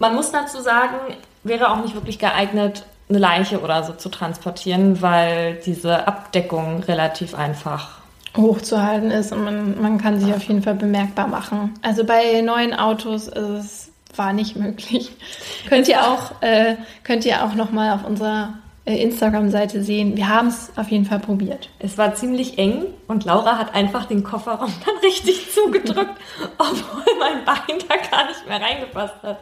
Man 0.00 0.16
muss 0.16 0.32
dazu 0.32 0.60
sagen, 0.60 0.96
wäre 1.44 1.70
auch 1.70 1.80
nicht 1.80 1.94
wirklich 1.94 2.18
geeignet, 2.18 2.84
eine 3.08 3.18
Leiche 3.18 3.60
oder 3.60 3.84
so 3.84 3.92
zu 3.92 4.08
transportieren, 4.08 5.00
weil 5.00 5.60
diese 5.64 6.08
Abdeckung 6.08 6.82
relativ 6.82 7.36
einfach 7.36 7.98
hochzuhalten 8.36 9.12
ist 9.12 9.32
und 9.32 9.44
man, 9.44 9.80
man 9.80 9.98
kann 9.98 10.18
sich 10.18 10.34
auf 10.34 10.42
jeden 10.42 10.62
Fall 10.62 10.74
bemerkbar 10.74 11.28
machen. 11.28 11.74
Also 11.82 12.04
bei 12.04 12.40
neuen 12.40 12.74
Autos 12.74 13.28
ist 13.28 13.36
es 13.36 13.90
war 14.16 14.32
nicht 14.32 14.56
möglich. 14.56 15.12
könnt 15.68 15.88
ihr 15.88 16.04
auch 16.04 16.40
äh, 16.40 16.76
könnt 17.04 17.24
ihr 17.24 17.44
auch 17.44 17.54
noch 17.54 17.70
mal 17.70 17.94
auf 17.94 18.04
unserer 18.04 18.54
Instagram-Seite 18.92 19.82
sehen. 19.82 20.16
Wir 20.16 20.28
haben 20.28 20.48
es 20.48 20.70
auf 20.76 20.88
jeden 20.88 21.06
Fall 21.06 21.18
probiert. 21.18 21.70
Es 21.78 21.96
war 21.96 22.14
ziemlich 22.14 22.58
eng 22.58 22.86
und 23.06 23.24
Laura 23.24 23.58
hat 23.58 23.74
einfach 23.74 24.04
den 24.04 24.22
Kofferraum 24.22 24.72
dann 24.84 24.96
richtig 24.98 25.50
zugedrückt, 25.50 26.20
obwohl 26.58 27.18
mein 27.18 27.44
Bein 27.44 27.78
da 27.88 27.96
gar 28.10 28.26
nicht 28.26 28.46
mehr 28.46 28.60
reingepasst 28.60 29.22
hat. 29.22 29.38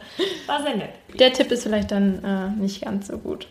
War 0.47 0.61
sehr 0.61 0.77
nett. 0.77 0.93
Der 1.19 1.33
Tipp 1.33 1.51
ist 1.51 1.63
vielleicht 1.63 1.91
dann 1.91 2.23
äh, 2.23 2.61
nicht 2.61 2.81
ganz 2.81 3.07
so 3.07 3.17
gut. 3.17 3.47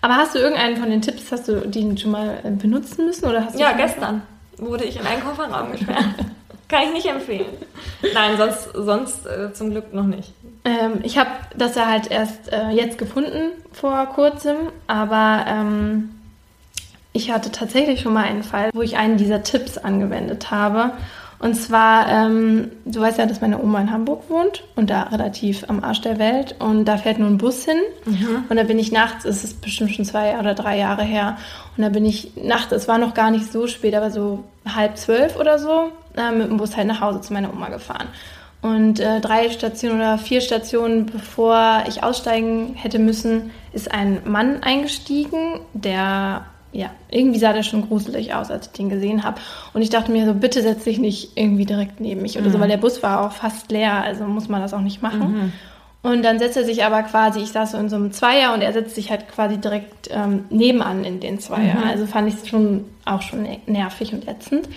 Aber 0.00 0.16
hast 0.16 0.34
du 0.34 0.38
irgendeinen 0.38 0.76
von 0.76 0.90
den 0.90 1.02
Tipps, 1.02 1.32
hast 1.32 1.48
du 1.48 1.66
den 1.66 1.98
schon 1.98 2.12
mal 2.12 2.38
äh, 2.44 2.50
benutzen 2.50 3.06
müssen? 3.06 3.26
Oder 3.26 3.46
hast 3.46 3.58
ja, 3.58 3.72
gestern 3.72 4.22
wurde 4.58 4.84
ich 4.84 4.96
in 4.98 5.06
einen 5.06 5.22
Kofferraum 5.22 5.72
gesperrt. 5.72 6.04
Kann 6.68 6.82
ich 6.84 6.92
nicht 6.92 7.06
empfehlen. 7.06 7.46
Nein, 8.14 8.36
sonst, 8.36 8.70
sonst 8.74 9.26
äh, 9.26 9.52
zum 9.52 9.70
Glück 9.70 9.92
noch 9.92 10.06
nicht. 10.06 10.32
Ähm, 10.66 11.00
ich 11.04 11.16
habe 11.16 11.30
das 11.56 11.76
ja 11.76 11.86
halt 11.86 12.10
erst 12.10 12.52
äh, 12.52 12.70
jetzt 12.70 12.98
gefunden 12.98 13.52
vor 13.72 14.04
kurzem, 14.06 14.56
aber 14.88 15.44
ähm, 15.48 16.10
ich 17.12 17.30
hatte 17.30 17.52
tatsächlich 17.52 18.00
schon 18.00 18.12
mal 18.12 18.24
einen 18.24 18.42
Fall, 18.42 18.70
wo 18.74 18.82
ich 18.82 18.96
einen 18.96 19.16
dieser 19.16 19.44
Tipps 19.44 19.78
angewendet 19.78 20.50
habe. 20.50 20.92
Und 21.38 21.54
zwar, 21.54 22.08
ähm, 22.08 22.72
du 22.84 23.00
weißt 23.00 23.18
ja, 23.18 23.26
dass 23.26 23.42
meine 23.42 23.62
Oma 23.62 23.80
in 23.80 23.92
Hamburg 23.92 24.28
wohnt 24.28 24.64
und 24.74 24.90
da 24.90 25.02
relativ 25.04 25.64
am 25.68 25.84
Arsch 25.84 26.00
der 26.00 26.18
Welt. 26.18 26.56
Und 26.58 26.86
da 26.86 26.96
fährt 26.96 27.18
nur 27.18 27.28
ein 27.28 27.38
Bus 27.38 27.64
hin. 27.64 27.78
Mhm. 28.06 28.44
Und 28.48 28.56
da 28.56 28.62
bin 28.64 28.78
ich 28.78 28.90
nachts, 28.90 29.24
es 29.24 29.44
ist 29.44 29.60
bestimmt 29.60 29.94
schon 29.94 30.04
zwei 30.04 30.38
oder 30.38 30.54
drei 30.54 30.78
Jahre 30.78 31.04
her. 31.04 31.36
Und 31.76 31.82
da 31.82 31.90
bin 31.90 32.06
ich 32.06 32.32
nachts, 32.36 32.72
es 32.72 32.88
war 32.88 32.98
noch 32.98 33.14
gar 33.14 33.30
nicht 33.30 33.52
so 33.52 33.66
spät, 33.66 33.94
aber 33.94 34.10
so 34.10 34.44
halb 34.66 34.96
zwölf 34.96 35.36
oder 35.38 35.58
so, 35.58 35.92
äh, 36.16 36.32
mit 36.32 36.48
dem 36.48 36.56
Bus 36.56 36.76
halt 36.76 36.86
nach 36.86 37.02
Hause 37.02 37.20
zu 37.20 37.34
meiner 37.34 37.52
Oma 37.52 37.68
gefahren. 37.68 38.08
Und 38.66 38.98
äh, 38.98 39.20
drei 39.20 39.48
Stationen 39.50 40.00
oder 40.00 40.18
vier 40.18 40.40
Stationen 40.40 41.06
bevor 41.06 41.84
ich 41.86 42.02
aussteigen 42.02 42.74
hätte 42.74 42.98
müssen, 42.98 43.52
ist 43.72 43.92
ein 43.92 44.22
Mann 44.24 44.64
eingestiegen, 44.64 45.60
der 45.72 46.46
ja, 46.72 46.90
irgendwie 47.08 47.38
sah 47.38 47.52
der 47.52 47.62
schon 47.62 47.86
gruselig 47.86 48.34
aus, 48.34 48.50
als 48.50 48.66
ich 48.66 48.72
den 48.72 48.88
gesehen 48.88 49.22
habe. 49.22 49.40
Und 49.72 49.82
ich 49.82 49.90
dachte 49.90 50.10
mir 50.10 50.26
so, 50.26 50.34
bitte 50.34 50.62
setz 50.62 50.82
dich 50.82 50.98
nicht 50.98 51.36
irgendwie 51.36 51.64
direkt 51.64 52.00
neben 52.00 52.22
mich 52.22 52.36
oder 52.36 52.48
mhm. 52.48 52.52
so, 52.52 52.60
weil 52.60 52.68
der 52.68 52.76
Bus 52.76 53.04
war 53.04 53.24
auch 53.24 53.32
fast 53.32 53.70
leer, 53.70 54.02
also 54.02 54.24
muss 54.24 54.48
man 54.48 54.60
das 54.60 54.74
auch 54.74 54.80
nicht 54.80 55.00
machen. 55.00 55.20
Mhm. 55.20 55.52
Und 56.02 56.24
dann 56.24 56.40
setzt 56.40 56.56
er 56.56 56.64
sich 56.64 56.84
aber 56.84 57.04
quasi, 57.04 57.40
ich 57.40 57.52
saß 57.52 57.72
so 57.72 57.78
in 57.78 57.88
so 57.88 57.96
einem 57.96 58.10
Zweier 58.10 58.52
und 58.52 58.62
er 58.62 58.72
setzt 58.72 58.96
sich 58.96 59.10
halt 59.10 59.28
quasi 59.28 59.58
direkt 59.58 60.10
ähm, 60.10 60.44
nebenan 60.50 61.04
in 61.04 61.20
den 61.20 61.38
Zweier. 61.38 61.76
Mhm. 61.76 61.88
Also 61.88 62.06
fand 62.06 62.28
ich 62.28 62.34
es 62.34 62.48
schon 62.48 62.84
auch 63.04 63.22
schon 63.22 63.46
nervig 63.66 64.12
und 64.12 64.26
ätzend. 64.26 64.68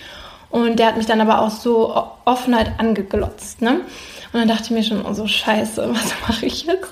Und 0.50 0.80
der 0.80 0.88
hat 0.88 0.98
mich 0.98 1.06
dann 1.06 1.22
aber 1.22 1.42
auch 1.42 1.52
so 1.52 1.96
offen 2.26 2.56
halt 2.56 2.72
angeglotzt, 2.78 3.62
ne? 3.62 3.82
Und 4.32 4.40
dann 4.40 4.48
dachte 4.48 4.66
ich 4.66 4.72
mir 4.72 4.84
schon, 4.84 5.06
oh 5.06 5.14
so 5.14 5.26
scheiße, 5.26 5.90
was 5.94 6.14
mache 6.28 6.46
ich 6.46 6.66
jetzt? 6.66 6.92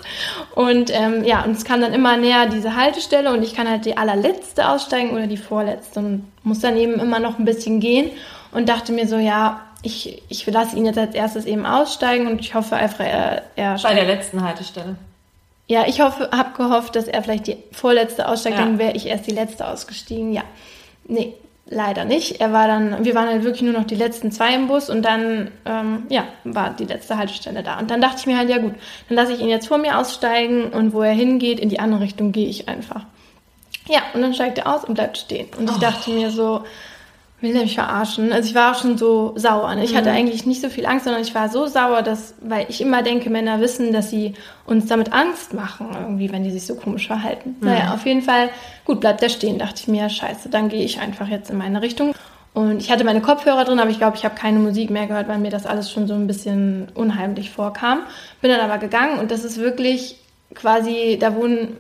Und 0.55 0.91
ähm, 0.93 1.23
ja, 1.23 1.43
und 1.43 1.51
es 1.51 1.65
kam 1.65 1.81
dann 1.81 1.93
immer 1.93 2.17
näher 2.17 2.47
diese 2.47 2.75
Haltestelle 2.75 3.31
und 3.31 3.43
ich 3.43 3.55
kann 3.55 3.69
halt 3.69 3.85
die 3.85 3.97
allerletzte 3.97 4.69
aussteigen 4.69 5.11
oder 5.11 5.27
die 5.27 5.37
vorletzte 5.37 5.99
und 5.99 6.31
muss 6.43 6.59
dann 6.59 6.77
eben 6.77 6.99
immer 6.99 7.19
noch 7.19 7.39
ein 7.39 7.45
bisschen 7.45 7.79
gehen 7.79 8.11
und 8.51 8.69
dachte 8.69 8.91
mir 8.91 9.07
so, 9.07 9.17
ja, 9.17 9.61
ich, 9.83 10.23
ich 10.29 10.45
lasse 10.47 10.75
ihn 10.75 10.85
jetzt 10.85 10.97
als 10.97 11.13
erstes 11.13 11.45
eben 11.45 11.65
aussteigen 11.65 12.27
und 12.27 12.41
ich 12.41 12.55
hoffe 12.55 12.75
einfach, 12.75 13.05
er, 13.05 13.43
er 13.55 13.77
Bei 13.81 13.93
der 13.93 14.05
letzten 14.05 14.43
Haltestelle. 14.43 14.95
Ja, 15.67 15.85
ich 15.85 16.01
hoffe, 16.01 16.29
habe 16.31 16.55
gehofft, 16.55 16.95
dass 16.95 17.07
er 17.07 17.21
vielleicht 17.21 17.47
die 17.47 17.57
vorletzte 17.71 18.27
aussteigt, 18.27 18.57
ja. 18.57 18.65
dann 18.65 18.79
wäre 18.79 18.93
ich 18.93 19.05
erst 19.05 19.27
die 19.27 19.31
letzte 19.31 19.67
ausgestiegen. 19.67 20.33
Ja, 20.33 20.43
nee, 21.07 21.33
leider 21.69 22.05
nicht. 22.05 22.39
Er 22.39 22.53
war 22.53 22.67
dann, 22.67 23.03
wir 23.03 23.15
waren 23.15 23.27
halt 23.27 23.43
wirklich 23.43 23.61
nur 23.61 23.73
noch 23.73 23.85
die 23.85 23.95
letzten 23.95 24.31
zwei 24.31 24.53
im 24.53 24.67
Bus 24.67 24.89
und 24.89 25.03
dann, 25.03 25.51
ähm, 25.65 26.03
ja, 26.09 26.25
war 26.43 26.71
die 26.71 26.85
letzte 26.85 27.17
Haltestelle 27.17 27.63
da. 27.63 27.79
Und 27.79 27.91
dann 27.91 28.01
dachte 28.01 28.17
ich 28.19 28.25
mir 28.25 28.37
halt, 28.37 28.49
ja 28.49 28.57
gut, 28.57 28.73
dann 29.09 29.15
lasse 29.15 29.33
ich 29.33 29.41
ihn 29.41 29.49
jetzt 29.49 29.67
vor 29.67 29.77
mir 29.77 29.97
aussteigen 29.97 30.69
und 30.69 30.93
wo 30.93 31.01
er 31.01 31.13
hingeht, 31.13 31.59
in 31.59 31.69
die 31.69 31.79
andere 31.79 32.01
Richtung 32.01 32.31
gehe 32.31 32.47
ich 32.47 32.67
einfach. 32.69 33.05
Ja, 33.89 34.01
und 34.13 34.21
dann 34.21 34.33
steigt 34.33 34.57
er 34.57 34.73
aus 34.73 34.83
und 34.83 34.95
bleibt 34.95 35.17
stehen. 35.17 35.47
Und 35.57 35.69
ich 35.69 35.77
oh. 35.77 35.79
dachte 35.79 36.11
mir 36.11 36.29
so, 36.31 36.63
will 37.39 37.53
der 37.53 37.63
mich 37.63 37.75
verarschen? 37.75 38.33
Also 38.33 38.49
ich 38.49 38.55
war 38.55 38.71
auch 38.71 38.81
schon 38.81 38.97
so 38.97 39.33
sauer. 39.35 39.73
Ne? 39.75 39.83
Ich 39.83 39.93
mhm. 39.93 39.97
hatte 39.97 40.11
eigentlich 40.11 40.45
nicht 40.45 40.61
so 40.61 40.69
viel 40.69 40.85
Angst, 40.85 41.05
sondern 41.05 41.21
ich 41.21 41.35
war 41.35 41.49
so 41.49 41.67
sauer, 41.67 42.01
dass, 42.01 42.33
weil 42.41 42.65
ich 42.69 42.81
immer 42.81 43.03
denke, 43.03 43.29
Männer 43.29 43.61
wissen, 43.61 43.93
dass 43.93 44.09
sie 44.09 44.33
uns 44.65 44.87
damit 44.87 45.13
Angst 45.13 45.53
machen, 45.53 45.89
irgendwie, 45.93 46.31
wenn 46.31 46.43
die 46.43 46.51
sich 46.51 46.65
so 46.65 46.75
komisch 46.75 47.07
verhalten. 47.07 47.55
Mhm. 47.59 47.67
Naja, 47.67 47.93
auf 47.93 48.05
jeden 48.05 48.23
Fall, 48.23 48.49
gut, 48.85 49.01
bleibt 49.01 49.21
der 49.21 49.29
stehen, 49.29 49.59
dachte 49.59 49.81
ich 49.81 49.87
mir, 49.87 50.09
scheiße, 50.09 50.49
dann 50.49 50.69
gehe 50.69 50.83
ich 50.83 50.99
einfach 50.99 51.27
jetzt 51.27 51.51
in 51.51 51.57
meine 51.57 51.81
Richtung. 51.81 52.13
Und 52.53 52.81
ich 52.81 52.91
hatte 52.91 53.03
meine 53.03 53.21
Kopfhörer 53.21 53.65
drin, 53.65 53.79
aber 53.79 53.91
ich 53.91 53.99
glaube, 53.99 54.17
ich 54.17 54.25
habe 54.25 54.33
keine 54.33 54.57
Musik 54.57 54.89
mehr 54.89 55.05
gehört, 55.05 55.27
weil 55.27 55.37
mir 55.37 55.51
das 55.51 55.67
alles 55.67 55.91
schon 55.91 56.07
so 56.07 56.15
ein 56.15 56.25
bisschen 56.25 56.87
unheimlich 56.95 57.51
vorkam. 57.51 57.99
Bin 58.41 58.49
dann 58.49 58.61
aber 58.61 58.79
gegangen 58.79 59.19
und 59.19 59.29
das 59.29 59.43
ist 59.43 59.59
wirklich 59.59 60.15
quasi, 60.55 61.19
da 61.21 61.35
wohnen, 61.35 61.77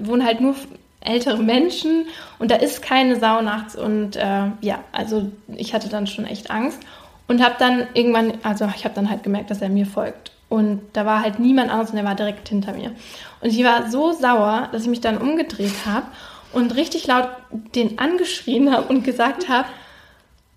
wohnen 0.00 0.24
halt 0.24 0.40
nur 0.40 0.54
ältere 1.00 1.38
Menschen 1.38 2.06
und 2.38 2.50
da 2.50 2.56
ist 2.56 2.82
keine 2.82 3.18
Sau 3.18 3.40
nachts 3.40 3.74
und 3.74 4.16
äh, 4.16 4.46
ja, 4.60 4.84
also 4.92 5.30
ich 5.48 5.74
hatte 5.74 5.88
dann 5.88 6.06
schon 6.06 6.26
echt 6.26 6.50
Angst 6.50 6.78
und 7.26 7.42
habe 7.42 7.54
dann 7.58 7.86
irgendwann, 7.94 8.34
also 8.42 8.68
ich 8.74 8.84
habe 8.84 8.94
dann 8.94 9.08
halt 9.08 9.22
gemerkt, 9.22 9.50
dass 9.50 9.62
er 9.62 9.70
mir 9.70 9.86
folgt 9.86 10.32
und 10.48 10.82
da 10.92 11.06
war 11.06 11.22
halt 11.22 11.38
niemand 11.38 11.70
anderes 11.70 11.90
und 11.90 11.96
er 11.96 12.04
war 12.04 12.14
direkt 12.14 12.48
hinter 12.48 12.72
mir 12.72 12.92
und 13.40 13.50
ich 13.50 13.64
war 13.64 13.90
so 13.90 14.12
sauer, 14.12 14.68
dass 14.72 14.82
ich 14.82 14.88
mich 14.88 15.00
dann 15.00 15.18
umgedreht 15.18 15.86
habe 15.86 16.06
und 16.52 16.76
richtig 16.76 17.06
laut 17.06 17.28
den 17.74 17.98
angeschrien 17.98 18.72
habe 18.72 18.88
und 18.88 19.02
gesagt 19.02 19.48
habe, 19.48 19.68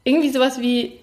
irgendwie 0.04 0.32
sowas 0.32 0.60
wie 0.60 1.00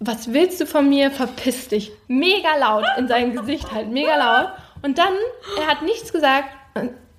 was 0.00 0.32
willst 0.32 0.60
du 0.60 0.66
von 0.66 0.88
mir? 0.88 1.10
Verpiss 1.10 1.68
dich. 1.68 1.90
Mega 2.06 2.56
laut 2.58 2.84
in 2.98 3.08
seinem 3.08 3.34
Gesicht 3.34 3.72
halt, 3.72 3.88
mega 3.88 4.16
laut. 4.16 4.52
Und 4.82 4.98
dann, 4.98 5.12
er 5.58 5.66
hat 5.66 5.82
nichts 5.82 6.12
gesagt 6.12 6.48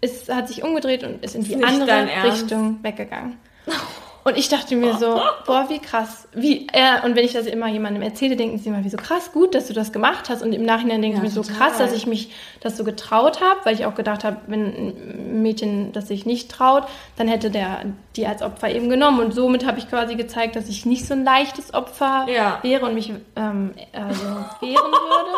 ist, 0.01 0.33
hat 0.33 0.47
sich 0.47 0.63
umgedreht 0.63 1.03
und 1.03 1.23
ist 1.23 1.35
in 1.35 1.43
die 1.43 1.63
andere 1.63 2.07
Richtung 2.23 2.79
weggegangen. 2.83 3.37
Und 4.26 4.38
ich 4.38 4.49
dachte 4.49 4.76
mir 4.76 4.95
so, 4.97 5.20
boah, 5.45 5.65
wie 5.70 5.80
krass. 5.80 6.28
Wie, 6.34 6.67
äh, 6.74 7.03
und 7.05 7.15
wenn 7.15 7.24
ich 7.24 7.34
das 7.34 7.45
immer 7.45 7.67
jemandem 7.67 8.03
erzähle, 8.03 8.36
denken 8.36 8.57
sie 8.59 8.67
immer, 8.70 8.84
wie 8.84 8.89
so 8.89 8.97
krass 8.97 9.32
gut, 9.32 9.55
dass 9.55 9.67
du 9.67 9.74
das 9.74 9.91
gemacht 9.93 10.30
hast. 10.30 10.43
Und 10.43 10.51
im 10.53 10.63
Nachhinein 10.63 11.01
denke 11.01 11.17
Ja, 11.17 11.24
ich 11.24 11.30
mir 11.30 11.34
so 11.34 11.41
total. 11.41 11.70
krass, 11.70 11.78
dass 11.78 11.93
ich 11.93 12.05
mich 12.05 12.32
das 12.59 12.76
so 12.78 12.84
getraut 12.84 13.39
habe, 13.41 13.61
weil 13.63 13.76
ich 13.76 13.86
auch 13.86 13.95
gedacht 13.95 14.24
habe, 14.26 14.38
wenn 14.47 14.65
ein 14.65 15.41
Mädchen 15.41 15.93
das 15.93 16.09
sich 16.09 16.26
nicht 16.26 16.51
traut, 16.51 16.84
dann 17.17 17.28
hätte 17.28 17.49
der 17.49 17.86
die 18.17 18.28
als 18.28 18.41
Opfer 18.41 18.70
eben 18.70 18.89
genommen. 18.89 19.20
Und 19.22 19.34
somit 19.34 19.65
habe 19.65 19.80
ich 19.80 19.89
quasi 19.89 20.15
gezeigt, 20.15 20.55
dass 20.57 20.67
ich 20.67 20.86
nicht 20.86 21.05
so 21.05 21.13
ein 21.13 21.24
leichtes 21.24 21.74
Opfer 21.74 22.26
Ja. 22.28 22.59
wäre 22.61 22.86
und 22.86 22.93
mich 22.95 23.11
ähm, 23.38 23.74
also 23.93 24.24
wehren 24.61 24.91
würde. 24.91 25.38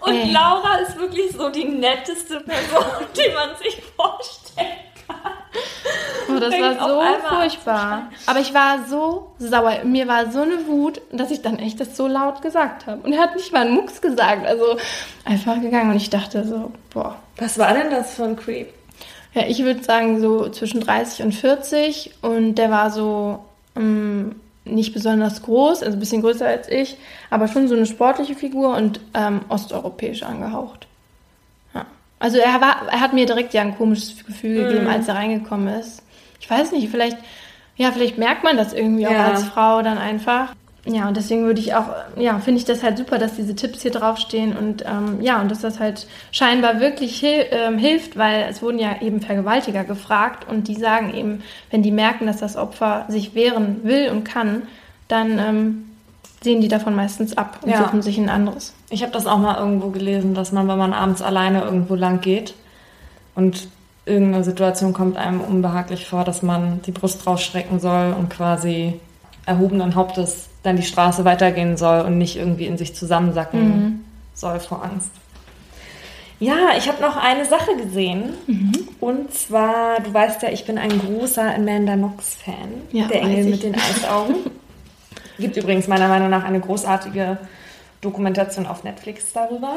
Und 0.00 0.14
Ey. 0.14 0.30
Laura 0.32 0.76
ist 0.76 0.96
wirklich 0.96 1.32
so 1.32 1.50
die 1.50 1.64
netteste 1.64 2.38
Person, 2.40 2.84
die 3.16 3.34
man 3.34 3.56
sich 3.56 3.82
vorstellen 3.96 4.68
kann. 5.08 5.32
Oh, 6.28 6.38
das 6.38 6.52
war 6.52 6.88
so 6.88 7.36
furchtbar. 7.36 8.10
Aber 8.26 8.40
ich 8.40 8.52
war 8.52 8.86
so 8.86 9.32
sauer. 9.38 9.84
Mir 9.84 10.06
war 10.08 10.30
so 10.30 10.42
eine 10.42 10.66
Wut, 10.66 11.00
dass 11.10 11.30
ich 11.30 11.42
dann 11.42 11.58
echt 11.58 11.80
das 11.80 11.96
so 11.96 12.06
laut 12.06 12.42
gesagt 12.42 12.86
habe. 12.86 13.00
Und 13.02 13.12
er 13.12 13.20
hat 13.20 13.34
nicht 13.36 13.52
mal 13.52 13.62
einen 13.66 13.74
Mucks 13.74 14.00
gesagt. 14.00 14.46
Also 14.46 14.76
einfach 15.24 15.60
gegangen. 15.60 15.90
Und 15.90 15.96
ich 15.96 16.10
dachte 16.10 16.44
so, 16.44 16.72
boah. 16.92 17.16
Was 17.38 17.58
war 17.58 17.72
denn 17.72 17.90
das 17.90 18.14
für 18.14 18.24
ein 18.24 18.36
Creep? 18.36 18.68
Ja, 19.34 19.44
ich 19.46 19.62
würde 19.64 19.82
sagen 19.82 20.20
so 20.20 20.48
zwischen 20.50 20.80
30 20.80 21.24
und 21.24 21.32
40. 21.32 22.14
Und 22.20 22.56
der 22.56 22.70
war 22.70 22.90
so 22.90 23.44
ähm, 23.76 24.36
nicht 24.64 24.92
besonders 24.92 25.42
groß, 25.42 25.82
also 25.82 25.96
ein 25.96 26.00
bisschen 26.00 26.22
größer 26.22 26.46
als 26.46 26.68
ich. 26.68 26.98
Aber 27.30 27.48
schon 27.48 27.68
so 27.68 27.74
eine 27.74 27.86
sportliche 27.86 28.34
Figur 28.34 28.76
und 28.76 29.00
ähm, 29.14 29.40
osteuropäisch 29.48 30.22
angehaucht. 30.22 30.87
Also 32.18 32.38
er, 32.38 32.60
war, 32.60 32.88
er 32.90 33.00
hat 33.00 33.12
mir 33.12 33.26
direkt 33.26 33.54
ja 33.54 33.62
ein 33.62 33.76
komisches 33.76 34.24
Gefühl 34.26 34.66
gegeben, 34.66 34.88
als 34.88 35.08
er 35.08 35.14
reingekommen 35.14 35.68
ist. 35.80 36.02
Ich 36.40 36.50
weiß 36.50 36.72
nicht, 36.72 36.88
vielleicht, 36.90 37.16
ja, 37.76 37.92
vielleicht 37.92 38.18
merkt 38.18 38.42
man 38.44 38.56
das 38.56 38.72
irgendwie 38.72 39.06
auch 39.06 39.12
Ja. 39.12 39.26
als 39.28 39.44
Frau 39.44 39.82
dann 39.82 39.98
einfach. 39.98 40.54
Ja, 40.84 41.06
und 41.08 41.16
deswegen 41.16 41.44
würde 41.44 41.60
ich 41.60 41.74
auch, 41.74 41.86
ja, 42.16 42.38
finde 42.38 42.58
ich 42.60 42.64
das 42.64 42.82
halt 42.82 42.96
super, 42.96 43.18
dass 43.18 43.34
diese 43.36 43.54
Tipps 43.54 43.82
hier 43.82 43.90
draufstehen 43.90 44.56
und 44.56 44.84
ähm, 44.86 45.20
ja, 45.20 45.38
und 45.40 45.50
dass 45.50 45.60
das 45.60 45.80
halt 45.80 46.06
scheinbar 46.32 46.80
wirklich 46.80 47.20
hil 47.20 47.44
ähm, 47.50 47.76
hilft, 47.76 48.16
weil 48.16 48.46
es 48.48 48.62
wurden 48.62 48.78
ja 48.78 48.96
eben 49.02 49.20
Vergewaltiger 49.20 49.84
gefragt 49.84 50.48
und 50.48 50.66
die 50.66 50.76
sagen 50.76 51.12
eben, 51.14 51.42
wenn 51.70 51.82
die 51.82 51.90
merken, 51.90 52.26
dass 52.26 52.38
das 52.38 52.56
Opfer 52.56 53.04
sich 53.08 53.34
wehren 53.34 53.80
will 53.82 54.08
und 54.10 54.24
kann, 54.24 54.62
dann 55.08 55.38
ähm, 55.38 55.87
sehen 56.42 56.60
die 56.60 56.68
davon 56.68 56.94
meistens 56.94 57.36
ab 57.36 57.58
und 57.62 57.70
Ja. 57.70 57.84
suchen 57.84 58.02
sich 58.02 58.18
ein 58.18 58.28
anderes. 58.28 58.72
Ich 58.90 59.02
habe 59.02 59.12
das 59.12 59.26
auch 59.26 59.38
mal 59.38 59.56
irgendwo 59.58 59.88
gelesen, 59.90 60.34
dass 60.34 60.52
man, 60.52 60.68
wenn 60.68 60.78
man 60.78 60.92
abends 60.92 61.20
alleine 61.22 61.62
irgendwo 61.62 61.94
lang 61.94 62.20
geht 62.20 62.54
und 63.34 63.68
irgendeine 64.06 64.44
Situation 64.44 64.92
kommt 64.92 65.16
einem 65.16 65.40
unbehaglich 65.40 66.06
vor, 66.06 66.24
dass 66.24 66.42
man 66.42 66.80
die 66.82 66.92
Brust 66.92 67.26
rausstrecken 67.26 67.80
soll 67.80 68.14
und 68.18 68.30
quasi 68.30 68.94
erhobenen 69.46 69.94
Hauptes 69.94 70.48
dann 70.62 70.76
die 70.76 70.82
Straße 70.82 71.24
weitergehen 71.24 71.76
soll 71.76 72.00
und 72.02 72.18
nicht 72.18 72.36
irgendwie 72.36 72.66
in 72.66 72.78
sich 72.78 72.94
zusammensacken 72.94 74.04
soll 74.34 74.60
vor 74.60 74.82
Angst. 74.84 75.10
Ja, 76.40 76.70
ich 76.76 76.88
habe 76.88 77.02
noch 77.02 77.16
eine 77.16 77.44
Sache 77.44 77.74
gesehen. 77.76 78.34
Und 79.00 79.34
zwar, 79.34 80.00
du 80.00 80.14
weißt 80.14 80.42
ja, 80.42 80.50
ich 80.50 80.64
bin 80.66 80.78
ein 80.78 80.90
großer 81.00 81.54
Amanda 81.54 81.94
Knox-Fan. 81.94 82.54
Ja, 82.92 83.06
der 83.08 83.22
Engel 83.22 83.44
mit 83.46 83.62
den 83.64 83.74
Eisaugen. 83.74 84.36
Gibt 85.38 85.56
übrigens 85.56 85.86
meiner 85.88 86.08
Meinung 86.08 86.30
nach 86.30 86.44
eine 86.44 86.60
großartige 86.60 87.38
Dokumentation 88.00 88.66
auf 88.66 88.84
Netflix 88.84 89.32
darüber. 89.32 89.74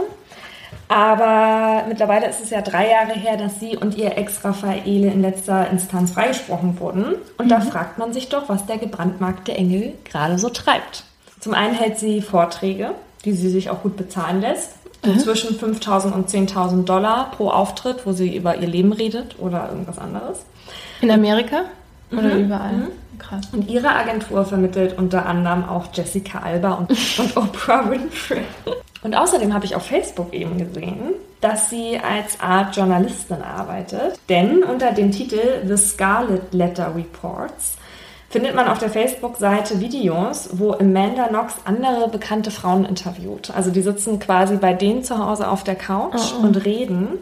Aber 0.88 1.84
mittlerweile 1.88 2.28
ist 2.30 2.42
es 2.42 2.50
ja 2.50 2.62
drei 2.62 2.90
Jahre 2.90 3.14
her, 3.14 3.38
dass 3.38 3.60
sie 3.60 3.76
und 3.78 3.96
ihr 3.98 4.18
Ex 4.18 4.44
Raffaele 4.44 5.08
in 5.12 5.22
letzter 5.22 5.70
Instanz 5.70 6.12
freigesprochen 6.12 6.80
wurden. 6.80 7.16
Und 7.38 7.50
da 7.50 7.60
fragt 7.62 7.98
man 7.98 8.14
sich 8.14 8.30
doch, 8.30 8.48
was 8.50 8.66
der 8.66 8.78
gebrandmarkte 8.78 9.54
Engel 9.54 9.94
gerade 10.06 10.38
so 10.38 10.50
treibt. 10.50 11.04
Zum 11.40 11.54
einen 11.54 11.74
hält 11.74 12.00
sie 12.00 12.22
Vorträge, 12.22 12.92
die 13.26 13.34
sie 13.34 13.50
sich 13.50 13.70
auch 13.70 13.82
gut 13.82 13.98
bezahlen 13.98 14.42
lässt. 14.42 14.74
So 15.04 15.16
zwischen 15.16 15.58
5.000 15.58 16.12
und 16.14 16.30
10.000 16.30 16.86
Dollar 16.86 17.32
pro 17.32 17.50
Auftritt, 17.50 18.06
wo 18.06 18.12
sie 18.14 18.36
über 18.36 18.58
ihr 18.58 18.68
Leben 18.68 18.94
redet 18.94 19.40
oder 19.40 19.68
irgendwas 19.70 19.98
anderes. 19.98 20.46
In 21.02 21.10
Amerika 21.10 21.64
oder 22.12 22.36
Mhm. 22.36 22.46
überall? 22.46 22.88
Krass. 23.22 23.48
Und 23.52 23.70
ihre 23.70 23.90
Agentur 23.90 24.46
vermittelt 24.46 24.98
unter 24.98 25.26
anderem 25.26 25.64
auch 25.68 25.86
Jessica 25.94 26.40
Alba 26.40 26.74
und, 26.74 26.90
und 27.20 27.38
Oprah 27.38 27.90
Winfrey. 27.90 28.42
Und 29.04 29.16
außerdem 29.16 29.54
habe 29.54 29.66
ich 29.66 29.76
auf 29.76 29.86
Facebook 29.86 30.34
eben 30.34 30.58
gesehen, 30.58 31.14
dass 31.40 31.70
sie 31.70 32.00
als 32.00 32.40
Art 32.40 32.76
Journalistin 32.76 33.42
arbeitet. 33.42 34.20
Denn 34.30 34.64
unter 34.64 34.92
dem 34.92 35.12
Titel 35.12 35.66
The 35.66 35.78
Scarlet 35.78 36.54
Letter 36.54 36.96
Reports 36.96 37.78
findet 38.30 38.56
man 38.56 38.68
auf 38.68 38.80
der 38.80 38.90
Facebook-Seite 38.90 39.80
Videos, 39.82 40.50
wo 40.54 40.74
Amanda 40.74 41.28
Knox 41.28 41.56
andere 41.66 42.08
bekannte 42.10 42.50
Frauen 42.50 42.86
interviewt. 42.86 43.52
Also 43.52 43.72
die 43.72 43.82
sitzen 43.82 44.20
quasi 44.20 44.56
bei 44.56 44.74
denen 44.74 45.04
zu 45.04 45.18
Hause 45.18 45.50
auf 45.50 45.64
der 45.64 45.76
Couch 45.76 46.34
und 46.42 46.64
reden. 46.64 47.20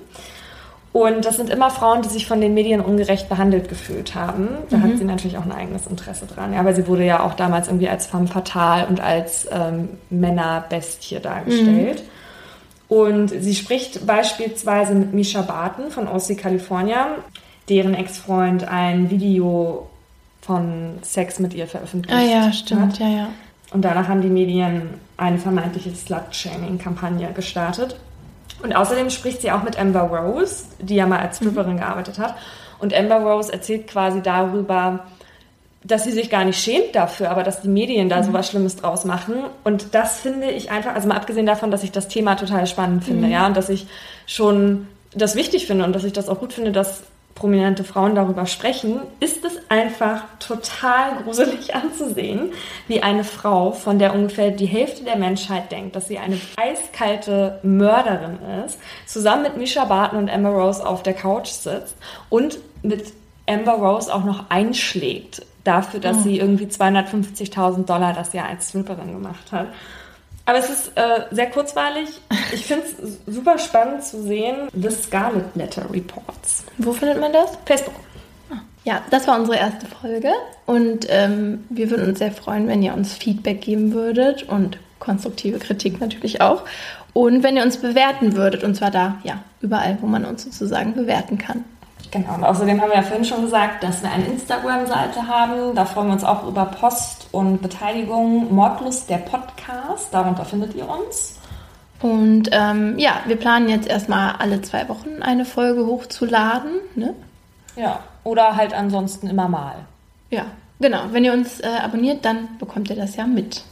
Und 0.92 1.24
das 1.24 1.38
sind 1.38 1.52
immer 1.52 1.70
Frauen, 1.70 2.02
die 2.02 2.10
sich 2.10 2.26
von 2.26 2.42
den 2.42 2.56
Medien 2.56 2.82
ungerecht 2.82 3.30
behandelt 3.30 3.70
gefühlt 3.70 4.16
haben. 4.16 4.48
Da 4.72 4.80
hat 4.80 4.98
sie 4.98 5.04
natürlich 5.04 5.38
auch 5.38 5.46
ein 5.46 5.52
eigenes 5.52 5.86
Interesse 5.86 6.26
dran. 6.26 6.52
Ja, 6.52 6.66
weil 6.66 6.76
sie 6.76 6.88
wurde 6.88 7.06
ja 7.06 7.24
auch 7.24 7.36
damals 7.36 7.68
irgendwie 7.68 7.88
als 7.90 8.08
femme 8.08 8.26
fatale 8.28 8.88
und 8.88 9.00
als 9.00 9.48
ähm, 9.52 9.90
Männerbestie 10.10 11.20
dargestellt. 11.20 12.04
Und 12.88 13.28
sie 13.30 13.54
spricht 13.54 14.08
beispielsweise 14.08 14.96
mit 14.96 15.14
Misha 15.14 15.44
Barton 15.44 15.92
von 15.92 16.08
OC 16.08 16.36
California, 16.40 17.10
deren 17.70 17.94
Ex-Freund 17.94 18.68
ein 18.68 19.12
Video 19.12 19.88
von 20.42 20.94
Sex 21.04 21.38
mit 21.38 21.54
ihr 21.54 21.68
veröffentlicht 21.68 22.18
Ah 22.18 22.24
ja, 22.24 22.42
hat. 22.48 22.56
stimmt, 22.56 22.98
ja, 22.98 23.08
ja. 23.08 23.28
Und 23.72 23.84
danach 23.86 24.08
haben 24.08 24.22
die 24.24 24.30
Medien 24.30 24.90
eine 25.18 25.38
vermeintliche 25.38 25.94
Slut-Shaming-Kampagne 25.94 27.32
gestartet. 27.34 27.98
Und 28.62 28.76
außerdem 28.76 29.10
spricht 29.10 29.42
sie 29.42 29.52
auch 29.52 29.64
mit 29.64 29.80
Amber 29.80 30.02
Rose, 30.02 30.66
die 30.80 30.96
ja 30.96 31.06
mal 31.06 31.20
als 31.20 31.38
Stripperin 31.38 31.78
gearbeitet 31.78 32.20
hat. 32.20 32.36
Und 32.80 32.94
Amber 32.94 33.18
Rose 33.18 33.52
erzählt 33.52 33.88
quasi 33.88 34.22
darüber, 34.22 35.06
dass 35.84 36.04
sie 36.04 36.12
sich 36.12 36.30
gar 36.30 36.44
nicht 36.44 36.62
schämt 36.62 36.94
dafür, 36.94 37.32
aber 37.32 37.44
dass 37.44 37.62
die 37.62 37.70
Medien 37.70 38.10
da 38.10 38.22
so 38.24 38.34
was 38.34 38.50
Schlimmes 38.50 38.76
draus 38.76 39.06
machen. 39.06 39.36
Und 39.64 39.96
das 39.96 40.20
finde 40.20 40.52
ich 40.52 40.72
einfach, 40.72 40.94
also 40.94 41.08
mal 41.08 41.16
abgesehen 41.16 41.46
davon, 41.46 41.72
dass 41.72 41.84
ich 41.84 41.92
das 41.92 42.08
Thema 42.08 42.36
total 42.36 42.68
spannend 42.68 43.06
finde, 43.06 43.28
ja, 43.30 43.48
und 43.48 43.56
dass 43.56 43.70
ich 43.70 43.88
schon 44.26 44.88
das 45.16 45.36
wichtig 45.36 45.68
finde 45.68 45.86
und 45.86 45.94
dass 45.94 46.04
ich 46.04 46.14
das 46.14 46.30
auch 46.30 46.40
gut 46.40 46.54
finde, 46.54 46.72
dass 46.72 47.04
prominente 47.40 47.84
Frauen 47.84 48.14
darüber 48.16 48.46
sprechen, 48.46 49.00
ist 49.20 49.44
es 49.46 49.54
einfach 49.70 50.24
total 50.40 51.24
gruselig 51.24 51.74
anzusehen, 51.76 52.52
wie 52.88 53.02
eine 53.02 53.24
Frau, 53.24 53.72
von 53.72 53.98
der 53.98 54.14
ungefähr 54.14 54.52
die 54.52 54.66
Hälfte 54.66 55.04
der 55.04 55.16
Menschheit 55.16 55.72
denkt, 55.72 55.96
dass 55.96 56.08
sie 56.08 56.20
eine 56.20 56.40
eiskalte 56.58 57.60
Mörderin 57.64 58.38
ist, 58.66 58.78
zusammen 59.06 59.44
mit 59.44 59.58
Misha 59.58 59.86
Barton 59.86 60.20
und 60.20 60.30
Amber 60.30 60.50
Rose 60.50 60.86
auf 60.86 61.02
der 61.02 61.14
Couch 61.14 61.48
sitzt 61.48 61.96
und 62.30 62.60
mit 62.84 63.14
Amber 63.48 63.74
Rose 63.74 64.14
auch 64.14 64.24
noch 64.24 64.50
einschlägt 64.50 65.42
dafür, 65.64 66.00
dass 66.00 66.24
sie 66.24 66.40
irgendwie 66.40 66.66
250.000 66.66 67.86
Dollar 67.86 68.14
das 68.14 68.34
Jahr 68.34 68.48
als 68.48 68.70
Stripperin 68.70 69.14
gemacht 69.14 69.52
hat. 69.52 69.68
Aber 70.50 70.58
es 70.58 70.68
ist 70.68 70.92
äh, 70.96 71.26
sehr 71.30 71.52
kurzweilig. 71.52 72.10
Ich 72.52 72.66
finde 72.66 72.84
es 72.86 73.20
super 73.32 73.60
spannend 73.60 74.04
zu 74.04 74.24
sehen. 74.24 74.68
The 74.74 74.90
Scarlet 74.90 75.46
Letter 75.54 75.88
Reports. 75.94 76.64
Wo 76.80 76.92
findet 76.92 77.22
man 77.22 77.32
das? 77.32 77.52
Facebook. 77.68 77.94
Ja, 78.84 79.04
das 79.12 79.28
war 79.28 79.40
unsere 79.40 79.58
erste 79.58 79.86
Folge 79.86 80.32
und 80.66 81.06
ähm, 81.10 81.66
wir 81.70 81.92
würden 81.92 82.10
uns 82.10 82.18
sehr 82.18 82.32
freuen, 82.32 82.68
wenn 82.68 82.82
ihr 82.82 82.96
uns 82.96 83.14
Feedback 83.14 83.62
geben 83.62 83.94
würdet 83.94 84.42
und 84.50 84.80
konstruktive 84.98 85.60
Kritik 85.60 86.02
natürlich 86.02 86.42
auch. 86.42 86.64
Und 87.14 87.44
wenn 87.44 87.56
ihr 87.56 87.62
uns 87.62 87.78
bewerten 87.78 88.36
würdet, 88.36 88.64
und 88.64 88.74
zwar 88.74 88.90
da, 88.90 89.20
ja, 89.24 89.44
überall, 89.62 90.00
wo 90.02 90.08
man 90.08 90.26
uns 90.26 90.46
sozusagen 90.46 90.96
bewerten 90.96 91.38
kann. 91.38 91.64
Genau, 92.12 92.34
und 92.36 92.44
außerdem 92.44 92.82
haben 92.82 92.90
wir 92.90 92.96
ja 92.96 93.04
vorhin 93.04 93.26
schon 93.26 93.44
gesagt, 93.44 93.84
dass 93.84 94.02
wir 94.02 94.12
eine 94.12 94.26
Instagram-Seite 94.26 95.28
haben. 95.28 95.76
Da 95.76 95.86
freuen 95.86 96.08
wir 96.08 96.14
uns 96.14 96.24
auch 96.24 96.48
über 96.48 96.66
Post 96.66 97.28
und 97.32 97.62
Beteiligung. 97.62 98.54
Mordlust, 98.54 99.10
der 99.10 99.18
Podcast, 99.18 100.12
darunter 100.12 100.44
findet 100.44 100.74
ihr 100.74 100.90
uns. 100.90 101.36
Und 102.02 102.50
ähm, 102.52 102.98
ja, 102.98 103.22
wir 103.28 103.36
planen 103.36 103.70
jetzt 103.70 103.88
erstmal 103.88 104.36
alle 104.38 104.62
zwei 104.62 104.88
Wochen 104.90 105.22
eine 105.22 105.46
Folge 105.46 105.86
hochzuladen. 105.86 106.72
Ne? 106.96 107.14
Ja, 107.76 108.00
oder 108.24 108.56
halt 108.56 108.74
ansonsten 108.74 109.28
immer 109.28 109.48
mal. 109.48 109.76
Ja, 110.32 110.46
genau. 110.80 111.04
Wenn 111.12 111.26
ihr 111.26 111.34
uns 111.34 111.60
äh, 111.60 111.68
abonniert, 111.68 112.26
dann 112.26 112.58
bekommt 112.58 112.90
ihr 112.90 112.96
das 112.96 113.16
ja 113.18 113.28
mit. 113.28 113.64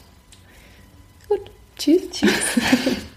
Gut, 1.28 1.42
tschüss. 1.78 2.10
Tschüss. 2.12 2.32